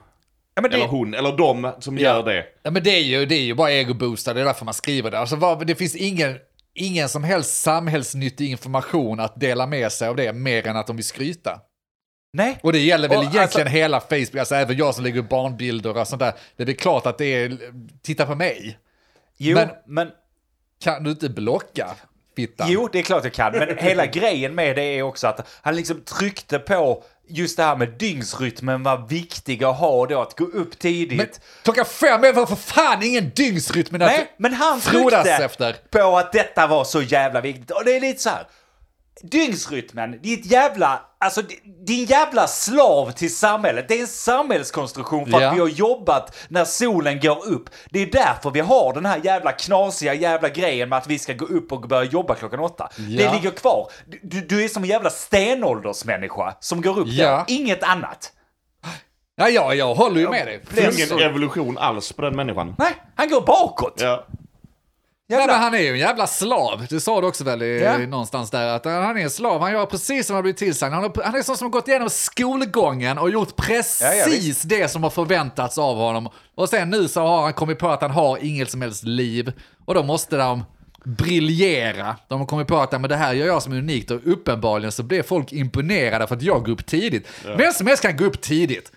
Ja, 0.62 0.68
det, 0.68 0.76
Eller 0.76 0.86
hon, 0.86 1.14
eller 1.14 1.36
de 1.36 1.72
som 1.80 1.98
gör 1.98 2.22
det. 2.22 2.44
Ja, 2.62 2.70
men 2.70 2.82
det 2.82 2.90
är 2.90 3.02
ju, 3.02 3.26
det 3.26 3.34
är 3.34 3.42
ju 3.42 3.54
bara 3.54 3.70
ego-boostar, 3.70 4.34
det 4.34 4.40
är 4.40 4.44
därför 4.44 4.64
man 4.64 4.74
skriver 4.74 5.10
det. 5.10 5.18
Alltså, 5.18 5.36
vad, 5.36 5.66
det 5.66 5.74
finns 5.74 5.96
ingen, 5.96 6.36
ingen 6.74 7.08
som 7.08 7.24
helst 7.24 7.62
samhällsnyttig 7.62 8.50
information 8.50 9.20
att 9.20 9.40
dela 9.40 9.66
med 9.66 9.92
sig 9.92 10.08
av 10.08 10.16
det, 10.16 10.32
mer 10.32 10.66
än 10.66 10.76
att 10.76 10.86
de 10.86 10.96
vill 10.96 11.04
skryta. 11.04 11.60
nej. 12.32 12.58
Och 12.62 12.72
det 12.72 12.78
gäller 12.78 13.08
väl 13.08 13.18
Och 13.18 13.22
egentligen 13.24 13.42
alltså- 13.42 13.64
hela 13.64 14.00
Facebook, 14.00 14.34
alltså 14.36 14.54
även 14.54 14.76
jag 14.76 14.94
som 14.94 15.04
lägger 15.04 15.20
upp 15.20 15.28
barnbilder 15.28 15.96
och 15.96 16.08
sånt 16.08 16.20
där. 16.20 16.32
Det 16.56 16.62
är 16.62 16.66
väl 16.66 16.76
klart 16.76 17.06
att 17.06 17.18
det 17.18 17.24
är, 17.24 17.58
titta 18.02 18.26
på 18.26 18.34
mig. 18.34 18.78
Jo, 19.36 19.54
Men- 19.54 19.68
men 19.86 20.10
Kan 20.80 21.04
du 21.04 21.10
inte 21.10 21.28
blocka 21.28 21.88
fitta? 22.36 22.64
Jo, 22.68 22.88
det 22.92 22.98
är 22.98 23.02
klart 23.02 23.24
jag 23.24 23.32
kan. 23.32 23.52
Men 23.52 23.78
hela 23.78 24.06
grejen 24.06 24.54
med 24.54 24.76
det 24.76 24.82
är 24.82 25.02
också 25.02 25.26
att 25.26 25.48
han 25.62 25.76
liksom 25.76 26.00
tryckte 26.00 26.58
på 26.58 27.04
just 27.28 27.56
det 27.56 27.62
här 27.62 27.76
med 27.76 27.88
dygnsrytmen 27.88 28.82
var 28.82 29.06
viktig 29.08 29.64
att 29.64 29.76
ha 29.76 30.06
då, 30.06 30.22
att 30.22 30.38
gå 30.38 30.44
upp 30.44 30.78
tidigt. 30.78 31.18
Men 31.18 31.28
klockan 31.62 31.84
fem 31.84 32.24
är 32.24 32.32
väl 32.32 32.46
för 32.46 32.56
fan 32.56 33.02
ingen 33.02 33.30
dygnsrytm 33.30 33.88
men 33.90 34.00
Nej, 34.00 34.34
men 34.36 34.54
han 34.54 34.80
tryckte 34.80 35.32
efter. 35.32 35.76
på 35.90 36.16
att 36.18 36.32
detta 36.32 36.66
var 36.66 36.84
så 36.84 37.02
jävla 37.02 37.40
viktigt. 37.40 37.70
Och 37.70 37.84
det 37.84 37.96
är 37.96 38.00
lite 38.00 38.22
så 38.22 38.30
här. 38.30 38.46
Dygnsrytmen, 39.22 40.22
ditt 40.22 40.46
jävla, 40.46 41.00
alltså 41.20 41.42
din 41.86 42.04
jävla 42.04 42.46
slav 42.46 43.10
till 43.12 43.36
samhället. 43.36 43.84
Det 43.88 43.94
är 43.96 44.00
en 44.00 44.06
samhällskonstruktion 44.06 45.26
för 45.30 45.40
Ja. 45.40 45.48
att 45.48 45.56
vi 45.56 45.60
har 45.60 45.68
jobbat 45.68 46.36
när 46.48 46.64
solen 46.64 47.20
går 47.20 47.46
upp. 47.46 47.70
Det 47.90 48.02
är 48.02 48.06
därför 48.06 48.50
vi 48.50 48.60
har 48.60 48.94
den 48.94 49.06
här 49.06 49.20
jävla 49.24 49.52
knasiga 49.52 50.14
jävla 50.14 50.48
grejen 50.48 50.88
med 50.88 50.98
att 50.98 51.06
vi 51.06 51.18
ska 51.18 51.32
gå 51.32 51.44
upp 51.44 51.72
och 51.72 51.80
börja 51.80 52.04
jobba 52.10 52.34
klockan 52.34 52.60
åtta. 52.60 52.88
Det 52.96 53.22
Ja. 53.22 53.32
ligger 53.32 53.50
kvar. 53.50 53.90
Du, 54.22 54.40
du 54.40 54.64
är 54.64 54.68
som 54.68 54.82
en 54.82 54.88
jävla 54.88 55.10
stenåldersmänniska 55.10 56.54
som 56.60 56.80
går 56.82 56.98
upp 56.98 57.08
Ja. 57.08 57.26
där. 57.30 57.44
Inget 57.48 57.82
annat. 57.82 58.32
Ja, 59.36 59.48
ja, 59.48 59.74
jag 59.74 59.94
håller 59.94 60.20
ju 60.20 60.28
med 60.28 60.46
dig. 60.46 60.62
Ingen 60.76 61.18
evolution 61.30 61.78
alls 61.78 62.12
på 62.12 62.22
den 62.22 62.36
människan. 62.36 62.74
Nej, 62.78 62.92
han 63.14 63.28
går 63.30 63.40
bakåt. 63.40 63.94
Ja. 63.96 64.26
Nej, 65.30 65.46
men 65.46 65.56
han 65.62 65.74
är 65.74 65.78
ju 65.78 65.88
en 65.92 65.98
jävla 65.98 66.26
slav. 66.26 66.86
Det 66.90 67.00
sa 67.00 67.20
du 67.20 67.26
också 67.26 67.44
väl 67.44 67.62
i, 67.62 67.80
Ja. 67.82 67.98
någonstans 67.98 68.50
där. 68.50 68.66
Att 68.68 68.84
han 68.84 69.16
är 69.16 69.22
en 69.22 69.30
slav. 69.30 69.60
Han 69.60 69.72
gör 69.72 69.86
precis 69.86 70.26
som 70.26 70.34
han 70.34 70.42
blivit 70.42 70.58
tillsagd. 70.58 70.92
Han, 70.94 71.02
har- 71.02 71.22
han 71.24 71.34
är 71.34 71.42
sån 71.42 71.56
som 71.56 71.64
har 71.64 71.70
gått 71.72 71.88
igenom 71.88 72.10
skolgången 72.10 73.18
och 73.18 73.30
gjort 73.30 73.56
precis 73.56 74.00
Ja, 74.02 74.14
ja, 74.14 74.54
det 74.64 74.88
som 74.88 75.02
har 75.02 75.10
förväntats 75.10 75.78
av 75.78 75.96
honom. 75.96 76.28
Och 76.54 76.68
sen 76.68 76.90
nu 76.90 77.08
så 77.08 77.20
har 77.20 77.42
han 77.42 77.52
kommit 77.52 77.78
på 77.78 77.88
att 77.88 78.02
han 78.02 78.10
har 78.10 78.38
inget 78.44 78.70
som 78.70 78.82
helst 78.82 79.04
liv. 79.04 79.52
Och 79.84 79.94
då 79.94 80.02
måste 80.02 80.36
de 80.36 80.64
briljera. 81.04 82.16
De 82.28 82.40
har 82.40 82.46
kommit 82.46 82.66
på 82.68 82.78
att 82.78 82.92
ja, 82.92 82.98
men 82.98 83.10
det 83.10 83.16
här 83.16 83.32
gör 83.34 83.46
jag 83.46 83.62
som 83.62 83.72
är 83.72 83.76
unikt 83.78 84.10
och 84.10 84.20
uppenbarligen 84.24 84.92
så 84.92 85.02
blir 85.02 85.22
folk 85.22 85.52
imponerade 85.52 86.26
för 86.26 86.34
att 86.36 86.42
jag 86.42 86.64
går 86.64 86.72
upp 86.72 86.86
tidigt. 86.86 87.28
Vem 87.56 87.72
som 87.72 87.86
helst 87.86 88.02
kan 88.02 88.16
gå 88.16 88.24
upp 88.24 88.40
tidigt. 88.40 88.92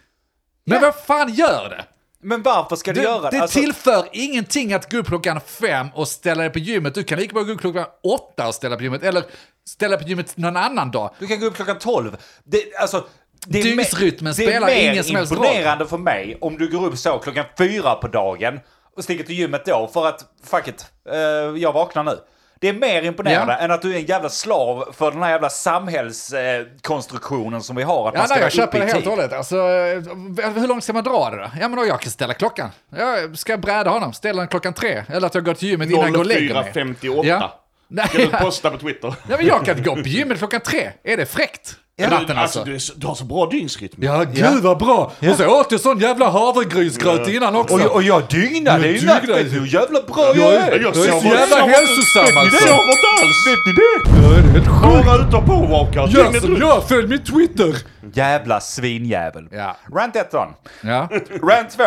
Men 0.65 0.81
vad 0.81 0.95
fan 0.95 1.33
gör 1.33 1.69
det? 1.69 1.85
Men 2.23 2.41
varför 2.41 2.75
ska 2.75 2.93
du 2.93 2.99
Det, 2.99 3.05
göra 3.07 3.29
det 3.31 3.41
Alltså, 3.41 3.59
tillför 3.59 4.07
ingenting 4.11 4.73
att 4.73 4.91
gå 4.91 4.97
upp 4.97 5.07
klockan 5.07 5.41
fem 5.41 5.87
och 5.95 6.07
ställa 6.07 6.41
dig 6.43 6.51
på 6.51 6.59
gymmet. 6.59 6.95
Du 6.95 7.03
kan 7.03 7.19
lika 7.19 7.33
bra 7.33 7.43
gå 7.43 7.51
upp 7.51 7.59
klockan 7.61 7.85
åtta 8.03 8.47
och 8.47 8.55
ställa 8.55 8.77
på 8.77 8.83
gymmet. 8.83 9.03
Eller 9.03 9.23
ställa 9.69 9.97
på 9.97 10.03
gymmet 10.07 10.37
någon 10.37 10.57
annan 10.57 10.91
dag. 10.91 11.11
Du 11.19 11.27
kan 11.27 11.39
gå 11.39 11.45
upp 11.45 11.55
klockan 11.55 11.79
12. 11.79 12.17
Det, 12.43 12.75
alltså, 12.81 13.05
det 13.45 13.59
är 13.59 13.63
Dygnsrytmen 13.63 14.33
me- 14.33 14.35
spelar 14.43 14.67
Det 14.67 14.73
är 14.73 14.91
ingen 14.91 15.03
som 15.03 15.13
mer 15.13 15.17
helst 15.19 15.33
roll. 15.33 15.45
imponerande 15.45 15.87
för 15.87 15.97
mig 15.97 16.37
om 16.41 16.57
du 16.57 16.69
går 16.71 16.85
upp 16.85 16.97
så 16.97 17.17
klockan 17.17 17.45
fyra 17.57 17.95
på 17.95 18.07
dagen 18.07 18.59
och 18.97 19.03
sticker 19.03 19.23
till 19.23 19.35
gymmet 19.35 19.65
då 19.65 19.89
för 19.93 20.07
att, 20.07 20.25
fuck 20.43 20.67
it, 20.67 20.85
eh, 21.11 21.17
jag 21.61 21.73
vaknar 21.73 22.03
nu. 22.03 22.17
Det 22.61 22.69
är 22.69 22.73
mer 22.73 23.01
imponerande 23.01 23.53
Ja. 23.53 23.59
än 23.65 23.71
att 23.71 23.81
du 23.81 23.93
är 23.93 23.97
en 23.99 24.05
jävla 24.05 24.29
slav 24.29 24.93
för 24.97 25.11
den 25.11 25.23
här 25.23 25.29
jävla 25.29 25.49
samhällskonstruktionen 25.49 27.61
som 27.63 27.75
vi 27.75 27.83
har. 27.83 28.07
Att 28.07 28.13
Ja, 28.13 28.19
man 28.19 28.27
ska 28.27 28.35
nej, 28.35 28.43
jag 28.43 28.51
köper 28.51 28.79
det 28.79 28.85
helt 28.85 29.05
och 29.05 29.11
hållet. 29.11 29.33
Alltså, 29.33 29.55
eh, 29.55 30.51
hur 30.55 30.67
långt 30.67 30.83
ska 30.83 30.93
man 30.93 31.03
dra 31.03 31.29
det 31.29 31.37
då? 31.37 31.51
Ja, 31.61 31.67
men 31.67 31.79
då 31.79 31.85
jag 31.85 32.01
kan 32.01 32.11
ställa 32.11 32.33
klockan. 32.33 32.69
Jag 32.97 33.37
ska 33.37 33.57
bräda 33.57 33.89
honom, 33.89 34.13
ställa 34.13 34.39
den 34.41 34.47
klockan 34.47 34.73
tre. 34.73 35.03
Eller 35.09 35.27
att 35.27 35.35
jag 35.35 35.45
går 35.45 35.53
till 35.53 35.67
gymmet 35.69 35.89
innan 35.89 36.01
jag 36.01 36.11
går 36.13 36.19
och 36.19 36.25
lägger 36.25 36.53
mig. 36.53 36.71
04.58. 36.73 37.21
Ja. 37.25 37.57
Nej, 37.87 38.07
Ska 38.07 38.17
du 38.17 38.27
posta 38.27 38.69
på 38.69 38.77
Twitter? 38.77 39.13
ja, 39.29 39.37
men 39.37 39.45
jag 39.45 39.65
kan 39.65 39.83
gå 39.83 39.95
på 39.95 40.01
gymmet 40.07 40.37
klockan 40.37 40.61
tre. 40.61 40.89
Är 41.03 41.17
det 41.17 41.25
fräckt? 41.25 41.75
Ja, 42.01 42.09
Natten 42.09 42.35
du, 42.35 42.41
alltså. 42.41 42.59
alltså, 42.59 42.63
du, 42.63 42.75
är 42.75 42.79
så- 42.79 42.93
du 42.95 43.07
har 43.07 43.15
så 43.15 43.23
bra 43.25 43.45
dygnsrytm. 43.45 44.03
Ja, 44.03 44.23
gud 44.33 44.63
vad 44.63 44.77
bra! 44.77 45.11
Och 45.29 45.35
så 45.37 45.47
åt 45.59 45.71
jag 45.71 45.81
sån 45.81 45.99
jävla 45.99 46.29
havregrynsgröt 46.29 47.27
innan 47.27 47.55
också. 47.55 47.75
Och, 47.75 47.95
och 47.95 48.03
jag 48.03 48.23
dygnade 48.29 48.87
Jag 48.87 48.97
ju 48.97 49.05
natt, 49.07 49.23
vet 49.23 49.51
du 49.51 49.59
hur 49.59 49.67
jävla 49.73 50.01
bra 50.01 50.25
jag 50.25 50.37
Jag 50.37 50.53
är. 50.53 50.71
Jag 50.71 50.81
jag 50.81 50.97
är 51.07 51.21
så 51.21 51.27
jävla 51.27 51.55
hälsosam 51.55 52.25
Vet 52.25 52.33
ni 52.33 52.39
alltså. 52.39 52.65
det? 52.65 52.69
Jag 52.69 52.79
sover 52.79 52.91
inte 52.91 53.07
alls! 53.21 53.47
Vet 53.47 53.65
ni 53.65 53.73
det? 53.73 54.27
Ja, 54.27 54.41
det 54.41 54.49
är 54.49 54.51
helt 54.53 54.67
sjukt. 54.67 55.05
Bara 55.05 55.27
ute 55.27 55.35
och 55.37 55.45
påwalkar. 55.45 56.07
Gör 56.07 56.39
som 56.39 56.57
jag, 56.57 56.87
följ 56.87 57.07
min 57.07 57.23
Twitter! 57.23 57.75
Jävla 58.13 58.59
svinjävel. 58.59 59.47
Ja. 59.51 59.77
Rant 59.95 60.15
1 60.15 60.33
on. 60.33 60.47
Ja. 60.83 61.09
Rant 61.49 61.69
2. 61.77 61.83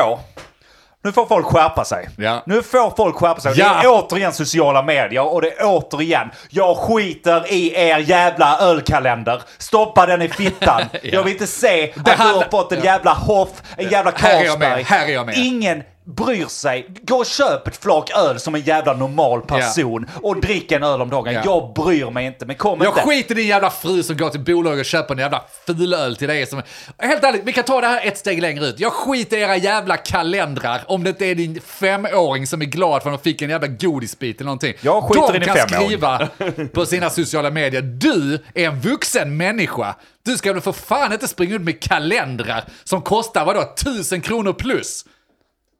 Nu 1.04 1.12
får 1.12 1.26
folk 1.26 1.46
skärpa 1.46 1.84
sig. 1.84 2.08
Ja. 2.16 2.42
Nu 2.46 2.62
får 2.62 2.96
folk 2.96 3.16
skärpa 3.16 3.40
sig. 3.40 3.52
Ja. 3.56 3.78
Det 3.82 3.86
är 3.86 3.90
återigen 3.90 4.32
sociala 4.32 4.82
medier 4.82 5.32
och 5.32 5.42
det 5.42 5.48
är 5.48 5.64
återigen, 5.64 6.30
jag 6.50 6.76
skiter 6.76 7.52
i 7.52 7.74
er 7.74 7.98
jävla 7.98 8.58
ölkalender. 8.58 9.42
Stoppa 9.58 10.06
den 10.06 10.22
i 10.22 10.28
fittan. 10.28 10.82
Jag 11.02 11.22
vill 11.22 11.32
inte 11.32 11.46
se 11.46 11.92
att 11.96 12.04
du 12.04 12.10
har 12.22 12.50
fått 12.50 12.72
en 12.72 12.78
ja. 12.78 12.84
jävla 12.84 13.12
Hoff, 13.12 13.48
en 13.76 13.88
jävla 13.88 14.12
Här 14.16 14.40
är 14.40 14.44
jag 14.44 14.58
med, 14.58 14.68
Carlsberg. 14.68 14.98
här 14.98 15.08
är 15.08 15.12
jag 15.12 15.26
med. 15.26 15.36
Ingen 15.36 15.82
bryr 16.04 16.46
sig. 16.46 16.86
Gå 17.02 17.16
och 17.16 17.26
köp 17.26 17.68
ett 17.68 17.76
flak 17.76 18.10
öl 18.10 18.40
som 18.40 18.54
en 18.54 18.60
jävla 18.60 18.92
normal 18.92 19.40
person 19.40 20.06
och 20.22 20.40
drick 20.40 20.72
en 20.72 20.82
öl 20.82 21.02
om 21.02 21.10
dagen. 21.10 21.34
Ja. 21.34 21.42
Jag 21.44 21.72
bryr 21.74 22.10
mig 22.10 22.26
inte, 22.26 22.46
men 22.46 22.56
kom 22.56 22.80
Jag 22.80 22.90
inte. 22.90 23.00
skiter 23.00 23.34
i 23.34 23.38
din 23.38 23.48
jävla 23.48 23.70
fru 23.70 24.02
som 24.02 24.16
går 24.16 24.30
till 24.30 24.40
bolaget 24.40 24.80
och 24.80 24.84
köper 24.84 25.14
en 25.14 25.20
jävla 25.20 25.44
fulöl 25.66 26.16
till 26.16 26.28
dig. 26.28 26.46
Som... 26.46 26.62
Helt 26.98 27.24
ärligt, 27.24 27.42
vi 27.44 27.52
kan 27.52 27.64
ta 27.64 27.80
det 27.80 27.86
här 27.86 28.06
ett 28.06 28.18
steg 28.18 28.42
längre 28.42 28.66
ut. 28.66 28.80
Jag 28.80 28.92
skiter 28.92 29.36
i 29.36 29.40
era 29.40 29.56
jävla 29.56 29.96
kalendrar 29.96 30.82
om 30.86 31.04
det 31.04 31.10
inte 31.10 31.26
är 31.26 31.34
din 31.34 31.60
femåring 31.60 32.46
som 32.46 32.62
är 32.62 32.66
glad 32.66 33.02
för 33.02 33.10
att 33.10 33.22
de 33.22 33.30
fick 33.30 33.42
en 33.42 33.50
jävla 33.50 33.68
godisbit 33.68 34.36
eller 34.36 34.46
någonting. 34.46 34.74
Jag 34.80 35.02
skiter 35.02 35.32
de 35.32 35.36
i 35.36 35.38
din 35.38 35.54
kan 35.54 35.68
femåring. 35.68 35.88
skriva 35.88 36.28
på 36.72 36.86
sina 36.86 37.10
sociala 37.10 37.50
medier. 37.50 37.82
Du 37.82 38.34
är 38.54 38.68
en 38.68 38.80
vuxen 38.80 39.36
människa. 39.36 39.94
Du 40.24 40.36
ska 40.36 40.52
väl 40.52 40.62
för 40.62 40.72
fan 40.72 41.12
inte 41.12 41.28
springa 41.28 41.54
ut 41.54 41.62
med 41.62 41.82
kalendrar 41.82 42.64
som 42.84 43.02
kostar 43.02 43.44
vadå, 43.44 43.74
tusen 43.84 44.20
kronor 44.20 44.52
plus. 44.52 45.04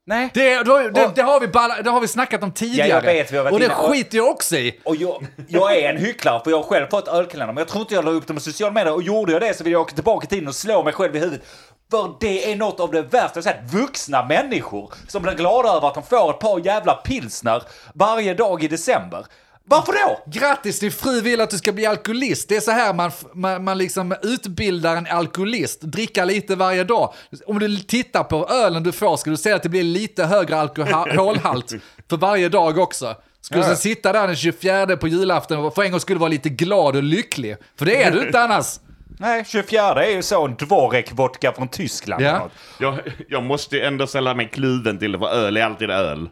Nej. 0.06 0.30
Det, 0.34 0.62
då, 0.62 0.78
det, 0.78 1.04
Och- 1.06 1.14
det, 1.14 1.22
har 1.22 1.40
vi 1.40 1.48
balla, 1.48 1.82
det 1.82 1.90
har 1.90 2.00
vi 2.00 2.08
snackat 2.08 2.42
om 2.42 2.52
tidigare. 2.52 3.00
vet, 3.06 3.32
vi 3.32 3.36
har 3.36 3.52
och 3.52 3.60
det 3.60 3.66
och- 3.68 3.72
skiter 3.72 4.16
jag 4.16 4.28
också 4.28 4.56
i. 4.56 4.80
Och 4.84 4.96
jag, 4.96 5.26
jag 5.48 5.76
är 5.76 5.90
en 5.90 5.96
hycklare 5.96 6.40
för 6.44 6.50
jag 6.50 6.58
har 6.58 6.64
själv 6.64 6.86
fått 6.90 7.08
ölkalender 7.08 7.54
men 7.54 7.60
jag 7.60 7.68
tror 7.68 7.80
inte 7.80 7.94
jag 7.94 8.04
la 8.04 8.10
upp 8.10 8.26
dem 8.26 8.36
på 8.36 8.42
sociala 8.42 8.72
medier 8.72 8.94
och 8.94 9.02
gjorde 9.02 9.32
jag 9.32 9.42
det 9.42 9.56
så 9.56 9.64
vill 9.64 9.72
jag 9.72 9.82
åka 9.82 9.94
tillbaka 9.94 10.26
till 10.26 10.36
tiden 10.36 10.48
och 10.48 10.54
slå 10.54 10.82
mig 10.84 10.92
själv 10.92 11.16
i 11.16 11.18
huvudet. 11.18 11.42
För 11.90 12.14
det 12.20 12.52
är 12.52 12.56
något 12.56 12.80
av 12.80 12.90
det 12.90 13.02
värsta 13.02 13.30
jag 13.36 13.44
sett. 13.44 13.72
Vuxna 13.72 14.24
människor 14.24 14.92
som 15.08 15.22
blir 15.22 15.32
glada 15.34 15.68
över 15.68 15.88
att 15.88 15.94
de 15.94 16.02
får 16.02 16.30
ett 16.30 16.38
par 16.38 16.58
jävla 16.66 16.94
pilsner 16.94 17.62
varje 17.94 18.34
dag 18.34 18.64
i 18.64 18.68
december. 18.68 19.26
Varför 19.66 19.92
då? 19.92 20.22
Grattis, 20.26 20.80
din 20.80 20.92
fru 20.92 21.20
vill 21.20 21.40
att 21.40 21.50
du 21.50 21.58
ska 21.58 21.72
bli 21.72 21.86
alkoholist. 21.86 22.48
Det 22.48 22.56
är 22.56 22.60
så 22.60 22.70
här 22.70 22.94
man, 22.94 23.10
man, 23.34 23.64
man 23.64 23.78
liksom 23.78 24.14
utbildar 24.22 24.96
en 24.96 25.06
alkoholist. 25.06 25.80
Dricka 25.80 26.24
lite 26.24 26.56
varje 26.56 26.84
dag. 26.84 27.14
Om 27.46 27.58
du 27.58 27.76
tittar 27.78 28.24
på 28.24 28.48
ölen 28.48 28.82
du 28.82 28.92
får 28.92 29.16
ska 29.16 29.30
du 29.30 29.36
se 29.36 29.52
att 29.52 29.62
det 29.62 29.68
blir 29.68 29.82
lite 29.82 30.24
högre 30.24 30.56
alkoholhalt 30.56 31.72
för 32.10 32.16
varje 32.16 32.48
dag 32.48 32.78
också. 32.78 33.14
Du 33.50 33.58
Ja. 33.58 33.64
sen 33.64 33.76
sitta 33.76 34.12
där 34.12 34.26
den 34.26 34.36
24 34.36 34.96
på 34.96 35.08
julafton 35.08 35.58
och 35.58 35.74
för 35.74 35.82
en 35.82 35.90
gång 35.90 36.00
skulle 36.00 36.20
vara 36.20 36.28
lite 36.30 36.48
glad 36.48 36.96
och 36.96 37.02
lycklig. 37.02 37.56
För 37.78 37.86
det 37.86 38.02
är 38.02 38.10
du 38.10 38.26
inte 38.26 38.40
annars. 38.40 38.66
Nej, 39.18 39.44
24 39.46 40.04
är 40.04 40.10
ju 40.10 40.22
så 40.22 40.44
en 40.44 40.56
Dvorek-vodka 40.56 41.52
från 41.52 41.68
Tyskland. 41.68 42.22
Ja. 42.22 42.48
Jag, 42.80 42.98
jag 43.28 43.42
måste 43.42 43.76
ju 43.76 43.82
ändå 43.82 44.06
ställa 44.06 44.34
mig 44.34 44.48
kluven 44.52 44.98
till 44.98 45.12
det, 45.12 45.18
för 45.18 45.26
öl 45.28 45.56
är 45.56 45.62
alltid 45.62 45.90
öl. 45.90 46.28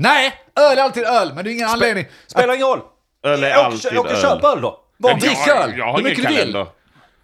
Nej, 0.00 0.34
öl 0.56 0.78
är 0.78 0.82
alltid 0.82 1.04
öl, 1.04 1.32
men 1.34 1.44
det 1.44 1.50
är 1.50 1.52
ingen 1.52 1.68
anledning. 1.68 2.06
Spelar 2.26 2.54
ingen 2.54 2.66
roll. 2.66 2.80
Öl 3.24 3.44
är 3.44 3.50
alltid 3.52 3.98
åk 3.98 4.04
och 4.04 4.10
öl. 4.10 4.20
köp 4.22 4.44
öl 4.44 4.60
då. 4.60 4.80
Var, 4.96 5.14
drick 5.14 5.38
jag, 5.46 5.56
öl. 5.56 5.78
Jag 5.78 5.84
har 5.84 5.96
Hur 5.96 6.04
mycket 6.04 6.28
du 6.28 6.34
vill. 6.34 6.64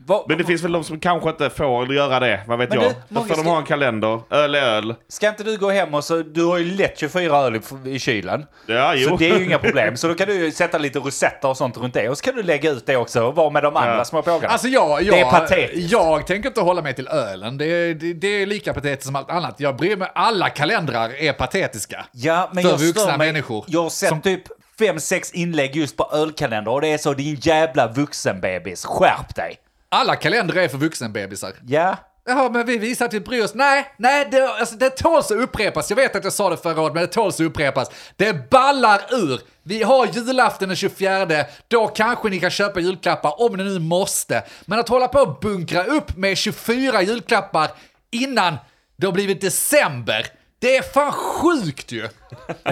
Var, 0.07 0.25
Men 0.29 0.39
det 0.39 0.45
finns 0.45 0.63
väl 0.63 0.73
de 0.73 0.85
som 0.85 1.01
kanske 1.01 1.31
inte 1.31 1.51
får 1.51 1.93
göra 1.95 2.21
det, 2.21 2.41
vad 2.47 2.59
vet 2.59 2.75
jag. 2.75 2.83
du, 2.83 2.95
Då 3.09 3.21
får 3.21 3.29
de 3.29 3.35
ska- 3.41 3.51
ha 3.51 3.59
en 3.59 3.65
kalender. 3.65 4.21
Öl 4.31 4.55
är 4.55 4.63
öl. 4.63 4.95
Ska 5.09 5.29
inte 5.29 5.43
du 5.45 5.57
gå 5.59 5.71
hem 5.71 5.95
och 5.95 6.05
så, 6.05 6.17
du 6.23 6.45
har 6.45 6.59
ju 6.59 6.65
lätt 6.77 6.99
24 6.99 7.37
öl 7.39 7.57
i, 7.57 7.91
i 7.91 7.99
kylen. 7.99 8.47
Ja, 8.67 8.95
jo. 8.95 9.09
Så 9.09 9.17
det 9.17 9.31
är 9.31 9.39
ju 9.39 9.45
inga 9.45 9.59
problem. 9.67 9.97
Så 9.97 10.09
då 10.09 10.15
kan 10.15 10.29
du 10.29 10.35
ju 10.35 10.51
sätta 10.53 10.79
lite 10.79 10.99
rosetter 10.99 11.49
och 11.49 11.57
sånt 11.57 11.77
runt 11.77 11.95
det. 11.95 12.09
Och 12.09 12.19
så 12.19 12.25
kan 12.25 12.35
du 12.37 12.43
lägga 12.43 12.71
ut 12.71 12.87
det 12.87 12.97
också 12.97 13.23
och 13.23 13.35
vara 13.35 13.51
med 13.51 13.63
de 13.63 13.77
andra 13.77 13.97
Ja. 13.97 14.05
små 14.05 14.23
pågarna. 14.23 14.49
Alltså 14.53 14.69
jag, 14.69 15.03
jag, 15.03 15.15
Det 15.15 15.21
är 15.21 15.31
patetiskt. 15.31 15.93
jag 15.93 16.27
tänker 16.27 16.49
inte 16.49 16.61
hålla 16.61 16.83
mig 16.83 16.95
till 16.95 17.09
ölen. 17.09 17.59
Det, 17.59 17.65
är- 17.67 17.95
det, 17.95 18.13
det 18.13 18.29
är 18.43 18.47
lika 18.47 18.75
patetiskt 18.75 19.07
som 19.07 19.17
allt 19.17 19.31
annat. 19.31 19.55
Jag 19.61 19.77
bryr 19.77 19.97
mig, 19.97 20.09
alla 20.15 20.49
kalendrar 20.49 21.11
är 21.23 21.33
patetiska. 21.33 22.07
Ja, 22.13 22.51
men 22.53 22.63
För 22.65 22.71
jag 22.71 22.81
stör 22.81 22.87
vuxna 22.87 23.17
mig. 23.17 23.27
människor. 23.33 23.65
Jag 23.69 23.83
har 23.83 23.91
sett 23.91 24.09
Som- 24.09 24.21
typ 24.21 24.43
fem, 24.79 25.01
sex 25.01 25.33
inlägg 25.33 25.77
just 25.77 25.97
på 25.97 26.11
ölkalender 26.13 26.73
och 26.73 26.81
det 26.81 26.89
är 26.89 26.99
så 26.99 27.13
din 27.15 27.35
jävla 27.41 27.87
vuxenbebis. 27.89 28.85
Skärp 28.85 29.35
dig! 29.35 29.57
Alla 29.89 30.17
kalendrar 30.17 30.63
är 30.63 30.69
för 30.69 30.79
vuxenbebisar. 30.79 31.53
Ja. 31.67 31.97
Jaha, 32.29 32.51
men 32.51 32.67
vi 32.67 32.79
visar 32.79 33.07
att 33.07 33.15
vi 33.15 33.21
bryr 33.21 33.45
oss. 33.45 33.55
Nej, 33.55 33.95
nej, 33.97 34.29
det, 34.31 34.49
alltså, 34.49 34.77
det 34.77 34.91
tåls 34.91 35.31
att 35.31 35.37
upprepas. 35.37 35.91
Jag 35.91 35.97
vet 35.97 36.17
att 36.17 36.25
jag 36.25 36.33
sa 36.33 36.51
det 36.51 36.57
förra 36.57 36.81
året, 36.81 36.95
men 36.95 37.03
det 37.03 37.07
tåls 37.07 37.35
att 37.35 37.47
upprepas. 37.47 37.91
Det 38.17 38.51
ballar 38.51 39.01
ur. 39.11 39.41
Vi 39.63 39.83
har 39.83 40.07
julafton 40.07 40.69
den 40.69 40.77
24, 40.77 41.45
då 41.69 41.87
kanske 41.87 42.29
ni 42.29 42.41
kan 42.41 42.51
köpa 42.51 42.81
julklappar 42.81 43.41
om 43.41 43.57
ni 43.57 43.65
nu 43.65 43.79
måste. 43.79 44.43
Men 44.65 44.79
att 44.79 44.89
hålla 44.89 45.09
på 45.09 45.19
och 45.19 45.41
bunkra 45.41 45.85
upp 45.85 46.17
med 46.17 46.39
24 46.39 47.03
julklappar 47.03 47.71
innan 48.11 48.57
det 48.97 49.07
har 49.07 49.13
blivit 49.13 49.41
december, 49.41 50.27
det 50.59 50.77
är 50.77 50.83
fan 50.83 51.13
sjukt 51.13 51.93
ju! 51.93 52.09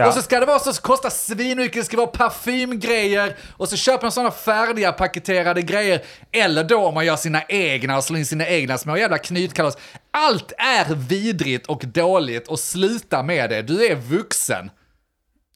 Och 0.06 0.14
så 0.14 0.22
ska 0.22 0.40
det 0.40 0.46
vara 0.46 0.58
så, 0.58 0.82
kostar 0.82 1.10
svinmycket, 1.10 1.74
det 1.74 1.84
ska 1.84 1.96
vara 1.96 2.06
parfymgrejer 2.06 3.36
och 3.56 3.68
så 3.68 3.76
köper 3.76 4.02
man 4.02 4.12
sådana 4.12 4.30
färdiga 4.30 4.92
paketerade 4.92 5.62
grejer. 5.62 6.02
Eller 6.32 6.64
då 6.64 6.86
om 6.86 6.94
man 6.94 7.06
gör 7.06 7.16
sina 7.16 7.42
egna 7.48 7.96
och 7.96 8.04
slår 8.04 8.18
in 8.18 8.26
sina 8.26 8.46
egna 8.46 8.78
små 8.78 8.96
jävla 8.96 9.18
knytkalas. 9.18 9.76
Allt 10.10 10.52
är 10.58 10.94
vidrigt 10.94 11.66
och 11.66 11.82
dåligt 11.86 12.48
och 12.48 12.58
sluta 12.58 13.22
med 13.22 13.50
det, 13.50 13.62
du 13.62 13.86
är 13.86 13.94
vuxen. 13.94 14.70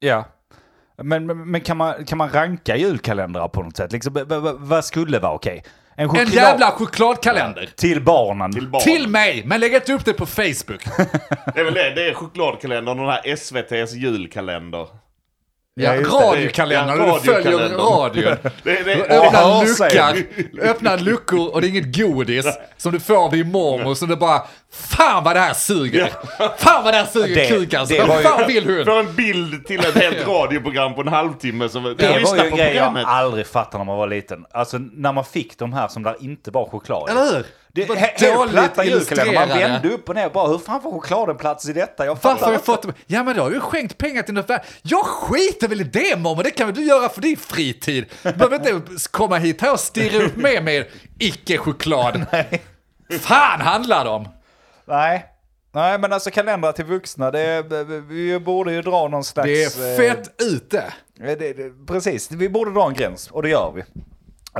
Ja. 0.01 0.25
Men, 1.03 1.27
men, 1.27 1.51
men 1.51 1.61
kan, 1.61 1.77
man, 1.77 2.05
kan 2.05 2.19
man 2.19 2.31
ranka 2.31 2.77
julkalendrar 2.77 3.49
på 3.49 3.63
något 3.63 3.77
sätt? 3.77 3.93
Liksom, 3.93 4.27
vad 4.59 4.85
skulle 4.85 5.19
vara 5.19 5.33
okej? 5.33 5.65
En 5.99 6.09
choklad- 6.09 6.35
jävla 6.35 6.71
chokladkalender. 6.71 7.69
Till 7.77 8.01
barnen. 8.03 8.53
Till 8.53 8.69
barn. 8.69 8.83
Till 8.83 9.09
mig, 9.09 9.43
men 9.47 9.61
lägg 9.61 9.75
inte 9.75 9.93
upp 9.93 10.05
det 10.05 10.13
på 10.13 10.27
Facebook. 10.27 10.85
Det 11.55 11.61
är 11.61 11.65
väl 11.65 11.75
det, 11.75 11.91
det 11.95 12.09
är 12.09 12.15
chokladkalendern 12.15 12.99
och 12.99 13.05
den 13.07 13.15
här 13.15 13.23
SVT's 13.37 13.95
julkalender. 13.95 14.87
Ja, 15.85 15.95
just 15.95 16.11
det. 16.11 16.17
radiokalender, 16.17 16.97
Ja, 16.97 17.19
du 17.23 17.33
följer 17.33 17.59
radion. 17.69 18.37
Det, 18.63 18.83
det, 18.85 19.03
Öppna 19.11 19.67
säger 19.67 20.27
öppna 20.63 20.97
luckor 20.97 21.55
och 21.55 21.61
det 21.61 21.67
är 21.67 21.69
inget 21.69 21.97
godis 21.97 22.47
som 22.77 22.93
du 22.93 23.01
får 23.01 23.31
vid 23.31 23.47
mormor 23.47 23.95
så 23.95 24.07
det 24.07 24.17
bara 24.17 24.43
Fan 24.73 25.25
vad 25.25 25.37
det 25.37 25.41
här 25.41 25.55
suger! 25.55 26.13
Fan 26.59 26.85
vad 26.85 26.95
det 26.95 26.99
här 26.99 27.07
suger 27.07 27.35
Det- 27.35 27.49
kuk 27.49 27.75
alltså! 27.75 27.95
det 27.95 28.05
Vad 28.05 28.23
fan 28.23 28.47
vill 28.47 28.67
hon? 28.77 28.85
Får 28.85 28.99
en 28.99 29.15
bild 29.15 29.67
till 29.67 29.79
ett 29.81 29.95
helt 29.95 30.29
radioprogram 30.29 30.95
på 30.95 31.01
en 31.01 31.09
halvtimme. 31.09 31.69
Som, 31.69 31.83
Det 31.99 32.09
var 32.25 32.37
ju 32.37 32.43
en 32.45 32.51
på 32.51 32.57
grej 32.57 32.75
jag 32.77 32.99
aldrig 33.07 33.47
fattade 33.47 33.79
när 33.79 33.85
man 33.85 33.99
var 33.99 34.07
liten. 34.07 34.45
Alltså 34.51 34.79
när 34.79 35.13
man 35.13 35.25
fick 35.25 35.59
de 35.59 35.73
här 35.73 35.89
som 35.89 36.03
där 36.03 36.17
inte 36.21 36.51
var 36.51 36.69
choklad. 36.69 37.11
Eller 37.11 37.37
hur? 37.37 37.45
Det, 37.73 37.85
helt 37.99 38.19
dåligt 38.37 38.53
platta 38.53 38.85
julkalender. 38.85 39.35
Man 39.47 39.49
vände 39.49 39.89
upp 39.89 40.09
och 40.09 40.15
ner 40.15 40.29
bara, 40.31 40.49
hur 40.49 40.59
fan 40.59 40.83
får 40.83 40.91
chokladen 40.91 41.37
plats 41.37 41.69
i 41.69 41.73
detta? 41.73 42.07
Jag 42.07 42.19
Varför 42.23 42.47
har 42.47 42.53
jag 42.53 42.65
fått... 42.65 42.87
Ja 43.07 43.23
men 43.25 43.37
då 43.37 43.43
har 43.43 43.51
du 43.51 43.61
skänkt 43.61 43.99
pengar 43.99 44.23
till 44.23 44.35
något 44.35 44.51
värde. 44.51 44.65
Jag 44.83 45.05
skiter 45.07 45.69
väl 45.69 45.81
i 45.81 45.85
det 45.85 46.19
mormor, 46.19 46.43
det 46.43 46.51
kan 46.51 46.67
väl 46.67 46.77
du 46.77 46.85
göra 46.85 47.09
för 47.09 47.21
din 47.21 47.37
fritid. 47.37 48.05
Du 48.23 48.33
behöver 48.33 48.57
inte 48.57 48.95
komma 49.11 49.37
hit 49.39 49.61
här 49.63 49.73
och 49.73 49.81
stirra 49.81 50.25
upp 50.25 50.37
med 50.37 50.65
mig 50.65 50.91
icke-choklad. 51.19 52.25
Fan 53.21 53.61
handlar 53.61 54.05
det 54.05 54.11
om? 54.11 54.29
Nej. 54.85 55.25
Nej, 55.73 55.99
men 55.99 56.13
alltså 56.13 56.31
kalendrar 56.31 56.73
till 56.73 56.85
vuxna, 56.85 57.31
det, 57.31 57.63
vi 58.09 58.39
borde 58.41 58.73
ju 58.73 58.83
dra 58.83 59.09
någon 59.09 59.25
slags... 59.25 59.47
Det 59.47 59.65
är 59.65 59.97
fett 59.97 60.43
ute. 60.43 60.79
eh, 61.21 61.27
Det, 61.27 61.35
det, 61.37 61.87
precis, 61.87 62.31
vi 62.31 62.49
borde 62.49 62.71
dra 62.73 62.87
en 62.89 62.95
gräns 62.95 63.31
och 63.31 63.43
det 63.43 63.49
gör 63.49 63.73
vi. 63.75 63.81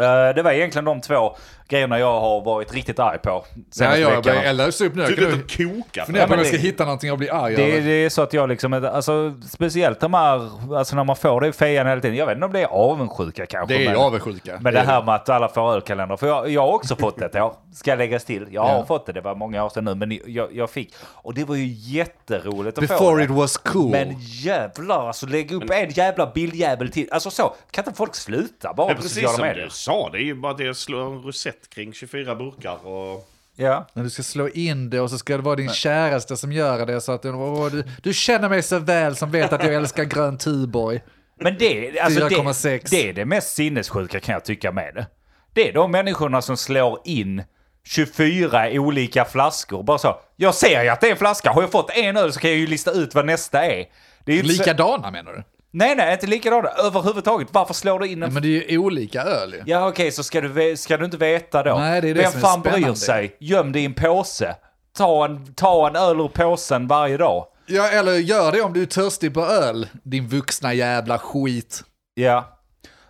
Eh, 0.03 0.35
Det 0.35 0.43
var 0.43 0.53
egentligen 0.53 0.85
de 0.85 1.01
två 1.01 1.37
grejerna 1.69 1.99
jag 1.99 2.21
har 2.21 2.41
varit 2.45 2.75
riktigt 2.75 2.99
arg 2.99 3.19
på 3.19 3.31
Ja, 3.31 3.45
senaste 3.71 4.01
jag 4.01 4.09
veckan. 4.09 4.23
börjar 4.23 4.43
elda 4.43 4.67
upp 4.67 4.95
nu. 4.95 5.03
Jag 5.03 5.11
Du 5.11 5.15
kan 5.17 5.25
inte 5.33 5.37
nu 5.59 5.71
och 5.79 5.85
kokar. 5.87 6.05
fundera 6.05 6.27
på 6.27 6.33
om 6.33 6.37
men 6.37 6.39
jag 6.39 6.47
ska 6.47 6.57
det- 6.57 6.63
hitta 6.63 6.85
någonting 6.85 7.11
att 7.11 7.19
bli 7.19 7.31
arg 7.31 7.57
Det, 7.57 7.63
över. 7.73 7.81
det 7.81 7.93
är 8.05 8.09
så 8.09 8.23
att 8.23 8.33
jag 8.33 8.49
liksom, 8.49 8.73
alltså 8.73 9.35
speciellt 9.49 10.01
de 10.01 10.15
här, 10.15 10.51
alltså 10.77 10.97
när 10.97 11.05
man 11.05 11.17
får 11.17 11.41
det 11.41 11.49
i 11.49 11.53
fejan 11.53 11.87
hela 11.87 12.01
tiden, 12.01 12.17
jag 12.17 12.27
vet 12.27 12.35
inte 12.35 12.47
om 12.47 12.53
det 12.53 12.61
är 12.63 12.67
avundsjuka 12.67 13.47
kanske. 13.47 13.75
Det 13.75 13.81
är 13.83 13.85
men- 13.85 13.95
ju 13.95 14.01
avundsjuka. 14.01 14.59
Men 14.61 14.75
det 14.75 14.81
här 14.81 15.03
med 15.03 15.15
att 15.15 15.29
alla 15.29 15.49
får 15.49 15.73
ölkalender, 15.75 16.17
för 16.17 16.27
jag, 16.27 16.51
jag 16.51 16.61
har 16.63 16.73
också 16.73 16.97
fått 16.97 17.19
det 17.19 17.25
ett 17.27 17.37
år, 17.37 17.53
ska 17.75 17.95
läggas 17.95 18.25
till. 18.25 18.47
Jag 18.51 18.63
har 18.63 18.75
Ja. 18.75 18.85
fått 18.87 19.07
det, 19.07 19.13
det 19.13 19.21
var 19.21 19.35
många 19.35 19.65
år 19.65 19.69
sedan 19.69 19.85
nu, 19.85 19.95
men 19.95 20.21
jag, 20.27 20.49
jag 20.53 20.71
fick. 20.71 20.95
Och 21.03 21.35
det 21.35 21.45
var 21.45 21.55
ju 21.57 21.67
jätteroligt 21.67 22.79
att 22.79 22.87
få 22.89 22.95
Before 22.95 23.19
det. 23.19 23.25
it 23.25 23.31
was 23.31 23.57
cool. 23.57 23.91
Men 23.91 24.17
jävlar, 24.21 25.07
alltså 25.07 25.27
lägg 25.27 25.53
upp 25.53 25.71
en 25.71 25.91
jävla 25.91 26.27
bildjävel 26.35 26.91
till. 26.91 27.09
Alltså 27.13 27.31
så, 27.31 27.55
kan 27.71 27.85
inte 27.85 27.97
folk 27.97 28.15
sluta 28.15 28.75
bara 28.75 28.89
Det 28.89 28.95
på 28.95 29.03
precis 29.03 29.35
som 29.37 29.49
du 29.55 29.67
sa, 29.71 30.09
det 30.13 30.19
är 30.19 30.23
ju 30.23 30.35
bara 30.35 30.53
det 30.55 30.69
att 30.69 30.77
slå 30.77 30.99
en 31.11 31.23
rosett 31.23 31.58
kring 31.69 31.93
24 31.93 32.35
burkar 32.35 32.87
och... 32.87 33.29
Ja. 33.57 33.87
När 33.93 34.03
du 34.03 34.11
ska 34.11 34.23
slå 34.23 34.49
in 34.49 34.91
det 34.91 35.01
och 35.01 35.11
så 35.11 35.19
ska 35.19 35.37
det 35.37 35.43
vara 35.43 35.57
din 35.57 35.69
käraste 35.69 36.37
som 36.37 36.53
gör 36.53 36.87
det 36.87 37.01
så 37.01 37.13
att 37.13 37.23
du, 37.23 37.33
åh, 37.33 37.71
du, 37.71 37.85
du 38.03 38.15
känner 38.15 38.49
mig 38.49 38.63
så 38.63 38.79
väl 38.79 39.17
som 39.17 39.31
vet 39.31 39.53
att 39.53 39.65
jag 39.65 39.75
älskar 39.75 40.05
grön 40.05 40.39
Tuborg. 40.39 41.01
Men 41.41 41.57
det, 41.59 42.01
alltså 42.01 42.21
det, 42.21 42.37
4,6. 42.37 42.87
det 42.91 43.09
är 43.09 43.13
det 43.13 43.25
mest 43.25 43.55
sinnessjuka 43.55 44.21
kan 44.21 44.33
jag 44.33 44.45
tycka 44.45 44.73
med 44.73 44.95
det. 44.95 45.07
Det 45.53 45.69
är 45.69 45.73
de 45.73 45.91
människorna 45.91 46.43
som 46.43 46.57
slår 46.57 47.01
in 47.05 47.43
24 47.85 48.71
olika 48.73 49.25
flaskor. 49.25 49.83
Bara 49.83 49.99
så, 49.99 50.21
jag 50.37 50.55
ser 50.55 50.83
ju 50.83 50.89
att 50.89 51.01
det 51.01 51.07
är 51.07 51.11
en 51.11 51.17
flaska. 51.17 51.51
Har 51.51 51.63
jag 51.63 51.73
fått 51.73 51.91
en 51.91 52.17
öl 52.17 52.33
så 52.33 52.41
kan 52.41 52.51
jag 52.51 52.59
ju 52.59 52.67
lista 52.67 52.91
ut 52.91 53.15
vad 53.15 53.27
nästa 53.27 53.65
är. 53.65 53.87
Det 54.25 54.33
är 54.33 54.37
ju 54.37 54.43
inte 54.43 54.55
så, 54.55 54.63
Likadana 54.63 55.11
menar 55.11 55.33
du? 55.33 55.43
Nej, 55.71 55.95
nej, 55.97 56.13
inte 56.13 56.27
likadana 56.27 56.69
överhuvudtaget. 56.69 57.49
Varför 57.51 57.75
slår 57.75 57.99
du 57.99 58.07
in 58.07 58.23
en... 58.23 58.33
Men 58.35 58.43
det 58.43 58.49
är 58.49 58.71
ju 58.71 58.79
olika 58.79 59.23
öl 59.23 59.55
ju. 59.55 59.63
Ja, 59.67 59.89
okej, 59.89 60.13
så 60.13 60.23
ska 60.23 60.41
du, 60.41 60.77
ska 60.77 60.97
du 60.97 61.05
inte 61.05 61.17
veta 61.17 61.63
då. 61.63 61.79
Nej, 61.79 62.01
det 62.01 62.09
är 62.09 62.15
det 62.15 62.21
Vem 62.23 62.31
som 62.33 62.41
är 62.41 62.45
fan 62.45 62.63
bryr 62.63 62.73
spännande. 62.73 62.97
sig? 62.97 63.37
Göm 63.41 63.73
det 63.73 63.81
i 63.81 63.85
en 63.85 63.95
påse. 63.95 64.57
Ta 64.97 65.25
en, 65.25 65.55
ta 65.55 65.89
en 65.89 65.97
öl 65.97 66.21
ur 66.21 66.29
påsen 66.29 66.87
varje 66.87 67.17
dag. 67.17 67.47
Ja, 67.67 67.89
eller 67.89 68.13
gör 68.13 68.53
det 68.53 68.61
om 68.63 68.73
du 68.73 68.83
är 68.83 68.87
törstig 68.87 69.35
på 69.35 69.41
öl, 69.41 69.87
din 70.03 70.29
vuxna 70.29 70.75
jävla 70.75 71.19
skit. 71.19 71.85
Ja. 72.15 72.59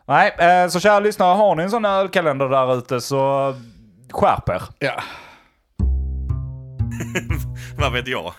Nej, 0.07 0.31
eh, 0.39 0.69
så 0.69 0.81
kära 0.81 1.01
lyssnare, 1.01 1.35
har 1.37 1.57
ni 1.57 1.63
en 1.63 1.71
sån 1.71 1.85
ölkalender 1.85 2.49
där 2.49 2.79
ute 2.79 3.01
så 3.01 3.55
skärp 4.13 4.49
er. 4.49 4.63
Ja. 4.79 5.03
Vad 7.79 7.93
vet 7.93 8.09
jag? 8.09 8.33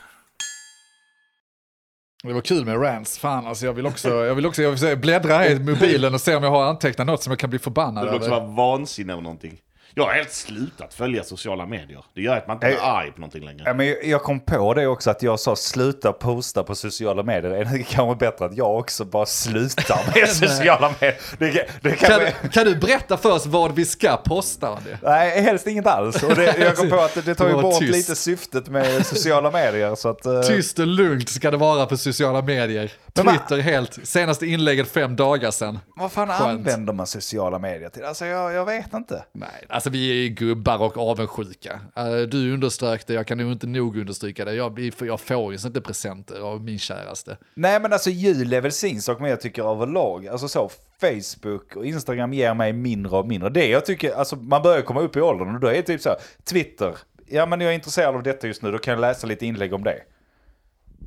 Det 2.24 2.34
var 2.34 2.41
kul 2.41 2.65
med 2.65 2.82
rants. 2.82 3.17
Fan, 3.20 3.47
alltså 3.47 3.65
jag 3.65 3.74
vill 3.74 3.86
också, 3.86 4.09
jag 4.09 4.36
vill 4.36 4.45
också 4.45 4.61
jag 4.61 4.72
vill 4.72 4.97
bläddra 4.97 5.47
i 5.47 5.59
mobilen 5.59 6.13
och 6.13 6.22
se 6.22 6.36
om 6.36 6.43
jag 6.43 6.51
har 6.51 6.63
antecknat 6.63 7.07
något 7.07 7.24
som 7.24 7.32
jag 7.32 7.39
kan 7.39 7.49
bli 7.49 7.59
förbannad 7.59 8.05
Det 8.05 8.11
vill 8.11 8.17
också 8.20 8.32
över. 8.32 8.39
vara 8.45 8.51
vansinne 8.55 9.13
över 9.13 9.24
någonting. 9.24 9.57
Jag 9.94 10.04
har 10.06 10.14
helt 10.14 10.32
slutat 10.32 10.94
följa 10.94 11.24
sociala 11.24 11.66
medier. 11.66 12.04
Det 12.16 12.22
gör 12.22 12.38
att 12.38 12.48
man 12.48 12.56
inte 12.58 12.68
är 12.68 12.78
arg 12.82 13.12
på 13.12 13.20
någonting 13.22 13.44
längre. 13.46 13.64
Ja, 13.66 13.74
men 13.74 13.96
jag- 14.04 14.24
kom 14.24 14.40
på 14.40 14.74
det 14.74 14.88
också 14.88 15.12
att 15.12 15.24
jag 15.24 15.40
sa 15.40 15.56
sluta 15.56 16.12
posta 16.14 16.64
på 16.64 16.76
sociala 16.76 17.24
medier. 17.24 17.52
Är 17.52 17.66
det 17.66 17.84
kanske 17.84 18.26
bättre 18.26 18.46
att 18.46 18.58
jag 18.58 18.78
också 18.80 19.06
bara 19.06 19.26
slutar 19.26 20.00
med 20.20 20.30
sociala 20.36 20.94
medier? 21.02 21.18
Det, 21.40 21.52
kan- 21.52 21.66
det 21.82 21.92
kan, 21.96 22.20
Kan, 22.42 22.50
kan 22.50 22.66
du 22.66 22.76
berätta 22.76 23.18
för 23.18 23.32
oss 23.32 23.46
vad 23.46 23.76
vi 23.76 23.86
ska 23.86 24.18
posta? 24.18 24.78
Nej, 25.04 25.42
helst 25.42 25.68
inget 25.68 25.88
alls. 25.88 26.24
Och 26.24 26.36
det, 26.36 26.58
jag 26.58 26.76
kom 26.78 26.90
på 26.90 26.96
att 27.00 27.14
det, 27.14 27.22
det 27.22 27.36
tar 27.36 27.48
ju 27.50 27.62
bort 27.62 27.80
tyst. 27.80 27.92
lite 27.96 28.16
syftet 28.16 28.68
med 28.70 29.06
sociala 29.06 29.52
medier. 29.52 29.96
Så 29.96 30.10
att, 30.10 30.26
eh, 30.26 30.42
Tyst 30.42 30.80
och 30.80 30.88
lugnt 30.88 31.30
ska 31.30 31.52
det 31.52 31.58
vara 31.58 31.86
på 31.86 31.98
sociala 31.98 32.42
medier. 32.42 32.92
Men 33.16 33.26
man- 33.26 33.38
Twitter 33.38 33.58
helt, 33.64 34.08
senaste 34.08 34.46
inlägget 34.46 34.88
fem 34.92 35.16
dagar 35.16 35.52
sedan. 35.52 35.80
vad 35.96 36.12
fan 36.12 36.28
Skönt. 36.28 36.42
använder 36.42 36.94
man 36.94 37.08
sociala 37.08 37.60
medier 37.60 37.90
till? 37.90 38.04
Alltså 38.04 38.26
jag, 38.26 38.54
jag 38.54 38.66
vet 38.66 38.94
inte. 38.94 39.24
Nej, 39.34 39.50
alltså 39.80 39.89
vi 39.89 40.11
är 40.11 40.15
ju 40.15 40.30
gubbar 40.30 40.77
och 40.82 40.97
avundsjuka. 40.97 41.80
Eh, 41.95 42.15
Du 42.15 42.53
underströk 42.53 43.07
det, 43.07 43.13
jag 43.13 43.27
kan 43.27 43.38
nog 43.38 43.51
inte 43.51 43.67
nog 43.67 43.97
understryka 43.97 44.45
det. 44.45 44.53
Jag, 44.53 44.80
jag 44.99 45.19
får 45.19 45.53
ju 45.53 45.59
inte 45.67 45.82
presenter 45.82 46.39
av 46.41 46.63
min 46.63 46.80
käraste. 46.80 47.38
Nej 47.53 47.80
men 47.80 47.93
alltså 47.93 48.09
jul 48.09 48.53
är 48.53 48.61
väl 48.61 48.71
sin 48.71 49.01
sak 49.01 49.19
men 49.19 49.30
jag 49.30 49.41
tycker 49.41 49.71
överlag, 49.71 50.27
alltså 50.27 50.47
så 50.47 50.69
Facebook 51.01 51.75
och 51.75 51.86
Instagram 51.86 52.34
ger 52.34 52.53
mig 52.53 52.73
mindre 52.73 53.17
och 53.17 53.27
mindre. 53.27 53.49
Det 53.49 53.67
jag 53.67 53.86
tycker, 53.86 54.13
alltså 54.13 54.36
man 54.36 54.61
börjar 54.61 54.82
komma 54.82 55.01
upp 55.01 55.15
i 55.15 55.21
åldern 55.21 55.55
och 55.55 55.59
då 55.61 55.67
är 55.67 55.73
det 55.73 55.82
typ 55.82 56.01
så 56.01 56.09
här, 56.09 56.17
Twitter, 56.43 56.95
ja 57.27 57.45
men 57.45 57.61
jag 57.61 57.69
är 57.69 57.75
intresserad 57.75 58.15
av 58.15 58.23
detta 58.23 58.47
just 58.47 58.61
nu, 58.61 58.71
då 58.71 58.77
kan 58.77 58.91
jag 58.91 59.01
läsa 59.01 59.27
lite 59.27 59.45
inlägg 59.45 59.73
om 59.73 59.84
det. 59.84 60.01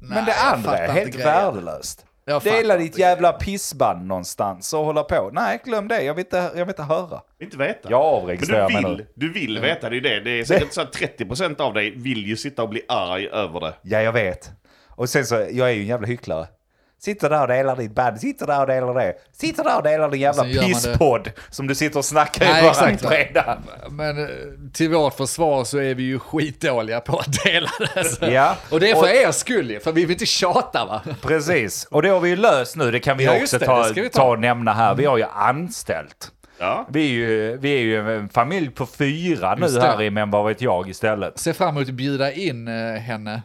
men 0.03 0.25
det 0.25 0.35
andra 0.35 0.79
är 0.79 0.93
helt 0.93 1.13
grejen. 1.13 1.29
värdelöst. 1.29 2.07
Jag 2.25 2.43
Dela 2.43 2.77
ditt 2.77 2.99
jävla 2.99 3.33
pissband 3.33 4.07
någonstans 4.07 4.73
och 4.73 4.85
hålla 4.85 5.03
på. 5.03 5.31
Nej, 5.33 5.61
glöm 5.65 5.89
det, 5.89 6.03
jag 6.03 6.15
vill 6.15 6.25
inte, 6.25 6.37
jag 6.37 6.53
vill 6.53 6.69
inte 6.69 6.83
höra. 6.83 7.21
Inte 7.41 7.57
veta. 7.57 7.91
Jag 7.91 8.01
avregistrerar 8.01 8.71
Men 8.71 8.83
du 8.83 8.89
vill, 8.97 9.07
du 9.15 9.33
vill 9.33 9.59
veta, 9.59 9.91
det 9.91 9.95
är 9.95 9.97
ju 9.97 10.01
det. 10.01 10.21
Det 10.21 10.41
är 10.41 10.45
säkert 10.45 10.73
så 10.73 10.81
att 10.81 10.97
30% 10.97 11.61
av 11.61 11.75
dig 11.75 11.91
vill 11.91 12.27
ju 12.27 12.37
sitta 12.37 12.63
och 12.63 12.69
bli 12.69 12.83
arg 12.89 13.29
över 13.29 13.61
det. 13.61 13.75
Ja, 13.83 14.03
jag 14.03 14.13
vet. 14.13 14.51
Och 14.89 15.09
sen 15.09 15.27
så, 15.27 15.35
jag 15.35 15.71
är 15.71 15.73
ju 15.73 15.81
en 15.81 15.87
jävla 15.87 16.07
hycklare. 16.07 16.47
Sitter 17.05 17.31
där 17.31 17.43
och 17.43 17.49
delar 17.49 17.77
ditt 17.77 17.95
band, 17.95 18.21
sitter 18.21 18.47
där 18.47 18.61
och 18.61 18.67
delar 18.67 18.95
det. 18.95 19.15
Sitter 19.33 19.65
där 19.65 19.77
och 19.77 19.83
delar 19.83 20.11
din 20.11 20.21
jävla 20.21 20.45
pisspodd 20.45 21.31
som 21.51 21.67
du 21.67 21.75
sitter 21.75 21.99
och 21.99 22.05
snackar 22.05 22.45
Nej, 22.47 22.65
i 22.65 22.73
varje 22.81 22.99
fredag. 22.99 23.59
Men 23.91 24.19
eh, 24.23 24.29
till 24.73 24.91
vårt 24.91 25.15
försvar 25.17 25.65
så 25.65 25.79
är 25.79 25.95
vi 25.95 26.03
ju 26.03 26.19
skitdåliga 26.19 27.01
på 27.01 27.19
att 27.19 27.45
dela 27.45 27.69
det. 27.95 28.05
Så. 28.05 28.25
Ja. 28.27 28.57
Och 28.71 28.81
det 28.81 28.91
är 28.91 28.95
för 28.95 29.03
Och- 29.03 29.09
er 29.09 29.31
skull 29.33 29.79
för 29.85 29.93
vi 29.93 30.01
vill 30.03 30.11
inte 30.11 30.27
tjata 30.27 30.85
va? 30.87 31.03
Precis, 31.23 31.85
och 31.91 32.03
det 32.03 32.09
har 32.09 32.21
vi 32.21 32.29
ju 32.29 32.37
löst 32.37 32.77
nu. 32.77 32.91
Det 32.91 33.01
kan 33.01 33.17
vi 33.17 33.25
Ja, 33.25 33.43
också 33.43 33.59
det, 33.59 33.67
ta, 33.67 33.89
vi 33.95 34.09
ta. 34.09 34.19
ta 34.21 34.31
och 34.31 34.39
nämna 34.41 34.73
här. 34.73 34.95
Vi 34.95 35.05
har 35.05 35.17
ju 35.19 35.25
anställt. 35.25 36.31
Ja. 36.59 36.87
Vi 36.91 37.05
är 37.07 37.11
ju, 37.13 37.57
vi 37.57 37.75
är 37.75 37.81
ju 37.81 38.17
en 38.17 38.29
familj 38.29 38.71
på 38.71 38.87
fyra 38.87 39.55
nu 39.55 39.81
här 39.81 40.03
i 40.03 40.11
Men 40.11 40.31
vad 40.31 40.47
vet 40.47 40.61
jag 40.61 40.89
istället. 40.89 41.39
Ser 41.39 41.53
fram 41.53 41.69
emot 41.77 41.89
att 41.89 41.95
bjuda 41.95 42.33
in 42.33 42.69
eh, 42.69 43.01
henne. 43.01 43.43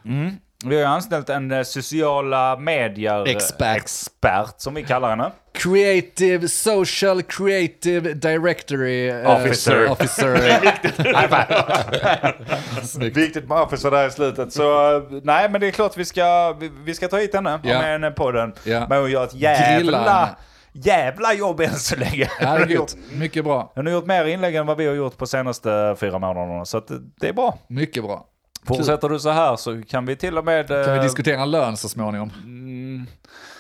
Vi 0.66 0.76
har 0.76 0.82
ju 0.82 0.88
anställt 0.88 1.30
en 1.30 1.51
eh, 1.51 1.64
sociala 1.64 2.58
medier 2.58 3.28
Expert. 3.28 3.78
expert 3.78 4.53
som 4.58 4.74
vi 4.74 4.84
kallar 4.84 5.10
henne. 5.10 5.32
Creative, 5.53 6.47
social 6.47 7.24
creative 7.24 8.14
directory 8.14 9.10
eh, 9.10 9.30
Officer. 9.36 9.91
officer. 9.91 10.38
Snyggt. 12.84 13.18
Viktigt 13.18 13.47
med 13.49 13.58
officer 13.62 13.91
där 13.91 14.08
i 14.08 14.12
slutet. 14.12 14.53
Så 14.53 14.97
eh, 14.97 15.03
nej, 15.24 15.49
men 15.49 15.62
det 15.62 15.68
är 15.68 15.72
klart 15.72 15.97
vi 15.97 16.05
ska, 16.05 16.53
vi, 16.60 16.72
vi 16.86 16.93
ska 16.93 17.08
ta 17.08 17.18
hit 17.18 17.36
henne 17.36 17.53
och 17.53 17.60
Ja. 17.64 17.80
med 17.80 17.91
henne 17.91 18.12
på 18.12 18.32
den. 18.32 18.53
Ja. 18.64 18.86
Men 18.89 19.01
hon 19.01 19.12
gör 19.12 19.24
ett 19.24 19.34
jävla, 19.34 20.30
jävla 20.74 21.34
jobb 21.34 21.60
än 21.62 21.76
så 21.76 21.95
länge. 21.95 22.30
Gött. 22.68 22.97
Mycket 23.14 23.43
bra. 23.43 23.72
Hon 23.76 23.86
har 23.86 23.93
gjort 23.93 24.05
mer 24.05 24.26
inlägg 24.26 24.55
än 24.55 24.66
vad 24.66 24.78
vi 24.78 24.88
har 24.88 24.95
gjort 24.95 25.18
på 25.18 25.28
senaste 25.28 25.95
fyra 25.99 26.20
månaderna. 26.20 26.66
Så 26.66 26.82
det 27.22 27.30
är 27.30 27.34
bra. 27.34 27.58
Mycket 27.68 28.03
bra. 28.03 28.26
Fortsätter 28.68 29.09
du 29.09 29.20
så 29.20 29.30
här 29.30 29.55
så 29.55 29.82
kan 29.82 30.05
vi 30.05 30.15
till 30.15 30.38
och 30.38 30.45
med... 30.45 30.68
Kan 30.68 30.82
vi 30.93 30.97
eh, 30.97 31.01
diskutera 31.03 31.41
en 31.41 31.51
lön 31.51 31.78
så 31.78 31.89
småningom? 31.89 32.32
Mm. 32.43 33.05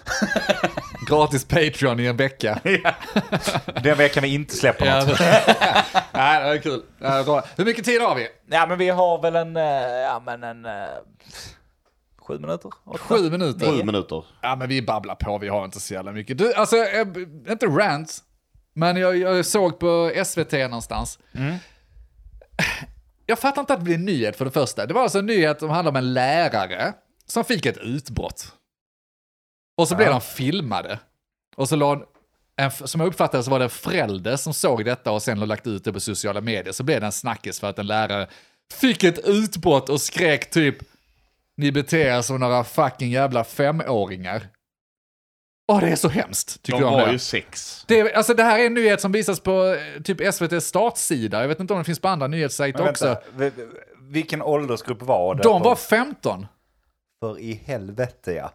Gratis 1.09 1.45
Patreon 1.45 1.99
i 1.99 2.05
en 2.05 2.17
vecka. 2.17 2.59
Den 3.83 3.97
veckan 3.97 4.23
vi 4.23 4.33
inte 4.33 4.55
släpper 4.55 4.85
Ja, 4.85 4.99
något. 5.05 5.19
Nej, 6.13 6.43
det 6.43 6.49
är 6.49 6.57
kul. 6.61 6.81
Ja. 6.99 7.43
Hur 7.57 7.65
mycket 7.65 7.85
tid 7.85 8.01
har 8.01 8.15
vi? 8.15 8.27
Ja 8.49 8.65
men 8.67 8.77
vi 8.77 8.89
har 8.89 9.21
väl 9.21 9.35
en, 9.35 9.57
eh, 9.57 9.63
ja 9.83 10.21
men 10.25 10.43
en... 10.43 10.65
eh, 10.65 10.71
Sju 12.27 12.39
minuter? 12.39 12.71
Åtta? 12.85 12.97
Sju 12.97 13.29
minuter. 13.29 13.65
Sju 13.65 13.83
minuter. 13.83 14.23
Ja, 14.41 14.55
men 14.55 14.69
vi 14.69 14.81
babblar 14.81 15.15
på, 15.15 15.37
vi 15.37 15.47
har 15.47 15.65
inte 15.65 15.79
så 15.79 15.93
jävla 15.93 16.11
mycket. 16.11 16.37
Du, 16.37 16.53
alltså, 16.53 16.75
inte 17.49 17.65
rant, 17.65 18.17
men 18.73 18.97
jag, 18.97 19.17
jag 19.17 19.45
såg 19.45 19.79
på 19.79 20.11
SVT 20.25 20.51
någonstans. 20.51 21.19
Jag 23.29 23.39
fattar 23.39 23.61
inte 23.61 23.73
att 23.73 23.79
det 23.79 23.83
blir 23.83 23.95
en 23.95 24.05
nyhet 24.05 24.35
för 24.37 24.45
det 24.45 24.51
första. 24.51 24.85
Det 24.85 24.93
var 24.93 25.01
alltså 25.03 25.19
en 25.19 25.25
nyhet 25.25 25.59
som 25.59 25.69
handlar 25.69 25.91
om 25.91 25.95
en 25.95 26.13
lärare 26.13 26.93
som 27.25 27.43
fick 27.43 27.65
ett 27.65 27.77
utbrott. 27.77 28.51
Och 29.77 29.87
så 29.87 29.95
blev 29.95 30.07
Ja. 30.07 30.11
de 30.11 30.21
filmade. 30.21 30.99
Och 31.55 31.69
så 31.69 31.75
la 31.75 31.93
en, 31.93 32.01
en, 32.57 32.71
som 32.71 33.01
jag 33.01 33.07
uppfattade 33.07 33.43
så 33.43 33.51
var 33.51 33.59
det 33.59 33.65
en 33.65 33.69
förälder 33.69 34.35
som 34.35 34.53
såg 34.53 34.85
detta 34.85 35.11
och 35.11 35.23
sen 35.23 35.37
har 35.39 35.45
lagt 35.45 35.67
ut 35.67 35.83
det 35.83 35.93
på 35.93 35.99
sociala 35.99 36.41
medier. 36.41 36.73
Så 36.73 36.83
blev 36.83 36.99
det 36.99 37.05
en 37.05 37.11
snackis 37.11 37.59
för 37.59 37.69
att 37.69 37.79
en 37.79 37.87
lärare 37.87 38.27
fick 38.73 39.03
ett 39.03 39.19
utbrott 39.27 39.89
och 39.89 40.01
skrek 40.01 40.49
typ 40.49 40.77
ni 41.57 41.71
beter 41.71 41.97
er 42.17 42.21
som 42.21 42.39
några 42.39 42.63
fucking 42.63 43.11
jävla 43.11 43.43
femåringar. 43.43 44.47
Åh, 45.67 45.79
det 45.79 45.87
är 45.89 45.95
så 45.95 46.09
hemskt, 46.09 46.61
tycker 46.63 46.77
De 46.79 46.83
jag 46.83 46.93
om 46.93 46.99
har 46.99 47.05
det. 47.05 47.11
ju 47.11 47.19
sex. 47.19 47.83
Det, 47.87 48.13
alltså, 48.13 48.33
det 48.33 48.43
här 48.43 48.59
är 48.59 48.65
en 48.65 48.73
nyhet 48.73 49.01
som 49.01 49.11
visas 49.11 49.39
på 49.39 49.65
eh, 49.95 50.01
typ 50.01 50.21
SVTs 50.21 50.65
startsida. 50.67 51.41
Jag 51.41 51.47
vet 51.47 51.59
inte 51.59 51.73
om 51.73 51.79
det 51.79 51.85
finns 51.85 51.99
på 51.99 52.07
andra 52.07 52.27
nyhetssajter 52.27 52.89
också. 52.89 53.17
vilken 54.01 54.41
åldersgrupp 54.41 55.01
var 55.01 55.35
det? 55.35 55.43
De 55.43 55.61
på? 55.61 55.69
var 55.69 55.75
15. 55.75 56.45
För 57.19 57.39
i 57.39 57.61
helvete 57.65 58.31
ja. 58.33 58.51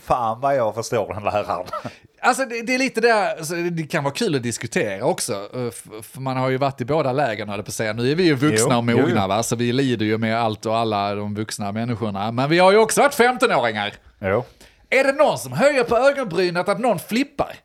Fan 0.00 0.40
vad 0.40 0.56
jag 0.56 0.74
förstår 0.74 1.14
den 1.14 1.24
läraren. 1.24 1.66
Alltså 2.20 2.44
det, 2.44 2.62
det 2.62 2.74
är 2.74 2.78
lite 2.78 3.00
där, 3.00 3.36
alltså, 3.36 3.54
det 3.54 3.82
kan 3.82 4.04
vara 4.04 4.14
kul 4.14 4.34
att 4.36 4.42
diskutera 4.42 5.04
också. 5.04 5.32
eh, 5.32 5.70
För 6.02 6.20
man 6.20 6.36
har 6.36 6.50
ju 6.50 6.56
varit 6.56 6.80
i 6.80 6.84
båda 6.84 7.12
lägren, 7.12 7.48
höll 7.48 7.62
på 7.62 7.68
att 7.68 7.74
säga. 7.74 7.92
Nu 7.92 8.10
är 8.10 8.14
vi 8.14 8.22
ju 8.24 8.34
vuxna 8.34 8.68
Jo, 8.70 8.78
och 8.78 8.84
mogna, 8.84 9.02
jo, 9.02 9.16
jo. 9.22 9.28
va? 9.28 9.42
så 9.42 9.56
vi 9.56 9.72
lider 9.72 10.06
ju 10.06 10.18
med 10.18 10.40
allt 10.40 10.66
och 10.66 10.76
alla 10.76 11.14
de 11.14 11.34
vuxna 11.34 11.72
människorna. 11.72 12.32
Men 12.32 12.50
vi 12.50 12.58
har 12.58 12.72
ju 12.72 12.78
också 12.78 13.00
varit 13.00 13.14
15-åringar. 13.18 13.94
Jo. 14.20 14.44
Är 14.94 15.04
det 15.04 15.12
någon 15.12 15.38
som 15.38 15.52
höjer 15.52 15.84
på 15.84 15.96
ögonbrynet 15.96 16.68
att 16.68 16.78
någon 16.80 16.98
flippar? 16.98 17.56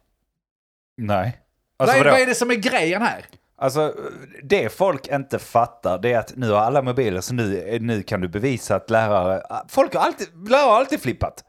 Nej. 0.98 1.40
vad, 1.78 1.90
Alltså, 1.90 1.96
är, 2.00 2.04
vadå? 2.04 2.12
vad 2.14 2.22
är 2.22 2.26
det 2.26 2.36
som 2.36 2.52
är 2.52 2.56
grejen 2.56 3.02
här? 3.02 3.26
alltså 3.62 3.96
det 4.44 4.70
folk 4.78 5.08
inte 5.08 5.40
fattar 5.40 5.98
det 6.00 6.14
är 6.14 6.20
att 6.20 6.36
nu 6.36 6.50
har 6.52 6.60
alla 6.60 6.82
mobiler 6.82 7.22
så 7.22 7.34
nu, 7.34 7.78
nu 7.82 8.04
kan 8.04 8.22
du 8.22 8.28
bevisa 8.28 8.76
att 8.76 8.90
lärare... 8.90 9.42
Folk 9.70 9.94
har 9.94 10.02
alltid, 10.02 10.50
lärare 10.50 10.62
har 10.70 10.76
alltid 10.78 11.02
flippat. 11.02 11.44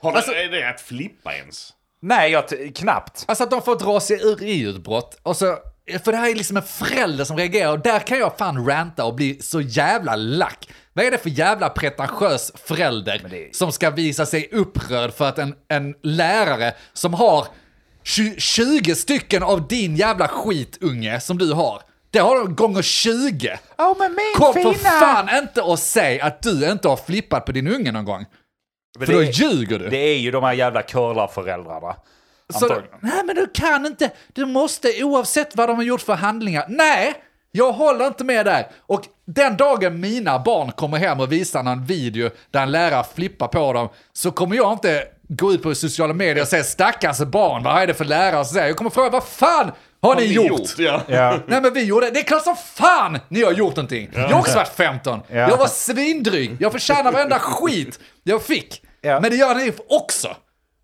Har 0.00 0.12
Alltså- 0.12 0.30
det, 0.30 0.42
är 0.44 0.48
det 0.50 0.68
att 0.70 0.80
flippa 0.80 1.34
ens? 1.34 1.72
Nej, 2.00 2.32
jag 2.32 2.44
knappt. 2.74 3.24
Alltså 3.28 3.44
att 3.44 3.50
de 3.50 3.62
får 3.62 3.76
dra 3.78 4.00
sig 4.00 4.16
ur 4.26 4.38
EU-utbrott. 4.42 5.18
Och 5.22 5.36
så, 5.36 5.56
för 6.04 6.12
det 6.12 6.18
här 6.18 6.30
är 6.30 6.34
liksom 6.34 6.56
en 6.56 6.62
förälder 6.62 7.24
som 7.24 7.36
reagerar 7.36 7.72
och 7.72 7.80
där 7.80 7.98
kan 7.98 8.18
jag 8.18 8.38
fan 8.38 8.66
ranta 8.66 9.04
och 9.04 9.14
bli 9.14 9.42
så 9.42 9.60
jävla 9.60 10.16
lack. 10.16 10.68
Vad 10.96 11.04
är 11.06 11.10
det 11.10 11.18
för 11.18 11.30
jävla 11.30 11.68
pretentiös 11.68 12.52
förälder 12.54 13.26
det- 13.30 13.56
som 13.56 13.72
ska 13.72 13.90
visa 13.90 14.26
sig 14.26 14.48
upprörd 14.52 15.14
för 15.14 15.28
att 15.28 15.38
en, 15.38 15.54
en 15.68 15.94
lärare 16.02 16.74
som 16.92 17.14
har 17.14 17.46
20, 18.02 18.40
20 18.40 18.94
stycken 18.94 19.42
av 19.42 19.68
din 19.68 19.96
jävla 19.96 20.28
skitunge 20.28 21.20
som 21.20 21.38
du 21.38 21.52
har, 21.52 21.82
det 22.10 22.18
har 22.18 22.36
de 22.38 22.54
gånger 22.54 22.82
20. 22.82 23.58
Ja, 23.76 23.96
men 23.98 24.14
min 24.14 24.34
Kom 24.36 24.52
för 24.52 24.74
fan 24.74 25.28
inte 25.38 25.62
och 25.62 25.78
säg 25.78 26.20
att 26.20 26.42
du 26.42 26.70
inte 26.70 26.88
har 26.88 26.96
flippat 26.96 27.44
på 27.46 27.52
din 27.52 27.68
unge 27.68 27.92
någon 27.92 28.04
gång. 28.04 28.24
Men 28.98 29.06
För 29.06 29.12
då 29.12 29.20
det, 29.20 29.26
ljuger 29.38 29.78
du. 29.78 29.88
det 29.88 29.96
är 29.96 30.18
ju 30.18 30.30
de 30.30 30.42
här 30.44 30.52
jävla 30.52 30.82
curlarföräldrarna. 30.82 31.96
Så, 32.52 32.64
Antagligen. 32.64 32.98
nej 33.00 33.24
men 33.24 33.36
du 33.36 33.46
kan 33.54 33.86
inte, 33.86 34.10
du 34.32 34.46
måste 34.46 35.04
oavsett 35.04 35.56
vad 35.56 35.68
de 35.68 35.76
har 35.76 35.84
gjort 35.84 36.00
för 36.00 36.14
handlingar. 36.14 36.66
Nej, 36.68 37.14
jag 37.52 37.72
håller 37.72 38.06
inte 38.06 38.24
med 38.24 38.46
där. 38.46 38.70
Och 38.80 39.04
den 39.26 39.56
dagen 39.56 40.00
mina 40.00 40.38
barn 40.38 40.72
kommer 40.72 40.98
hem 40.98 41.20
och 41.20 41.32
visar 41.32 41.62
någon 41.62 41.84
video 41.84 42.30
där 42.50 42.62
en 42.62 42.70
lärare 42.70 43.04
flippar 43.14 43.48
på 43.48 43.72
dem 43.72 43.88
så 44.12 44.30
kommer 44.30 44.56
jag 44.56 44.72
inte 44.72 45.04
gå 45.28 45.52
ut 45.52 45.62
på 45.62 45.74
sociala 45.74 46.14
medier 46.14 46.42
och 46.42 46.48
säga 46.48 46.64
stackars 46.64 47.18
barn, 47.18 47.62
vad 47.62 47.82
är 47.82 47.86
det 47.86 47.94
för 47.94 48.04
lärare 48.04 48.44
säger? 48.44 48.66
Jag 48.66 48.76
kommer 48.76 48.90
fråga 48.90 49.10
vad 49.10 49.24
fan 49.24 49.72
har, 50.02 50.14
ni 50.16 50.24
gjort? 50.24 50.78
Ja. 50.78 51.02
Ja. 51.08 51.38
Nej 51.46 51.60
men 51.62 51.74
vi 51.74 51.84
gjorde, 51.84 52.10
det 52.10 52.20
är 52.20 52.24
klart 52.24 52.44
som 52.44 52.56
fan 52.56 53.18
ni 53.28 53.42
har 53.42 53.52
gjort 53.52 53.76
någonting. 53.76 54.10
Jag 54.14 54.28
har 54.28 54.40
också 54.40 54.56
varit 54.56 54.76
15. 54.76 55.20
Ja. 55.28 55.36
Jag 55.36 55.56
var 55.56 55.66
svindryg, 55.66 56.56
jag 56.60 56.72
förtjänar 56.72 57.12
varenda 57.12 57.38
skit 57.38 58.00
jag 58.22 58.42
fick. 58.42 58.82
Ja. 59.00 59.20
Men 59.20 59.30
det 59.30 59.36
gör 59.36 59.54
ni 59.54 59.72
också. 59.88 60.36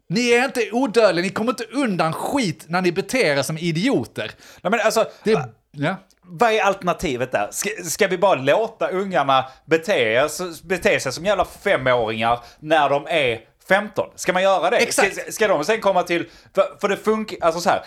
Ni 0.08 0.30
är 0.30 0.44
inte 0.44 0.70
odödliga, 0.72 1.22
ni 1.22 1.30
kommer 1.30 1.50
inte 1.50 1.64
undan 1.64 2.12
skit 2.12 2.64
när 2.68 2.82
ni 2.82 2.92
beter 2.92 3.38
er 3.38 3.42
som 3.42 3.58
idioter. 3.58 4.30
Nej, 4.62 4.70
men 4.70 4.80
alltså, 4.80 5.04
Det, 5.24 5.30
ja. 5.72 5.96
Vad 6.30 6.52
är 6.52 6.60
alternativet 6.60 7.32
där? 7.32 7.48
Ska, 7.50 7.70
ska 7.84 8.06
vi 8.06 8.18
bara 8.18 8.34
låta 8.34 8.88
ungarna 8.88 9.44
bete, 9.64 10.28
bete 10.62 11.00
sig 11.00 11.12
som 11.12 11.24
jävla 11.24 11.44
femåringar 11.44 12.40
när 12.60 12.88
de 12.88 13.06
är 13.08 13.40
15? 13.68 14.06
Ska 14.16 14.32
man 14.32 14.42
göra 14.42 14.70
det? 14.70 14.76
Exakt. 14.76 15.14
Ska, 15.16 15.32
ska 15.32 15.48
de 15.48 15.64
sen 15.64 15.80
komma 15.80 16.02
till... 16.02 16.28
För, 16.54 16.64
för 16.80 16.88
det 16.88 16.96
funkar, 16.96 17.38
alltså 17.40 17.60
så 17.60 17.70
här. 17.70 17.84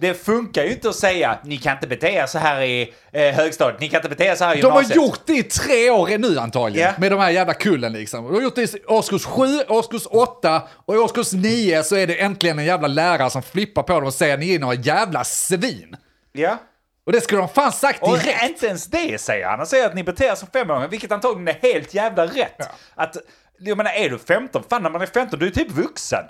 Det 0.00 0.14
funkar 0.14 0.64
ju 0.64 0.70
inte 0.70 0.88
att 0.88 0.94
säga 0.96 1.38
ni 1.44 1.56
kan 1.56 1.72
inte 1.72 1.86
bete 1.86 2.06
er 2.08 2.26
så 2.26 2.38
här 2.38 2.60
i 2.62 2.94
eh, 3.12 3.34
högstadiet, 3.34 3.80
ni 3.80 3.88
kan 3.88 3.98
inte 3.98 4.08
bete 4.08 4.24
er 4.24 4.34
så 4.34 4.44
här 4.44 4.56
i 4.56 4.60
De 4.60 4.72
har 4.72 4.80
gymnasiet. 4.82 4.96
gjort 4.96 5.20
det 5.26 5.32
i 5.32 5.42
tre 5.42 5.90
år 5.90 6.18
nu 6.18 6.38
antagligen, 6.38 6.88
Ja. 6.88 7.00
med 7.00 7.12
de 7.12 7.20
här 7.20 7.30
jävla 7.30 7.54
kullen 7.54 7.92
liksom. 7.92 8.24
De 8.24 8.34
har 8.34 8.42
gjort 8.42 8.54
det 8.54 8.74
i 8.74 8.82
årskurs 8.86 9.24
7, 9.24 9.44
årskurs 9.68 10.06
8 10.10 10.62
och 10.86 10.94
i 10.94 10.98
årskurs 10.98 11.32
9 11.32 11.82
så 11.82 11.96
är 11.96 12.06
det 12.06 12.14
äntligen 12.20 12.58
en 12.58 12.64
jävla 12.64 12.88
lärare 12.88 13.30
som 13.30 13.42
flippar 13.42 13.82
på 13.82 13.92
dem 13.92 14.04
och 14.04 14.14
säger 14.14 14.36
ni 14.36 14.54
är 14.54 14.58
några 14.58 14.74
jävla 14.74 15.24
svin. 15.24 15.96
Ja. 16.32 16.58
Och 17.06 17.12
det 17.12 17.20
skulle 17.20 17.40
de 17.40 17.48
fan 17.48 17.72
sagt 17.72 18.02
Och 18.02 18.18
direkt. 18.18 18.42
inte 18.42 18.66
ens 18.66 18.86
det 18.86 19.20
säger 19.20 19.46
han. 19.46 19.58
Han 19.58 19.66
säger 19.66 19.86
att 19.86 19.94
ni 19.94 20.02
beter 20.04 20.24
er 20.24 20.34
som 20.34 20.48
femåringar, 20.52 20.88
vilket 20.88 21.12
antagligen 21.12 21.48
är 21.48 21.58
helt 21.72 21.94
jävla 21.94 22.26
rätt. 22.26 22.68
Att, 22.94 23.16
jag 23.58 23.76
menar, 23.76 23.90
är 23.90 24.10
du 24.10 24.18
15? 24.18 24.62
Fan, 24.70 24.82
när 24.82 24.90
man 24.90 25.02
är 25.02 25.06
15, 25.06 25.38
du 25.38 25.46
är 25.46 25.50
typ 25.50 25.70
vuxen. 25.70 26.24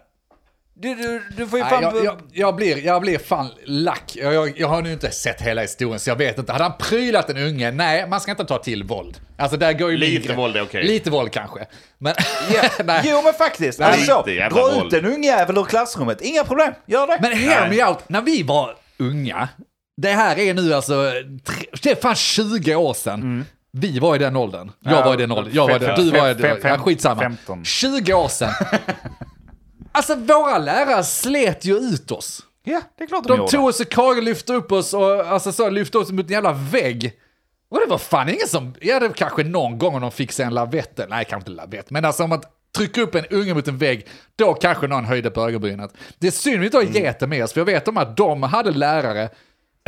Du, 0.78 0.94
du, 0.94 1.22
du 1.36 1.46
får 1.46 1.58
ju 1.58 1.64
Nej, 1.64 1.72
fan... 1.72 1.82
jag, 1.82 2.04
jag, 2.04 2.20
jag, 2.32 2.56
blir, 2.56 2.86
jag 2.86 3.00
blir 3.02 3.18
fan 3.18 3.48
lack. 3.64 4.12
Jag, 4.16 4.34
jag, 4.34 4.58
jag 4.60 4.68
har 4.68 4.82
nu 4.82 4.92
inte 4.92 5.10
sett 5.10 5.40
hela 5.40 5.60
historien 5.62 6.00
så 6.00 6.10
jag 6.10 6.16
vet 6.16 6.38
inte. 6.38 6.52
Hade 6.52 6.64
han 6.64 6.72
prylat 6.78 7.30
en 7.30 7.36
unge? 7.36 7.70
Nej, 7.70 8.08
man 8.08 8.20
ska 8.20 8.30
inte 8.30 8.44
ta 8.44 8.58
till 8.58 8.84
våld. 8.84 9.20
Alltså 9.38 9.56
där 9.56 9.72
går 9.72 9.90
ju 9.90 9.96
Lite 9.96 10.12
min 10.12 10.22
gräns. 10.26 10.38
våld 10.38 10.56
är 10.56 10.62
okej. 10.62 10.84
Lite 10.84 11.10
våld 11.10 11.32
kanske. 11.32 11.66
Men 11.98 12.14
nej. 12.84 13.02
Jo 13.04 13.22
men 13.24 13.32
faktiskt, 13.32 13.78
Nej, 13.78 13.88
alltså, 13.88 14.22
dra 14.22 14.48
våld. 14.50 14.94
ut 14.94 15.04
en 15.04 15.12
ungjävel 15.12 15.58
ur 15.58 15.64
klassrummet, 15.64 16.20
inga 16.20 16.44
problem, 16.44 16.72
gör 16.86 17.06
det. 17.06 17.18
Men 17.20 17.32
hear 17.32 17.68
Nej. 17.68 17.78
me 17.78 17.84
out, 17.88 18.08
när 18.08 18.22
vi 18.22 18.42
var 18.42 18.76
unga, 18.98 19.48
det 19.96 20.08
här 20.12 20.38
är 20.38 20.54
nu 20.54 20.74
alltså, 20.74 21.12
tre, 21.44 21.66
det 21.82 21.90
är 21.90 21.94
fan 21.94 22.14
20 22.14 22.74
år 22.74 22.94
sedan. 22.94 23.44
Vi 23.72 23.98
var 23.98 24.16
i 24.16 24.18
den 24.18 24.36
åldern. 24.36 24.70
Jag 24.80 24.92
Ja, 24.92 25.04
var 25.04 25.14
i 25.14 25.16
den 25.16 25.32
åldern. 25.32 25.54
Jag 25.54 25.68
var 25.68 25.78
den. 25.78 26.04
Du 26.04 26.10
var 26.10 26.30
i 26.30 26.34
den. 26.34 26.58
Ja, 26.62 26.78
skitsamma. 26.78 27.20
15. 27.20 27.64
20 27.64 28.14
år 28.14 28.28
sedan. 28.28 28.52
alltså 29.92 30.14
våra 30.14 30.58
lärare 30.58 31.04
slet 31.04 31.64
ju 31.64 31.76
ut 31.76 32.10
oss. 32.10 32.42
Ja, 32.64 32.80
det 32.98 33.04
är 33.04 33.08
klart 33.08 33.24
de, 33.24 33.28
De 33.28 33.38
gjorde. 33.38 33.50
tog 33.52 33.64
oss 33.66 33.80
i 33.80 33.84
kragen, 33.84 34.24
lyfte 34.24 34.52
upp 34.52 34.72
oss 34.72 34.94
och 34.94 35.20
alltså, 35.26 35.52
så, 35.52 35.70
lyfte 35.70 35.98
oss 35.98 36.10
mot 36.10 36.26
en 36.26 36.32
jävla 36.32 36.52
vägg. 36.52 37.12
Och 37.70 37.78
det 37.80 37.86
var 37.90 37.98
fan 37.98 38.28
ingen 38.28 38.48
som, 38.48 38.74
ja 38.80 39.00
det 39.00 39.08
var 39.08 39.14
kanske 39.14 39.44
någon 39.44 39.78
gång 39.78 39.94
om 39.94 40.00
de 40.00 40.10
fick 40.10 40.32
sig 40.32 40.46
en 40.46 40.54
lavett, 40.54 41.00
nej 41.08 41.24
kanske 41.24 41.50
inte 41.50 41.62
lavett, 41.62 41.90
men 41.90 42.04
alltså 42.04 42.24
om 42.24 42.32
att 42.32 42.44
trycka 42.76 43.00
upp 43.02 43.14
en 43.14 43.24
unge 43.30 43.54
mot 43.54 43.68
en 43.68 43.78
vägg, 43.78 44.06
då 44.36 44.54
kanske 44.54 44.86
någon 44.86 45.04
höjde 45.04 45.30
på 45.30 45.48
ögonbrynet. 45.48 45.90
Det 46.18 46.26
är 46.26 46.30
synd 46.30 46.58
vi 46.60 46.64
inte 46.66 46.76
har 46.76 46.84
geter 46.84 47.26
med 47.26 47.44
oss, 47.44 47.52
för 47.52 47.60
jag 47.60 47.66
vet 47.66 47.88
om 47.88 47.96
att 47.96 48.16
de 48.16 48.42
hade 48.42 48.70
lärare 48.70 49.28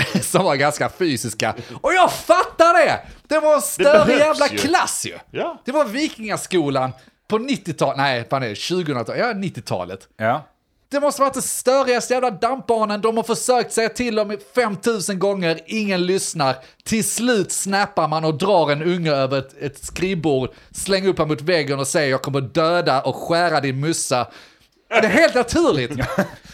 som 0.22 0.44
var 0.44 0.56
ganska 0.56 0.88
fysiska. 0.88 1.54
Och 1.80 1.94
jag 1.94 2.12
fattar 2.12 2.86
det! 2.86 3.00
Det 3.28 3.40
var 3.40 3.54
en 3.54 3.62
större 3.62 4.12
jävla 4.12 4.48
ju. 4.48 4.58
klass 4.58 5.06
ju. 5.06 5.18
Ja. 5.30 5.62
Det 5.64 5.72
var 5.72 5.84
vikingaskolan 5.84 6.92
på 7.28 7.38
90-talet, 7.38 7.96
nej 7.96 8.26
fan 8.30 8.42
är 8.42 8.48
det 8.48 8.54
2000-talet, 8.54 9.20
ja 9.20 9.32
90-talet. 9.32 10.08
Ja. 10.16 10.44
Det 10.90 11.00
måste 11.00 11.22
varit 11.22 11.34
den 11.34 11.42
störigaste 11.42 12.14
jävla 12.14 12.30
dampbanan. 12.30 13.00
De 13.00 13.16
har 13.16 13.24
försökt 13.24 13.72
säga 13.72 13.88
till 13.88 14.14
dem 14.14 14.38
5000 14.54 15.18
gånger, 15.18 15.60
ingen 15.66 16.06
lyssnar. 16.06 16.56
Till 16.84 17.04
slut 17.04 17.52
snappar 17.52 18.08
man 18.08 18.24
och 18.24 18.34
drar 18.34 18.70
en 18.72 18.82
unge 18.82 19.12
över 19.12 19.38
ett, 19.38 19.54
ett 19.60 19.84
skrivbord, 19.84 20.50
slänger 20.70 21.08
upp 21.08 21.18
honom 21.18 21.28
mot 21.28 21.40
väggen 21.40 21.78
och 21.78 21.86
säger 21.86 22.10
jag 22.10 22.22
kommer 22.22 22.40
döda 22.40 23.00
och 23.02 23.16
skära 23.16 23.60
din 23.60 23.80
mussa. 23.80 24.26
Det 24.88 24.94
är 24.96 25.02
helt 25.08 25.34
naturligt. 25.34 25.90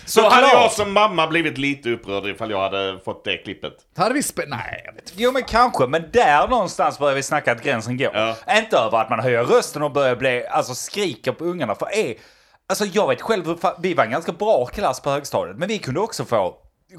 Så 0.07 0.28
hade 0.28 0.47
jag 0.47 0.72
som 0.72 0.93
mamma 0.93 1.26
blivit 1.26 1.59
lite 1.59 1.91
upprörd 1.91 2.26
ifall 2.26 2.51
jag 2.51 2.61
hade 2.61 2.99
fått 3.05 3.24
det 3.24 3.37
klippet. 3.37 3.72
Hade 3.97 4.14
vi 4.14 4.20
spe- 4.20 4.45
Nej, 4.49 4.82
jag 4.85 4.93
vet 4.93 5.03
inte. 5.11 5.22
Jo 5.22 5.32
men 5.32 5.43
kanske, 5.43 5.87
men 5.87 6.05
där 6.12 6.49
någonstans 6.49 6.99
börjar 6.99 7.14
vi 7.14 7.22
snacka 7.22 7.53
att 7.53 7.62
gränsen 7.62 7.97
går. 7.99 8.11
Ja. 8.14 8.37
Inte 8.59 8.76
över 8.76 8.99
att 8.99 9.11
man 9.11 9.20
höjer 9.20 9.45
rösten 9.45 9.82
och 9.82 9.91
börjar 9.93 10.16
bli, 10.16 10.47
alltså 10.47 10.74
skriker 10.74 11.32
på 11.32 11.45
ungarna. 11.45 11.74
För 11.74 11.95
är, 11.95 12.14
alltså 12.68 12.85
jag 12.85 13.09
vet 13.09 13.22
själv, 13.22 13.59
vi 13.78 13.95
var 13.95 14.05
en 14.05 14.11
ganska 14.11 14.32
bra 14.32 14.66
klass 14.66 15.01
på 15.01 15.11
högstadiet, 15.11 15.57
men 15.59 15.68
vi 15.68 15.78
kunde 15.78 16.01
också 16.01 16.24
få 16.24 16.57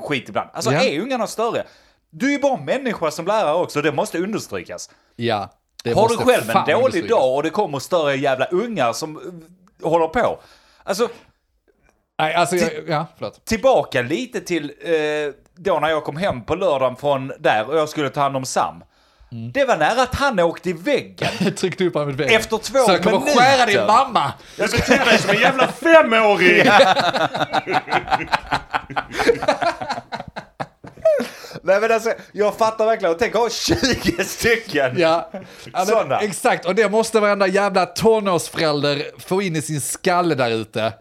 skit 0.07 0.29
ibland. 0.29 0.49
Alltså 0.53 0.71
Ja. 0.71 0.83
är 0.83 0.99
ungarna 1.01 1.27
större? 1.27 1.63
Du 2.09 2.27
är 2.27 2.31
ju 2.31 2.39
bara 2.39 2.57
människa 2.57 3.11
som 3.11 3.25
lärare 3.27 3.53
också, 3.55 3.81
det 3.81 3.91
måste 3.91 4.17
understrykas. 4.19 4.89
Ja. 5.15 5.49
Det 5.83 5.93
Har 5.93 6.07
du 6.09 6.17
själv 6.17 6.49
en 6.49 6.79
dålig 6.79 7.09
dag 7.09 7.36
och 7.36 7.43
det 7.43 7.49
kommer 7.49 7.79
större 7.79 8.15
jävla 8.15 8.45
ungar 8.45 8.93
som 8.93 9.17
uh, 9.17 9.89
håller 9.89 10.07
på. 10.07 10.39
Alltså, 10.83 11.09
Nej, 12.20 12.34
alltså, 12.34 12.55
jag, 12.55 12.72
ja, 12.88 13.05
förlåt. 13.18 13.45
tillbaka 13.45 14.01
lite 14.01 14.41
till 14.41 14.63
eh, 14.63 15.34
då 15.55 15.80
när 15.80 15.89
jag 15.89 16.03
kom 16.03 16.18
hem 16.18 16.41
på 16.45 16.55
lördagen 16.55 16.95
från 16.95 17.32
där 17.39 17.70
och 17.70 17.78
jag 17.78 17.89
skulle 17.89 18.09
ta 18.09 18.22
hand 18.22 18.38
om 18.38 18.45
Sam. 18.45 18.84
Mm. 19.32 19.51
Det 19.51 19.66
var 19.66 19.78
nära 19.78 20.01
att 20.01 20.16
han 20.16 20.39
åkte 20.39 20.70
i 20.70 20.74
väggen. 20.74 21.30
Tryckte 21.57 21.84
upp 21.86 21.93
honom 21.93 22.09
mot 22.09 22.20
väggen. 22.20 22.36
Efter 22.36 22.57
två 22.57 22.80
Så 22.80 22.91
jag 22.91 23.03
kommer 23.03 23.20
minuter. 23.20 23.39
skära 23.39 23.66
din 23.66 23.88
mamma. 23.88 24.34
Jag 24.57 24.70
beter 24.70 25.05
dig 25.05 25.18
som 25.20 25.30
en 25.30 25.39
jävla 25.41 25.68
femåring! 25.68 26.66
Nej 31.63 31.82
men 31.82 31.91
alltså, 31.91 32.13
jag 32.32 32.55
fattar 32.57 32.86
verkligen. 32.86 33.13
Och 33.13 33.20
tänk 33.20 33.34
ha 33.34 33.49
20 33.49 34.24
stycken. 34.24 34.93
Ja, 34.97 35.32
Sådana. 35.88 36.20
exakt. 36.20 36.66
Och 36.66 36.76
det 36.76 36.89
måste 36.89 37.20
varenda 37.20 37.47
jävla 37.47 37.86
tonårsförälder 37.86 39.03
få 39.28 39.41
in 39.41 39.55
i 39.55 39.61
sin 39.61 39.82
skalle 39.82 40.36
där 40.36 40.49
ute. 40.51 40.93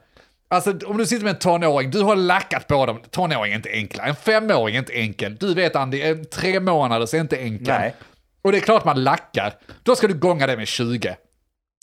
Alltså 0.55 0.87
om 0.87 0.97
du 0.97 1.07
sitter 1.07 1.25
med 1.25 1.35
en 1.35 1.39
tonåring, 1.39 1.91
du 1.91 2.03
har 2.03 2.17
lackat 2.17 2.69
på 2.69 2.87
dem. 2.87 3.01
Tonåring 3.11 3.53
är 3.53 3.57
inte 3.57 3.71
enkla. 3.71 4.05
En 4.05 4.17
femåring 4.17 4.75
är 4.75 4.79
inte 4.79 4.93
enkel. 4.93 5.37
Du 5.37 5.55
vet 5.55 5.77
Andy, 5.77 6.03
en 6.03 6.25
tre 6.25 6.61
månaders 6.61 7.15
är 7.15 7.21
inte 7.21 7.37
enkel. 7.37 7.75
Nej. 7.79 7.95
Och 8.43 8.53
det 8.53 8.59
är 8.59 8.61
klart 8.61 8.85
man 8.85 9.05
lackar. 9.05 9.55
Då 9.83 9.97
ska 9.97 10.09
du 10.09 10.15
gånga 10.15 10.47
det 10.47 10.57
med 10.57 10.69
20. 10.69 11.17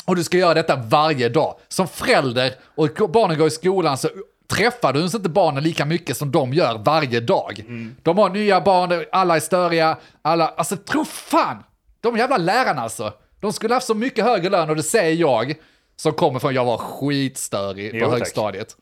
Och 0.05 0.15
du 0.15 0.23
ska 0.23 0.37
göra 0.37 0.53
detta 0.53 0.75
varje 0.75 1.29
dag. 1.29 1.55
Som 1.67 1.87
förälder 1.87 2.53
och 2.75 3.09
barnen 3.09 3.37
går 3.37 3.47
i 3.47 3.51
skolan 3.51 3.97
så 3.97 4.09
träffar 4.47 4.93
du 4.93 5.01
inte 5.03 5.29
barnen 5.29 5.63
lika 5.63 5.85
mycket 5.85 6.17
som 6.17 6.31
de 6.31 6.53
gör 6.53 6.77
varje 6.77 7.19
dag. 7.19 7.63
De 8.03 8.17
har 8.17 8.29
nya 8.29 8.61
barn, 8.61 9.05
alla 9.11 9.35
är 9.35 9.39
störiga, 9.39 9.97
alla, 10.21 10.47
alltså 10.47 10.77
tro 10.77 11.05
fan, 11.05 11.63
de 12.01 12.17
jävla 12.17 12.37
lärarna 12.37 12.81
alltså. 12.81 13.13
De 13.39 13.53
skulle 13.53 13.73
haft 13.73 13.87
så 13.87 13.93
mycket 13.93 14.25
högre 14.25 14.49
lön 14.49 14.69
och 14.69 14.75
det 14.75 14.83
säger 14.83 15.15
jag, 15.15 15.53
som 15.95 16.13
kommer 16.13 16.39
från, 16.39 16.53
jag 16.53 16.65
var 16.65 16.77
skitstörig 16.77 17.91
på 17.91 17.97
Jo, 17.97 18.09
högstadiet. 18.09 18.75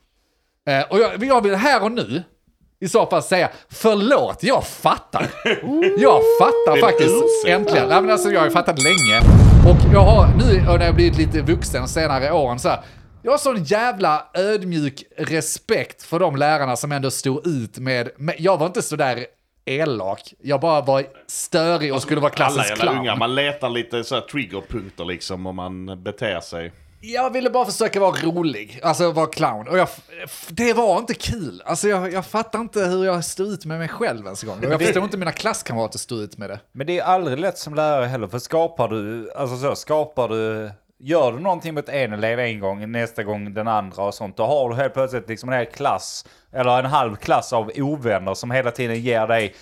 Eh, 0.68 0.82
och 0.90 0.98
jag, 1.00 1.24
jag 1.24 1.42
vill 1.42 1.54
här 1.54 1.82
och 1.82 1.92
nu 1.92 2.22
i 2.80 2.88
så 2.88 3.06
fall 3.06 3.22
säga, 3.22 3.50
förlåt, 3.68 4.42
jag 4.42 4.66
fattar. 4.66 5.30
Jag 5.98 6.20
fattar 6.40 6.80
faktiskt, 6.80 7.46
äntligen. 7.46 7.88
Nej, 7.88 8.00
men 8.00 8.10
alltså, 8.10 8.30
jag 8.30 8.40
har 8.40 8.50
fattat 8.50 8.78
länge. 8.82 9.20
Och 9.70 9.92
jag 9.94 10.00
har 10.00 10.28
nu, 10.38 10.62
när 10.78 10.86
jag 10.86 10.94
blivit 10.94 11.18
lite 11.18 11.42
vuxen 11.42 11.88
senare 11.88 12.32
åren, 12.32 12.58
så 12.58 12.68
här, 12.68 12.80
jag 13.22 13.30
har 13.30 13.38
sån 13.38 13.64
jävla 13.64 14.26
ödmjuk 14.34 15.04
respekt 15.16 16.02
för 16.02 16.18
de 16.18 16.36
lärarna 16.36 16.76
som 16.76 16.92
ändå 16.92 17.10
stod 17.10 17.46
ut 17.46 17.78
med, 17.78 18.10
med 18.16 18.34
jag 18.38 18.58
var 18.58 18.66
inte 18.66 18.82
så 18.82 18.96
där 18.96 19.26
elak, 19.64 20.34
jag 20.42 20.60
bara 20.60 20.80
var 20.80 21.04
störig 21.26 21.94
och 21.94 22.02
skulle 22.02 22.20
vara 22.20 22.32
Alla 22.32 22.36
klassens 22.36 22.68
jävla 22.68 22.84
clown. 22.84 22.98
unga, 22.98 23.16
man 23.16 23.34
letar 23.34 23.68
lite 23.68 24.04
så 24.04 24.14
här 24.14 24.22
triggerpunkter 24.22 25.04
liksom 25.04 25.46
om 25.46 25.56
man 25.56 26.02
beter 26.02 26.40
sig. 26.40 26.72
Jag 27.02 27.32
ville 27.32 27.50
bara 27.50 27.64
försöka 27.64 28.00
vara 28.00 28.16
rolig, 28.22 28.80
alltså 28.82 29.12
vara 29.12 29.26
clown. 29.26 29.68
Och 29.68 29.78
jag, 29.78 29.88
det 30.48 30.72
var 30.72 30.98
inte 30.98 31.14
kul. 31.14 31.62
Alltså 31.64 31.88
jag, 31.88 32.12
jag 32.12 32.26
fattar 32.26 32.60
inte 32.60 32.80
hur 32.80 33.04
jag 33.04 33.24
stod 33.24 33.48
ut 33.48 33.64
med 33.64 33.78
mig 33.78 33.88
själv 33.88 34.24
ens 34.24 34.42
en 34.42 34.48
gång. 34.48 34.58
Och 34.58 34.72
jag 34.72 34.80
förstår 34.80 35.04
inte 35.04 35.16
mina 35.16 35.32
klasskamrater 35.32 35.98
stod 35.98 36.20
ut 36.20 36.38
med 36.38 36.50
det. 36.50 36.60
Men 36.72 36.86
det 36.86 36.98
är 36.98 37.04
aldrig 37.04 37.38
lätt 37.38 37.58
som 37.58 37.74
lärare 37.74 38.06
heller, 38.06 38.26
för 38.26 38.38
skapar 38.38 38.88
du, 38.88 39.32
alltså 39.32 39.56
så, 39.56 39.74
skapar 39.74 40.28
du, 40.28 40.70
gör 40.98 41.32
du 41.32 41.38
någonting 41.38 41.74
mot 41.74 41.88
en 41.88 42.12
elev 42.12 42.38
en 42.38 42.60
gång, 42.60 42.92
nästa 42.92 43.22
gång 43.22 43.54
den 43.54 43.68
andra 43.68 44.02
och 44.02 44.14
sånt, 44.14 44.36
då 44.36 44.46
har 44.46 44.68
du 44.68 44.74
helt 44.74 44.94
plötsligt 44.94 45.28
liksom 45.28 45.48
en 45.48 45.58
hel 45.58 45.66
klass, 45.66 46.26
eller 46.52 46.78
en 46.78 46.86
halv 46.86 47.16
klass 47.16 47.52
av 47.52 47.70
ovänner 47.76 48.34
som 48.34 48.50
hela 48.50 48.70
tiden 48.70 49.00
ger 49.00 49.26
dig 49.26 49.54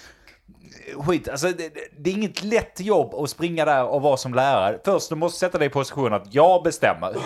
skit. 1.07 1.29
Alltså 1.29 1.47
det, 1.49 1.71
det- 1.99 2.11
är 2.11 2.15
inget 2.15 2.43
lätt 2.45 2.81
jobb 2.81 3.15
att 3.15 3.31
springa 3.31 3.65
där 3.65 3.85
och 3.85 4.03
vara 4.03 4.17
som 4.17 4.35
lärare. 4.35 4.79
Först 4.85 5.09
du 5.09 5.15
måste 5.15 5.39
sätta 5.39 5.59
dig 5.59 5.67
i 5.67 5.71
position 5.71 6.13
att 6.15 6.35
jag 6.35 6.63
bestämmer. 6.63 7.17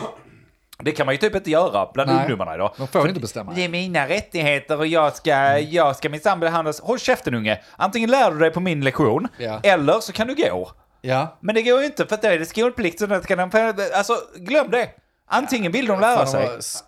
Det 0.79 0.93
kan 0.93 1.07
man 1.07 1.15
ju 1.15 1.19
typ 1.19 1.35
inte 1.35 1.51
göra 1.51 1.91
bland 1.95 2.11
Nej. 2.11 2.21
ungdomarna 2.23 2.55
idag. 2.55 2.75
De 2.79 2.89
får 2.89 3.09
inte 3.09 3.21
bestämma. 3.21 3.53
Det 3.53 3.65
är 3.65 3.69
mina 3.69 4.09
rättigheter 4.09 4.79
och 4.79 4.87
jag 4.87 5.17
ska, 5.17 5.59
jag 5.59 5.97
ska 5.97 6.09
minsann 6.09 6.41
behandlas. 6.41 6.81
Håll 6.81 6.99
käften 6.99 7.35
unge! 7.35 7.61
Antingen 7.77 8.11
lär 8.11 8.31
du 8.31 8.39
dig 8.39 8.51
på 8.51 8.61
min 8.61 8.81
lektion, 8.85 9.29
Ja. 9.39 9.61
eller 9.63 10.01
så 10.01 10.13
kan 10.13 10.27
du 10.27 10.35
gå. 10.35 10.71
Ja. 11.01 11.39
Men 11.41 11.55
det 11.55 11.63
går 11.63 11.81
ju 11.81 11.87
inte 11.87 12.07
för 12.07 12.15
att 12.15 12.23
det 12.23 12.29
är 12.29 12.45
skolplikt. 12.45 12.99
Så 12.99 13.07
kan 13.07 13.51
de, 13.51 13.75
alltså, 13.95 14.17
glöm 14.37 14.71
det! 14.71 14.89
Antingen 15.27 15.73
vill 15.73 15.87
de 15.87 16.01
lära 16.01 16.27
sig. 16.27 16.49
s- 16.59 16.85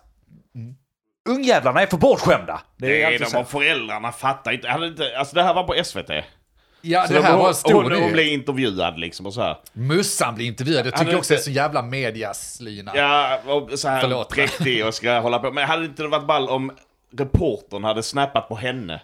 Ungjävlarna 1.29 1.81
är 1.81 1.85
för 1.87 1.97
bortskämda. 1.97 2.61
Det 2.77 3.03
är 3.03 3.09
Nej, 3.09 3.19
de 3.31 3.37
och 3.39 3.49
föräldrarna 3.49 4.11
fattar 4.11 4.51
inte. 4.51 5.17
Alltså 5.17 5.35
det 5.35 5.43
här 5.43 5.53
var 5.53 5.63
på 5.63 5.83
SVT. 5.83 6.09
Ja, 6.87 7.07
Så 7.07 7.13
det 7.13 7.21
här 7.21 7.37
var 7.37 7.47
en 7.47 7.53
stor 7.55 7.83
hon, 7.83 7.91
hon 8.01 8.11
blev 8.11 8.27
intervjuad 8.27 8.99
liksom 8.99 9.25
och 9.25 9.33
så 9.33 9.41
här. 9.41 9.57
Mussan 9.73 10.35
blir 10.35 10.45
intervjuad. 10.45 10.85
Jag 10.87 10.95
tycker 10.97 11.11
är 11.13 11.17
också 11.17 11.33
det 11.33 11.39
är 11.39 11.43
så 11.43 11.51
jävla 11.51 11.81
mediaslyna. 11.81 12.91
Ja, 12.95 13.39
och 13.45 13.79
så 13.79 13.87
här 13.87 14.01
Förlåt. 14.01 14.29
präktig 14.29 14.85
och 14.85 14.93
ska 14.93 15.19
hålla 15.19 15.39
på. 15.39 15.51
Men 15.51 15.67
hade 15.67 15.81
det 15.81 15.85
inte 15.85 16.03
varit 16.07 16.27
ball 16.27 16.49
om 16.49 16.71
reportern 17.17 17.83
hade 17.83 18.03
snappat 18.03 18.47
på 18.49 18.55
henne? 18.55 19.01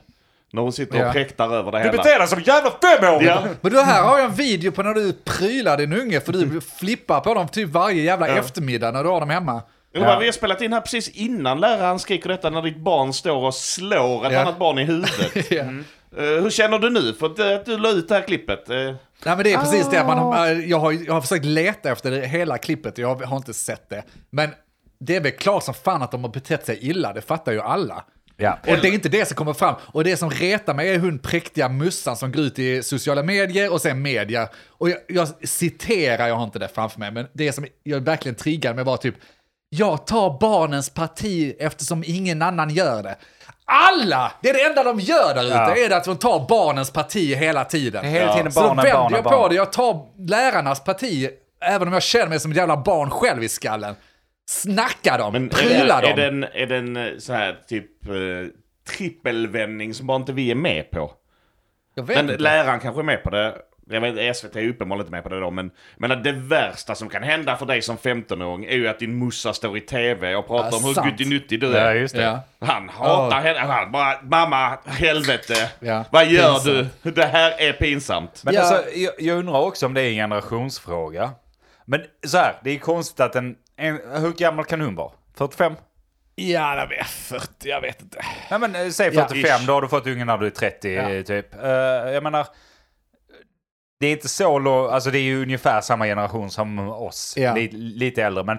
När 0.54 0.62
hon 0.62 0.74
sitter 0.74 1.00
Ja. 1.00 1.08
och 1.08 1.14
präktar 1.14 1.54
över 1.56 1.72
det 1.72 1.78
Du 1.78 1.84
hela. 1.84 1.98
beter 1.98 2.20
dig 2.20 2.28
som 2.28 2.38
en 2.38 2.44
jävla 2.44 2.72
femåring! 2.72 3.28
Ja. 3.28 3.44
Men 3.62 3.74
det 3.74 3.82
här 3.82 4.04
har 4.04 4.18
jag 4.20 4.26
en 4.30 4.36
video 4.36 4.72
på 4.72 4.84
när 4.84 4.94
du 4.94 5.14
prylar 5.14 5.78
din 5.78 5.94
unge, 5.94 6.20
för 6.22 6.32
du 6.34 6.62
flippar 6.62 7.20
på 7.20 7.34
dem 7.34 7.48
typ 7.48 7.70
varje 7.70 8.04
jävla 8.04 8.28
eftermiddag 8.28 8.92
när 8.92 9.04
du 9.04 9.10
har 9.10 9.20
dem 9.20 9.30
hemma. 9.30 9.62
Ja. 9.94 10.00
men 10.00 10.20
Vi 10.20 10.26
har 10.26 10.32
spelat 10.32 10.62
in 10.62 10.74
här 10.74 10.82
precis 10.82 11.10
innan 11.10 11.60
läraren 11.60 12.00
skriker 12.00 12.30
detta 12.30 12.50
när 12.50 12.62
ditt 12.62 12.78
barn 12.78 13.14
står 13.14 13.46
och 13.46 13.54
slår 13.56 14.26
ett 14.26 14.34
Ja. 14.34 14.40
annat 14.42 14.60
barn 14.60 14.80
i 14.80 14.84
huvudet. 14.84 15.52
Ja. 15.52 15.64
Eh, 16.18 16.44
hur 16.44 16.50
känner 16.50 16.80
du 16.80 16.90
nu 16.90 17.14
för 17.14 17.26
att, 17.26 17.40
eh, 17.40 17.56
att 17.56 17.66
du 17.66 17.78
la 17.78 17.90
ut 17.90 18.08
det 18.08 18.16
här 18.16 18.22
klippet? 18.22 18.70
Eh, 18.70 18.76
Nej 18.76 18.96
men 19.24 19.44
det 19.44 19.54
är 19.54 19.58
precis 19.58 19.90
det, 19.90 20.04
man 20.04 20.18
har, 20.18 20.48
jag, 20.48 20.80
har, 20.80 20.92
jag 20.92 21.14
har 21.14 21.22
försökt 21.22 21.46
leta 21.46 21.92
efter 21.92 22.12
det, 22.12 22.28
hela 22.28 22.58
klippet, 22.58 22.98
jag 22.98 23.16
har 23.16 23.38
inte 23.38 23.54
sett 23.54 23.90
det. 23.90 24.04
Men 24.30 24.50
det 25.00 25.16
är 25.16 25.22
väl 25.22 25.32
klart 25.32 25.64
som 25.64 25.74
fan 25.74 26.02
att 26.02 26.12
de 26.12 26.24
har 26.24 26.32
betett 26.32 26.66
sig 26.66 26.90
illa, 26.90 27.14
det 27.14 27.22
fattar 27.22 27.52
ju 27.52 27.62
alla. 27.62 28.04
Ja. 28.38 28.60
Och 28.68 28.78
det 28.82 28.88
är 28.88 28.94
inte 28.94 29.10
det 29.10 29.26
som 29.26 29.36
kommer 29.36 29.54
fram. 29.54 29.76
Och 29.82 30.04
det 30.04 30.18
som 30.18 30.30
retar 30.30 30.74
mig 30.74 30.90
är 30.90 31.00
hon 31.00 31.20
präktiga 31.20 31.70
mussan 31.70 32.18
som 32.18 32.32
går 32.32 32.44
ut 32.44 32.60
i 32.60 32.84
sociala 32.84 33.24
medier 33.24 33.72
och 33.72 33.82
sen 33.82 34.02
media. 34.02 34.50
Och 34.68 34.90
jag, 34.90 34.98
jag 35.08 35.28
citerar, 35.48 36.28
jag 36.28 36.36
har 36.36 36.44
inte 36.44 36.60
det 36.60 36.68
framför 36.68 37.00
mig, 37.00 37.12
men 37.12 37.28
det 37.34 37.52
som 37.52 37.66
jag 37.84 38.00
verkligen 38.00 38.36
triggade 38.36 38.76
mig 38.76 38.84
var 38.84 38.98
typ 38.98 39.16
jag 39.74 40.08
tar 40.08 40.40
barnens 40.40 40.90
parti 40.90 41.56
eftersom 41.60 42.04
ingen 42.08 42.42
annan 42.42 42.70
gör 42.70 43.04
det. 43.04 43.16
Alla! 43.66 44.32
Det 44.42 44.50
är 44.50 44.54
det 44.54 44.64
enda 44.66 44.84
de 44.84 45.00
gör 45.00 45.34
där 45.36 45.44
ute, 45.44 45.54
Ja. 45.56 45.76
är 45.76 45.90
det 45.90 45.98
att 45.98 46.04
de 46.04 46.18
tar 46.18 46.48
barnens 46.50 46.92
parti 46.92 47.36
hela 47.36 47.66
tiden. 47.66 48.04
Det 48.04 48.08
är 48.10 48.12
hela 48.12 48.34
tiden 48.36 48.52
Så 48.52 48.60
då 48.62 48.68
barnen, 48.68 48.84
vänder 48.84 49.00
barnen, 49.00 49.16
jag 49.16 49.24
på 49.24 49.30
barnen. 49.30 49.50
det, 49.50 49.56
jag 49.56 49.72
tar 49.72 50.06
lärarnas 50.28 50.84
parti, 50.84 51.30
även 51.66 51.88
om 51.88 51.94
jag 51.94 52.04
känner 52.04 52.28
mig 52.30 52.40
som 52.40 52.52
ett 52.52 52.58
jävla 52.58 52.78
barn 52.78 53.10
själv 53.10 53.44
i 53.44 53.50
skallen. 53.50 53.96
Snacka 54.50 55.18
dem, 55.18 55.34
Men 55.34 55.46
är, 55.46 55.50
pryla 55.50 56.02
det, 56.02 56.08
dem. 56.08 56.20
är 56.20 56.26
den, 56.32 56.44
är 56.44 56.66
den 56.66 56.98
eh, 56.98 57.18
så 57.20 57.34
här 57.34 57.60
typ 57.68 58.06
eh, 58.08 58.14
trippelvändning 58.98 59.94
som 59.94 60.08
bara 60.08 60.16
inte 60.18 60.34
vi 60.34 60.52
är 60.52 60.56
med 60.56 60.92
på? 60.92 61.12
jag 61.96 62.04
vet 62.04 62.18
Men 62.18 62.30
inte. 62.30 62.44
läraren 62.44 62.80
kanske 62.80 63.02
är 63.02 63.04
med 63.04 63.24
på 63.24 63.30
det. 63.30 63.56
Jag 63.92 64.02
vet, 64.02 64.38
SVT 64.38 64.56
är 64.56 64.68
uppenbarligen 64.70 65.06
inte 65.06 65.12
med 65.12 65.24
på 65.24 65.30
det 65.30 65.40
då, 65.40 65.52
men, 65.52 65.72
men 65.98 66.24
det 66.24 66.32
värsta 66.32 66.96
som 66.96 67.10
kan 67.10 67.24
hända 67.24 67.58
för 67.58 67.66
dig 67.66 67.82
som 67.82 67.98
15-åring 67.98 68.66
är 68.66 68.76
ju 68.76 68.88
att 68.88 69.00
din 69.00 69.20
mussa 69.20 69.54
står 69.54 69.78
i 69.78 69.82
tv 69.82 70.36
och 70.36 70.48
pratar 70.48 70.70
Ja, 70.72 70.78
om 70.78 70.84
hur 70.84 70.94
sant. 70.94 71.18
guttig 71.18 71.60
du 71.60 71.68
Ja, 71.68 71.78
är. 71.78 71.96
just 71.96 72.16
det. 72.16 72.22
Ja. 72.24 72.40
Han 72.68 72.90
hatar 72.90 73.42
henne. 73.42 73.60
Han 73.60 73.92
bara, 73.92 74.22
mamma, 74.22 74.78
helvete. 74.86 75.70
Ja, 75.80 76.04
Vad 76.12 76.26
gör 76.28 76.54
pinsamt. 76.54 76.94
du? 77.04 77.12
Det 77.12 77.26
här 77.26 77.54
är 77.62 77.74
pinsamt. 77.74 78.42
Men 78.46 78.54
Ja. 78.54 78.62
alltså, 78.62 78.90
jag, 78.96 79.14
jag 79.20 79.38
undrar 79.38 79.60
också 79.62 79.86
om 79.86 79.94
det 79.94 80.02
är 80.02 80.08
en 80.10 80.16
generationsfråga. 80.16 81.32
Men 81.86 82.02
så 82.28 82.38
här, 82.38 82.54
det 82.64 82.72
är 82.72 82.78
konstigt 82.80 83.20
att 83.20 83.36
en, 83.36 83.56
en 83.78 84.00
hur 84.22 84.32
gammal 84.32 84.66
kan 84.66 84.82
hon 84.82 84.96
vara? 84.96 85.12
45? 85.38 85.74
Ja, 86.36 86.76
jag 86.78 86.88
vet, 86.88 87.08
40, 87.08 87.48
jag 87.70 87.82
vet 87.82 88.02
inte. 88.02 88.22
Nej 88.52 88.60
men 88.60 88.76
eh, 88.76 88.90
säg 88.90 89.10
Ja. 89.14 89.28
45, 89.28 89.66
då 89.66 89.74
har 89.74 89.82
du 89.82 89.88
fått 89.88 90.08
ungen 90.08 90.28
när 90.28 90.38
du 90.38 90.46
är 90.46 90.50
30 90.50 90.94
Ja. 90.94 91.24
typ. 91.24 91.64
Eh, 91.64 91.70
jag 92.14 92.24
menar, 92.24 92.48
det 94.02 94.08
är 94.08 94.12
inte 94.12 94.28
så 94.30 94.88
alltså 94.90 95.12
det 95.12 95.18
är 95.18 95.22
ju 95.24 95.42
ungefär 95.42 95.82
samma 95.82 96.06
generation 96.06 96.50
som 96.50 96.80
oss, 96.90 97.34
Ja. 97.38 97.54
lite, 97.56 97.76
lite 97.78 98.24
äldre. 98.24 98.44
Men 98.44 98.58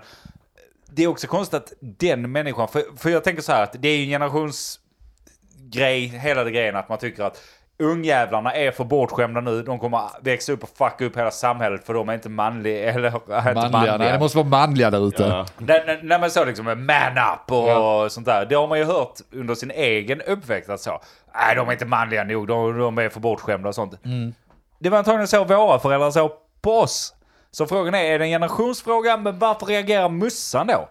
det 0.91 1.03
är 1.05 1.07
också 1.09 1.27
konstigt 1.27 1.55
att 1.57 1.73
den 1.81 2.33
människan, 2.33 2.69
för, 2.69 2.83
för 2.97 3.11
jag 3.11 3.25
tänker 3.25 3.43
så 3.43 3.53
här 3.53 3.63
att 3.63 3.77
det 3.79 3.89
är 3.89 3.97
ju 3.97 4.03
en 4.03 4.09
generationsgrej, 4.11 6.07
hela 6.07 6.45
det 6.45 6.51
grejen 6.51 6.77
att 6.77 6.89
man 6.89 6.99
tycker 6.99 7.23
att 7.25 7.41
ungjävlarna 7.79 8.53
är 8.55 8.71
för 8.71 8.85
bortskämda 8.85 9.41
nu, 9.41 9.63
de 9.63 9.79
kommer 9.79 10.01
växa 10.25 10.53
upp 10.53 10.63
och 10.63 10.69
fucka 10.69 11.05
upp 11.05 11.17
hela 11.17 11.31
samhället 11.31 11.87
för 11.87 11.95
de 11.95 12.09
är 12.09 12.15
inte 12.15 12.29
manliga, 12.29 12.93
eller 12.93 13.07
inte 13.17 13.29
Manliga, 13.31 13.69
manliga. 13.71 13.97
nej, 13.99 14.13
det 14.13 14.19
måste 14.19 14.39
vara 14.39 14.49
manliga 14.49 14.91
där 14.91 15.09
ute. 15.09 15.23
Ja. 15.23 15.47
Nej, 15.59 15.83
nej, 15.87 16.01
nej 16.03 16.21
men 16.21 16.31
så 16.31 16.45
liksom 16.45 16.65
man 16.65 17.19
up 17.19 17.51
och 17.53 17.69
Ja. 17.69 18.09
sånt 18.11 18.27
där. 18.27 18.47
Det 18.47 18.55
har 18.55 18.69
man 18.69 18.79
ju 18.79 18.85
hört 18.85 19.15
under 19.33 19.55
sin 19.55 19.71
egen 19.71 20.21
uppväxt 20.21 20.71
att 20.71 20.81
så. 20.81 21.01
Nej, 21.35 21.57
de 21.57 21.69
är 21.69 21.73
inte 21.73 21.87
manliga 21.87 22.25
nog, 22.25 22.47
de, 22.47 22.79
de 22.79 22.99
är 22.99 23.09
för 23.09 23.21
bortskämda 23.21 23.69
och 23.69 23.75
sånt. 23.75 24.05
Mm. 24.05 24.35
Det 24.83 24.91
var 24.91 24.99
antagligen 24.99 25.29
så 25.29 25.45
våra 25.45 25.79
föräldrar 25.79 26.11
såg 26.11 26.31
på 26.63 26.79
oss. 26.79 27.15
Så 27.51 27.67
frågan 27.67 27.95
är, 27.95 27.99
är 28.05 28.19
det 28.19 28.25
en 28.25 28.31
generationsfråga? 28.31 29.17
Men 29.17 29.39
varför 29.39 29.67
reagerar 29.67 30.09
mussan 30.09 30.67
då? 30.67 30.89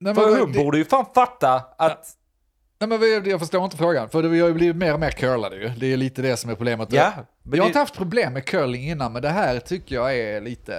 Nej, 0.00 0.14
För 0.14 0.26
men, 0.30 0.38
hon 0.40 0.52
det, 0.52 0.58
borde 0.58 0.78
ju 0.78 0.84
fan 0.84 1.04
fatta 1.14 1.62
att... 1.78 2.06
nej, 2.80 2.88
men 2.88 3.00
vi- 3.00 3.30
jag 3.30 3.40
förstår 3.40 3.64
inte 3.64 3.76
frågan, 3.76 4.08
för 4.08 4.22
det 4.22 4.28
har 4.28 4.48
ju 4.48 4.54
blivit 4.54 4.76
mer 4.76 4.94
och 4.94 5.00
mer 5.00 5.10
curlade 5.10 5.56
ju. 5.56 5.68
Det 5.68 5.92
är 5.92 5.96
lite 5.96 6.22
det 6.22 6.36
som 6.36 6.50
är 6.50 6.54
problemet. 6.54 6.92
Ja, 6.92 7.12
men 7.42 7.56
jag 7.56 7.62
har 7.62 7.66
det- 7.66 7.68
inte 7.68 7.78
haft 7.78 7.96
problem 7.96 8.32
med 8.32 8.44
curling 8.44 8.90
innan, 8.90 9.12
men 9.12 9.22
det 9.22 9.28
här 9.28 9.60
tycker 9.60 9.94
jag 9.94 10.16
är 10.18 10.40
lite... 10.40 10.72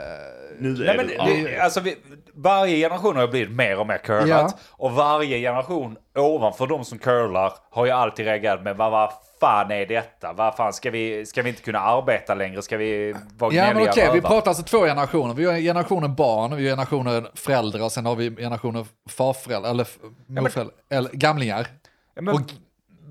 Nu 0.60 0.70
är 0.70 0.96
Nej, 0.96 0.98
men 0.98 1.44
det, 1.44 1.60
alltså, 1.60 1.80
vi, 1.80 1.98
varje 2.34 2.76
generation 2.78 3.16
har 3.16 3.28
blivit 3.28 3.52
mer 3.52 3.80
och 3.80 3.88
mer 3.88 3.98
curlat. 3.98 4.28
Ja. 4.30 4.52
Och 4.72 4.92
varje 4.92 5.40
generation 5.40 5.98
ovanför 6.20 6.68
de 6.68 6.86
som 6.86 6.98
curlar 6.98 7.54
har 7.70 7.86
ju 7.86 7.92
alltid 7.92 8.26
reagerat 8.26 8.64
med 8.64 8.76
vad, 8.78 8.92
vad 8.92 9.12
fan 9.40 9.72
är 9.72 9.86
detta? 9.86 10.34
Vad 10.34 10.56
fan, 10.56 10.74
ska 10.74 10.92
vi, 10.92 11.26
ska 11.26 11.42
vi 11.42 11.50
inte 11.50 11.62
kunna 11.62 11.80
arbeta 11.80 12.36
längre? 12.36 12.62
Ska 12.62 12.78
vi 12.78 13.16
vara 13.38 13.54
Ja 13.54 13.74
men 13.74 13.90
okej, 13.90 14.10
vi 14.14 14.22
pratar 14.22 14.52
alltså 14.52 14.64
två 14.64 14.80
generationer. 14.80 15.34
Vi 15.34 15.46
har 15.46 15.54
generationen 15.58 16.16
barn, 16.16 16.56
vi 16.56 16.70
har 16.70 16.76
generationen 16.76 17.28
föräldrar 17.36 17.84
och 17.84 17.92
sen 17.92 18.06
har 18.06 18.16
vi 18.16 18.36
generationen 18.36 18.86
farföräldrar, 19.10 19.70
eller, 19.72 19.88
morföräldrar, 20.28 20.76
eller 20.90 21.10
gamlingar. 21.10 21.68
Ja, 22.16 22.22
men, 22.22 22.36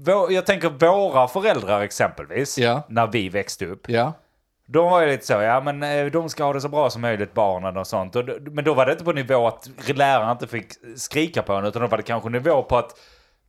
vå- 0.05 0.31
jag 0.33 0.47
tänker 0.47 0.69
våra 0.71 1.29
föräldrar 1.29 1.81
exempelvis, 1.81 2.59
Ja. 2.59 2.83
när 2.89 3.07
vi 3.07 3.29
växte 3.29 3.67
upp. 3.67 3.89
Ja. 3.89 4.13
De 4.71 4.91
var 4.91 5.01
ju 5.01 5.07
lite 5.07 5.27
så, 5.27 5.33
ja 5.33 5.61
men 5.61 5.83
eh, 5.83 6.07
de 6.07 6.29
ska 6.29 6.45
ha 6.45 6.53
det 6.53 6.61
så 6.61 6.69
bra 6.69 6.91
som 6.91 7.03
möjligt, 7.03 7.35
barnen 7.35 7.77
och 7.77 7.87
sånt. 7.87 8.17
Och, 8.17 8.25
men 8.53 8.65
då 8.65 8.75
var 8.75 8.87
det 8.87 8.93
inte 8.93 9.05
på 9.05 9.13
nivå 9.13 9.47
att 9.47 9.71
läraren 9.95 10.31
inte 10.31 10.47
fick 10.47 10.73
skrika 10.97 11.43
på 11.43 11.53
en, 11.53 11.65
utan 11.65 11.83
då 11.83 11.89
var 11.89 11.97
det 11.97 12.03
kanske 12.03 12.29
nivå 12.29 12.63
på 12.63 12.77
att 12.77 12.91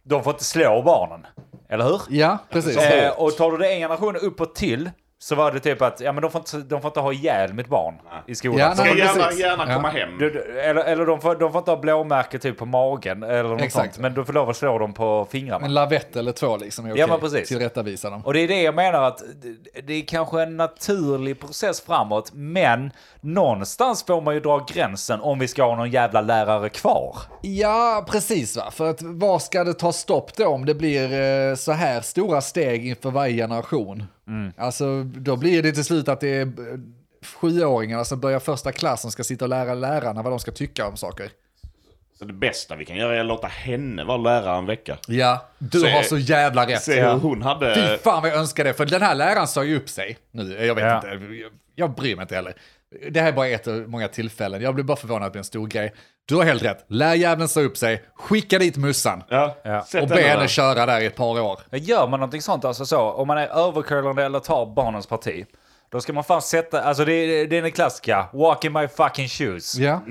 de 0.04 0.24
får 0.24 0.34
inte 0.34 0.44
slå 0.44 0.82
barnen. 0.82 1.28
Eller 1.70 1.86
hur? 1.86 2.02
Ja, 2.10 2.38
precis. 2.50 2.78
Eh, 2.78 3.12
och 3.12 3.38
tar 3.38 3.52
du 3.52 3.58
det 3.58 3.74
en 3.74 3.80
generation 3.80 4.16
uppåt 4.16 4.56
till, 4.56 4.90
så 5.22 5.36
var 5.36 5.52
det 5.52 5.60
typ 5.60 5.82
att 5.82 6.00
ja, 6.00 6.12
men 6.12 6.22
de, 6.22 6.32
får 6.32 6.40
inte, 6.42 6.58
de 6.58 6.82
får 6.82 6.90
inte 6.90 7.00
ha 7.00 7.14
ihjäl 7.14 7.54
mitt 7.54 7.68
barn 7.68 7.94
i 8.28 8.36
skolan. 8.36 8.60
Ja, 8.60 8.68
nej, 8.84 8.88
Ska 8.88 8.98
gärna, 8.98 9.32
gärna 9.34 9.66
Ja. 9.68 9.76
komma 9.76 9.90
hem. 9.90 10.18
du, 10.20 10.30
du- 10.30 10.60
eller 10.60 10.82
eller 10.84 11.06
de, 11.06 11.22
får, 11.22 11.36
de 11.36 11.52
får 11.52 11.60
inte 11.60 11.72
ha 11.72 11.78
blåmärke 11.78 12.40
typ 12.40 12.58
på 12.58 12.66
magen 12.66 13.24
eller 13.24 13.44
något 13.50 13.62
Exakt. 13.62 13.94
sånt. 13.96 14.02
Men 14.02 14.14
du 14.14 14.26
får 14.26 14.34
lov 14.34 14.50
att 14.50 14.58
slå 14.58 14.78
dem 14.80 14.94
på 14.94 15.28
fingrarna. 15.32 15.66
En 15.66 15.74
lavett 15.74 16.16
eller 16.16 16.32
två 16.32 16.58
liksom 16.58 16.86
är 16.86 16.92
okej. 16.92 17.00
Ja, 17.00 17.08
men 17.08 17.20
precis. 17.20 17.48
Tillrättavisa 17.48 18.10
dem. 18.10 18.22
Och 18.26 18.34
det 18.34 18.40
är 18.40 18.48
det 18.48 18.62
jag 18.62 18.76
menar 18.76 19.02
att 19.04 19.18
det- 19.42 19.82
det 19.82 19.94
är 19.94 20.02
kanske 20.06 20.42
en 20.42 20.58
naturlig 20.58 21.40
process 21.40 21.82
framåt, 21.82 22.32
men 22.34 22.92
någonstans 23.22 24.04
får 24.06 24.22
man 24.22 24.34
ju 24.34 24.40
dra 24.40 24.66
gränsen 24.74 25.22
om 25.22 25.40
vi 25.40 25.48
ska 25.48 25.64
ha 25.64 25.76
någon 25.76 25.92
jävla 25.92 26.22
lärare 26.22 26.70
kvar. 26.70 27.16
Ja, 27.42 28.06
precis 28.10 28.58
va. 28.58 28.72
För 28.72 28.90
att 28.90 29.02
var 29.02 29.40
ska 29.40 29.64
det 29.64 29.74
ta 29.74 29.92
stopp 29.92 30.34
då 30.36 30.48
om 30.48 30.66
det 30.66 30.74
blir 30.76 31.14
eh, 31.50 31.56
så 31.56 31.72
här 31.72 32.02
stora 32.02 32.42
steg 32.42 32.88
inför 32.88 33.12
varje 33.12 33.34
generation? 33.44 34.04
Mm. 34.30 34.54
Alltså, 34.58 35.04
då 35.04 35.36
blir 35.36 35.64
det 35.64 35.72
till 35.72 35.86
slut 35.86 36.08
att 36.10 36.20
det 36.20 36.30
är 36.38 36.42
eh, 36.46 36.48
sjuåringarna 37.26 38.06
som 38.06 38.20
börjar 38.20 38.40
första 38.40 38.72
klass 38.72 39.02
som 39.02 39.12
ska 39.12 39.24
sitta 39.24 39.46
och 39.46 39.50
lära 39.50 39.74
lärarna 39.74 40.22
vad 40.24 40.32
de 40.32 40.40
ska 40.40 40.52
tycka 40.52 40.88
om 40.88 40.98
saker. 40.98 41.30
Så 42.20 42.26
det 42.26 42.34
bästa 42.34 42.76
vi 42.76 42.86
kan 42.86 42.98
göra 42.98 43.16
är 43.16 43.20
att 43.20 43.26
låta 43.26 43.48
henne 43.48 44.04
vara 44.04 44.18
lärare 44.18 44.58
en 44.58 44.66
vecka. 44.66 44.98
Ja, 45.08 45.48
du 45.58 45.80
Se- 45.80 45.92
har 45.92 46.04
så 46.04 46.18
jävla 46.18 46.68
rätt. 46.68 46.82
Se 46.82 47.02
hur 47.02 47.10
hon 47.14 47.42
hade... 47.42 47.76
Fy 47.76 48.04
fan 48.04 48.22
vad 48.22 48.32
jag 48.32 48.38
önskar 48.38 48.64
det, 48.64 48.74
för 48.74 48.86
den 48.86 49.02
här 49.02 49.16
läraren 49.16 49.48
sa 49.48 49.64
ju 49.64 49.78
upp 49.78 49.90
sig. 49.90 50.18
Nu, 50.32 50.66
jag 50.66 50.76
vet 50.76 50.84
Ja. 50.84 50.96
inte, 50.96 51.08
jag, 51.36 51.52
jag 51.76 51.92
bryr 51.96 52.16
mig 52.16 52.24
inte 52.24 52.36
heller. 52.36 52.54
Det 53.12 53.22
här 53.22 53.28
är 53.28 53.32
bara 53.34 53.48
ett 53.48 53.68
av 53.68 53.74
många 53.88 54.08
tillfällen, 54.08 54.62
jag 54.62 54.76
blir 54.76 54.84
bara 54.86 54.98
förvånad 54.98 55.22
att 55.24 55.28
det 55.28 55.32
blir 55.32 55.40
en 55.40 55.44
stor 55.46 55.68
grej. 55.68 55.94
Du 56.26 56.36
har 56.36 56.44
helt 56.44 56.64
rätt, 56.64 56.86
lärjäveln 56.88 57.48
sa 57.50 57.62
upp 57.62 57.78
sig, 57.78 58.04
skicka 58.16 58.60
dit 58.60 58.78
mussan. 58.78 59.24
Ja, 59.30 59.56
Och 60.02 60.08
be 60.08 60.22
henne 60.22 60.42
där. 60.42 60.48
köra 60.48 60.86
där 60.86 61.02
i 61.02 61.06
ett 61.06 61.16
par 61.16 61.40
år. 61.42 61.60
Gör 61.72 62.08
man 62.08 62.20
någonting 62.20 62.42
sånt, 62.42 62.66
alltså 62.66 62.86
så, 62.86 63.00
om 63.12 63.28
man 63.28 63.38
är 63.38 63.48
övercurlande 63.48 64.24
eller 64.26 64.40
tar 64.40 64.66
barnens 64.76 65.08
parti, 65.08 65.46
då 65.90 66.02
ska 66.02 66.14
man 66.14 66.24
fan 66.24 66.42
sätta, 66.42 66.82
alltså 66.82 67.06
det, 67.06 67.14
är- 67.14 67.48
det 67.48 67.58
är 67.58 67.62
den 67.62 67.72
klassiska, 67.72 68.26
walk 68.34 68.66
in 68.66 68.74
my 68.74 68.88
fucking 68.88 69.28
shoes. 69.28 69.76
Ja. 69.76 70.02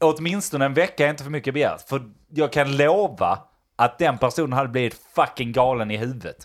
Åtminstone 0.00 0.64
en 0.64 0.74
vecka 0.74 1.06
är 1.06 1.10
inte 1.10 1.22
för 1.24 1.30
mycket 1.30 1.54
begärt, 1.54 1.88
för 1.88 2.02
jag 2.34 2.52
kan 2.52 2.76
lova 2.76 3.38
att 3.76 3.98
den 3.98 4.18
personen 4.18 4.52
hade 4.52 4.68
blivit 4.68 5.00
fucking 5.14 5.52
galen 5.52 5.90
i 5.90 5.96
huvudet. 5.96 6.36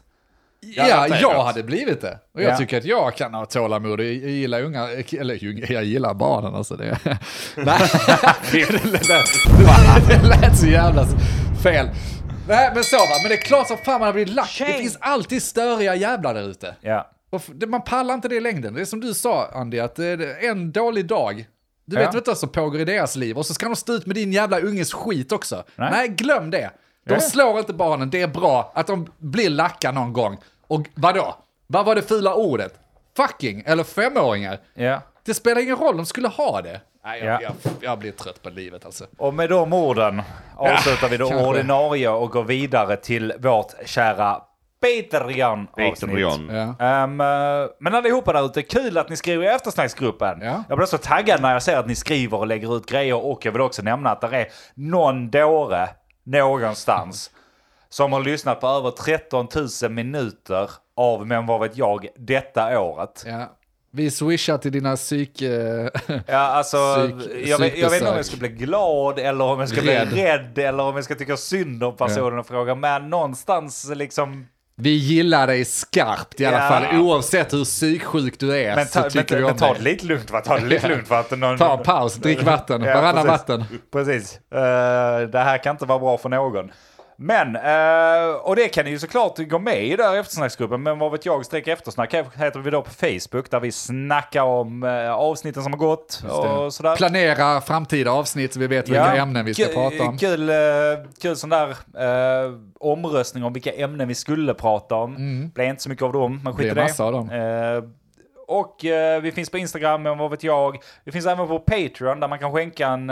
Ja, 0.76 1.08
jag 1.22 1.44
hade 1.44 1.64
blivit 1.64 2.02
det. 2.02 2.20
Och 2.34 2.42
jag 2.42 2.52
Ja. 2.54 2.58
tycker 2.58 2.78
att 2.78 2.86
jag 2.86 3.16
kan 3.16 3.34
ha 3.34 3.46
tålamod. 3.46 4.00
Jag 4.00 4.08
gillar 4.14 4.62
unga, 4.62 4.84
eller 4.90 5.36
unga- 5.44 5.72
jag 5.74 5.84
gillar 5.84 6.14
barnen 6.14 6.56
alltså. 6.56 6.76
Det, 6.76 6.98
Nej, 7.56 7.80
det, 8.52 8.70
lät, 8.86 9.08
det 10.08 10.28
lät 10.28 10.58
så 10.58 10.68
jävla 10.68 11.06
fel. 11.64 11.90
Nej, 12.48 12.72
men 12.76 12.84
så 12.84 12.98
va. 12.98 13.04
Men 13.22 13.30
det 13.30 13.36
är 13.36 13.42
klart 13.42 13.68
som 13.68 13.78
fan 13.78 14.00
man 14.00 14.06
har 14.08 14.14
blivit 14.14 14.34
lack. 14.34 14.56
Det 14.60 14.74
finns 14.74 14.98
alltid 15.02 15.44
störiga 15.44 15.96
jävlar 15.96 16.34
där 16.34 16.50
ute. 16.50 16.76
Ja. 16.82 17.12
Man 17.68 17.82
pallar 17.82 18.14
inte 18.14 18.28
det 18.28 18.36
i 18.36 18.40
längden. 18.42 18.74
Det 18.74 18.82
är 18.82 18.86
som 18.86 19.00
du 19.00 19.14
sa 19.14 19.50
Andy, 19.54 19.80
att 19.80 19.96
det 19.96 20.06
är 20.06 20.50
en 20.50 20.72
dålig 20.72 21.06
dag. 21.08 21.46
Du 21.86 21.96
Ja. 21.96 22.00
vet 22.02 22.10
väl 22.10 22.18
inte 22.18 22.30
vad 22.30 22.38
som 22.38 22.50
pågår 22.50 22.82
i 22.82 22.86
deras 22.86 23.16
liv 23.16 23.38
och 23.38 23.46
så 23.46 23.54
ska 23.54 23.66
de 23.66 23.76
stå 23.76 23.94
ut 23.94 24.06
med 24.06 24.16
din 24.16 24.34
jävla 24.34 24.60
unges 24.60 24.94
skit 24.94 25.32
också. 25.32 25.64
Nej, 25.76 25.90
Nej. 25.92 26.08
glöm 26.08 26.50
det. 26.52 26.70
De 27.08 27.14
Ja. 27.14 27.20
slår 27.20 27.60
inte 27.60 27.74
barnen, 27.74 28.10
det 28.10 28.22
är 28.22 28.28
bra 28.28 28.72
att 28.76 28.88
de 28.88 29.08
blir 29.18 29.50
lacka 29.50 29.92
någon 29.92 30.14
gång. 30.14 30.38
Och 30.68 30.88
vadå? 30.96 31.36
Vad 31.68 31.86
var 31.86 31.96
det 31.96 32.02
fula 32.02 32.34
ordet? 32.34 32.74
Fucking, 33.18 33.64
eller 33.66 33.84
femåringar. 33.84 34.60
ja. 34.74 35.02
Det 35.26 35.34
spelar 35.34 35.62
ingen 35.62 35.76
roll, 35.76 35.98
de 35.98 36.06
skulle 36.06 36.28
ha 36.28 36.62
det. 36.62 36.82
Nej, 37.06 37.24
jag, 37.24 37.42
Ja. 37.42 37.52
jag, 37.64 37.72
jag 37.82 38.00
blir 38.00 38.12
trött 38.12 38.44
på 38.44 38.50
livet 38.50 38.86
alltså. 38.86 39.06
Och 39.18 39.34
med 39.34 39.50
de 39.50 39.74
orden 39.74 40.22
avslutar 40.56 41.10
vi 41.10 41.18
det 41.18 41.28
kanske. 41.28 41.48
ordinarie 41.48 42.10
och 42.10 42.30
går 42.30 42.44
vidare 42.44 42.98
till 42.98 43.34
vårt 43.40 43.72
kära 43.86 44.42
Patreon-avsnitt. 44.82 46.00
Patreon. 46.00 46.50
Ja. 46.52 46.62
Eh, 47.04 47.08
men 47.80 47.96
allihopa 47.96 48.34
där 48.34 48.46
ute, 48.46 48.62
kul 48.62 48.98
att 48.98 49.10
ni 49.10 49.16
skriver 49.18 49.44
i 49.44 49.48
eftersnacksgruppen. 49.48 50.42
Ja. 50.42 50.64
Jag 50.70 50.78
blir 50.78 50.86
så 50.88 50.98
taggad 50.98 51.42
när 51.42 51.54
jag 51.54 51.64
ser 51.64 51.78
att 51.78 51.88
ni 51.88 51.96
skriver 51.96 52.38
och 52.38 52.48
lägger 52.48 52.78
ut 52.78 52.86
grejer 52.86 53.26
och 53.26 53.46
jag 53.46 53.52
vill 53.52 53.62
också 53.62 53.82
nämna 53.82 54.10
att 54.10 54.22
det 54.22 54.28
är 54.38 54.48
någon 54.76 55.30
dåre 55.30 55.90
någonstans 56.24 57.32
som 57.90 58.14
har 58.14 58.20
lyssnat 58.20 58.62
på 58.62 58.68
över 58.68 58.92
13 58.92 59.48
000 59.84 59.92
minuter 59.92 60.70
av 60.98 61.28
Men 61.28 61.46
vad 61.46 61.60
vet 61.62 61.78
jag 61.78 62.08
detta 62.18 62.80
året. 62.80 63.24
Ja. 63.28 63.54
Vi 63.92 64.12
swishar 64.12 64.58
till 64.58 64.72
dina 64.72 64.96
psyk... 64.96 65.42
eh, 65.42 65.88
Ja, 66.28 66.38
alltså, 66.38 66.78
Psyk- 66.78 67.48
jag, 67.48 67.60
vet, 67.60 67.78
jag 67.78 67.90
vet 67.90 68.00
inte 68.00 68.12
om 68.12 68.16
jag 68.18 68.26
ska 68.26 68.38
bli 68.38 68.50
glad 68.50 69.20
eller 69.20 69.46
om 69.46 69.60
jag 69.60 69.70
ska 69.70 69.82
Rädd. 69.82 70.08
bli 70.08 70.24
rädd 70.24 70.58
eller 70.58 70.84
om 70.84 70.96
jag 70.96 71.04
ska 71.06 71.16
tycka 71.16 71.38
synd 71.38 71.84
om 71.84 71.96
personen 71.98 72.40
och 72.40 72.48
fråga. 72.48 72.76
Men 72.76 73.10
någonstans 73.10 73.90
liksom... 73.96 74.48
Vi 74.80 74.90
gillar 74.90 75.48
dig 75.48 75.66
skarpt 75.66 76.42
i 76.42 76.46
alla 76.46 76.64
Ja. 76.64 76.70
fall, 76.70 77.00
oavsett 77.00 77.54
hur 77.54 77.64
psyksjuk 77.64 78.40
du 78.40 78.58
är. 78.58 78.76
Men 78.76 78.86
så 78.88 79.02
ta, 79.02 79.10
tycker 79.10 79.36
men, 79.36 79.38
vi 79.38 79.44
om 79.44 79.50
men 79.50 79.58
ta 79.58 79.74
det 79.74 79.82
lite 79.82 80.06
lugnt 80.06 80.32
va? 80.32 80.42
Ta 80.42 80.58
det 80.60 80.66
lite 80.66 80.88
lugnt 80.88 81.12
att 81.12 81.32
någon... 81.40 81.58
Ta 81.58 81.78
en 81.78 81.84
paus, 81.84 82.16
drick 82.16 82.44
vatten, 82.44 82.82
Ja, 82.84 82.94
varannan 83.02 83.28
vatten. 83.28 83.64
Precis. 83.92 84.40
Eh, 84.52 84.60
det 85.30 85.40
här 85.40 85.64
kan 85.64 85.72
inte 85.76 85.86
vara 85.86 86.00
bra 86.00 86.18
för 86.18 86.30
någon. 86.30 86.72
Men, 87.20 87.56
eh, 87.56 88.36
och 88.36 88.56
det 88.56 88.68
kan 88.68 88.86
ni 88.86 88.92
ju 88.92 89.00
såklart 89.00 89.38
gå 89.38 89.60
med 89.60 89.86
i 89.86 89.96
där 89.96 90.16
eftersnacksgruppen, 90.16 90.84
men 90.84 91.00
vad 91.00 91.12
vet 91.12 91.26
jag, 91.26 91.46
streck 91.46 91.68
eftersnack 91.68 92.14
heter 92.14 92.60
vi 92.60 92.72
då 92.72 92.82
på 92.82 92.90
Facebook 92.90 93.52
där 93.52 93.60
vi 93.60 93.72
snackar 93.72 94.42
om 94.42 94.84
eh, 94.84 95.12
avsnitten 95.12 95.64
som 95.64 95.74
har 95.74 95.80
gått 95.80 96.24
och 96.30 96.74
sådär. 96.74 96.96
Planera 96.96 97.62
framtida 97.62 98.12
avsnitt 98.12 98.54
så 98.54 98.60
vi 98.60 98.68
vet 98.68 98.90
vilka 98.90 99.16
ämnen 99.16 99.46
vi 99.46 99.54
ska 99.54 99.66
prata 99.66 100.04
om. 100.04 100.18
Kul, 100.18 100.50
eh, 100.50 100.56
kul 101.22 101.36
sån 101.36 101.50
där 101.50 101.70
eh, 101.70 102.54
omröstning 102.80 103.44
om 103.44 103.54
vilka 103.54 103.72
ämnen 103.72 104.08
vi 104.08 104.16
skulle 104.16 104.54
prata 104.54 104.96
om. 104.96 105.16
Mm. 105.16 105.50
Blev 105.50 105.70
inte 105.70 105.84
så 105.84 105.90
mycket 105.90 106.04
av 106.04 106.14
dem, 106.14 106.42
men 106.44 106.54
skit 106.54 106.72
i 106.72 106.76
det. 106.76 106.82
massa 106.82 107.04
av 107.04 107.12
dem. 107.12 107.30
Eh, 107.30 107.84
och 108.48 108.86
eh, 108.86 109.22
vi 109.22 109.32
finns 109.32 109.50
på 109.50 109.58
Instagram, 109.58 110.04
men 110.04 110.18
vad 110.18 110.32
vet 110.32 110.44
jag. 110.44 110.78
Vi 111.04 111.12
finns 111.12 111.26
även 111.26 111.48
på 111.48 111.60
Patreon 111.60 112.20
där 112.20 112.28
man 112.28 112.40
kan 112.40 112.54
skänka 112.54 112.88
en... 112.88 113.12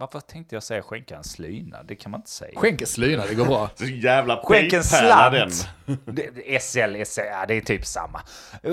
Varför 0.00 0.20
tänkte 0.20 0.56
jag 0.56 0.62
säga 0.62 0.82
skänka 0.82 1.16
en 1.16 1.24
slyna? 1.24 1.82
Det 1.82 1.94
kan 1.94 2.10
man 2.10 2.20
inte 2.20 2.30
säga. 2.30 2.58
Skänk 2.60 2.80
en 2.80 2.86
slyna, 2.86 3.22
det 3.28 3.34
går 3.34 3.44
bra. 3.44 3.70
Så 3.76 3.84
jävla 3.84 4.40
Skänk 4.44 4.72
en 4.72 4.84
slant. 4.84 5.68
Det- 6.04 6.62
SL, 6.62 7.04
SL, 7.06 7.20
ja, 7.30 7.44
det 7.48 7.54
är 7.54 7.60
typ 7.60 7.86
samma. 7.86 8.20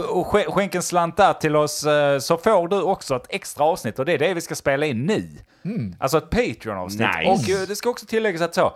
Och 0.10 0.26
sk- 0.28 0.52
skänk 0.52 0.76
en 0.76 0.82
slant 0.84 1.18
där 1.18 1.34
till 1.34 1.56
oss 1.56 1.84
eh, 1.86 2.20
så 2.20 2.38
får 2.38 2.68
du 2.68 2.82
också 2.82 3.16
ett 3.16 3.26
extra 3.30 3.64
avsnitt 3.66 4.00
och 4.00 4.06
det 4.06 4.14
är 4.14 4.18
det 4.18 4.34
vi 4.34 4.42
ska 4.42 4.56
spela 4.56 4.86
in 4.86 5.06
nu. 5.06 5.30
Alltså 6.00 6.18
ett 6.18 6.30
Patreon-avsnitt. 6.30 7.08
Nice. 7.20 7.32
Och 7.32 7.50
eh, 7.62 7.68
det 7.68 7.76
ska 7.76 7.90
också 7.90 8.06
tilläggas 8.06 8.42
att 8.42 8.56
så, 8.56 8.76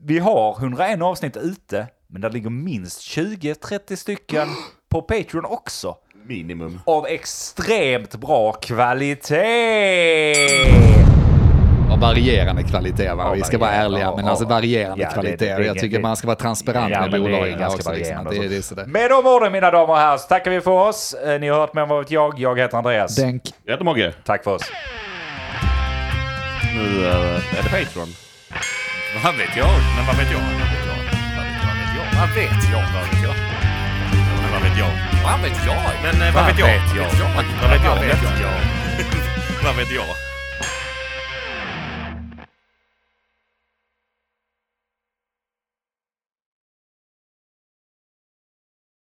vi 0.00 0.18
har 0.18 0.56
101 0.58 1.02
avsnitt 1.02 1.36
ute, 1.36 1.86
men 2.06 2.20
det 2.22 2.28
ligger 2.28 2.50
minst 2.50 3.00
20-30 3.00 3.96
stycken 3.96 4.48
på 4.90 5.02
Patreon 5.02 5.44
också. 5.44 5.96
Minimum. 6.26 6.80
Av 6.86 7.06
extremt 7.06 8.14
bra 8.14 8.52
kvalitet! 8.52 9.38
Och 11.92 11.98
varierande 12.00 12.62
kvalitet 12.62 13.14
va? 13.14 13.32
Vi 13.34 13.42
ska 13.42 13.58
vara 13.58 13.70
ärliga, 13.70 14.16
men 14.16 14.28
alltså 14.28 14.44
varierande 14.44 15.02
Ja, 15.02 15.08
det- 15.08 15.14
kvalitet. 15.14 15.36
det- 15.46 15.54
det- 15.60 15.66
jag 15.66 15.78
tycker 15.78 15.96
det- 15.96 16.02
man 16.02 16.16
ska 16.16 16.26
vara 16.26 16.36
transparent 16.36 16.90
Ja, 16.90 17.00
med 17.00 17.10
det 17.10 17.18
bolagen 17.20 17.64
också. 17.64 17.92
Liksom, 17.92 18.24
det, 18.30 18.38
och 18.38 18.44
det 18.48 18.56
är 18.56 18.62
sådär. 18.62 18.84
Med 18.86 19.10
de 19.10 19.26
orden 19.26 19.52
mina 19.52 19.70
damer 19.70 19.92
och 19.92 19.98
herrar 19.98 20.16
så 20.18 20.28
tackar 20.28 20.50
vi 20.50 20.60
för 20.60 20.70
oss. 20.70 21.14
Eh, 21.14 21.40
Ni 21.40 21.48
har 21.48 21.58
hört 21.60 21.74
med 21.74 21.88
vad 21.88 22.10
jag. 22.10 22.38
Jag 22.38 22.58
heter 22.58 22.76
Andreas. 22.78 23.16
Denk. 23.16 23.42
Jag 23.64 23.72
heter 23.72 23.84
Mogge. 23.84 24.12
Tack 24.24 24.44
för 24.44 24.54
oss. 24.54 24.62
Nu 26.76 27.06
eh, 27.08 27.58
är 27.58 27.62
det 27.62 27.68
Patreon. 27.84 28.08
Vad 29.24 29.34
vet 29.36 29.56
jag? 29.56 29.68
Men 29.96 30.06
vad 30.06 30.16
vet 30.16 30.30
jag? 30.32 30.40
Vad 30.40 30.68
vet 30.74 30.84
jag? 30.86 30.98
Vad 32.20 32.28
vet 32.34 32.64
jag? 32.72 32.82
Vad 32.94 33.02
vet 33.04 33.22
jag? 33.22 33.22
Vad 33.22 33.22
vet 33.22 33.22
jag? 33.22 33.34
Men 34.42 34.50
vad 34.52 34.62
vet 34.62 34.78
jag? 34.78 34.90
Vad 35.24 35.40
vet 35.42 35.66
jag? 35.66 35.76
Men 36.04 36.28
eh, 36.28 36.34
vad 36.34 36.46
vet 36.46 36.58
jag? 36.58 36.66
vet 36.66 36.96
jag? 36.96 37.04
Vad 37.36 37.70
vet 37.70 37.84
jag? 37.84 37.94
Vad 37.96 38.04
vet 38.06 38.22
jag? 38.22 38.50
Vad 39.64 39.76
vet 39.76 39.92
jag? 39.94 40.27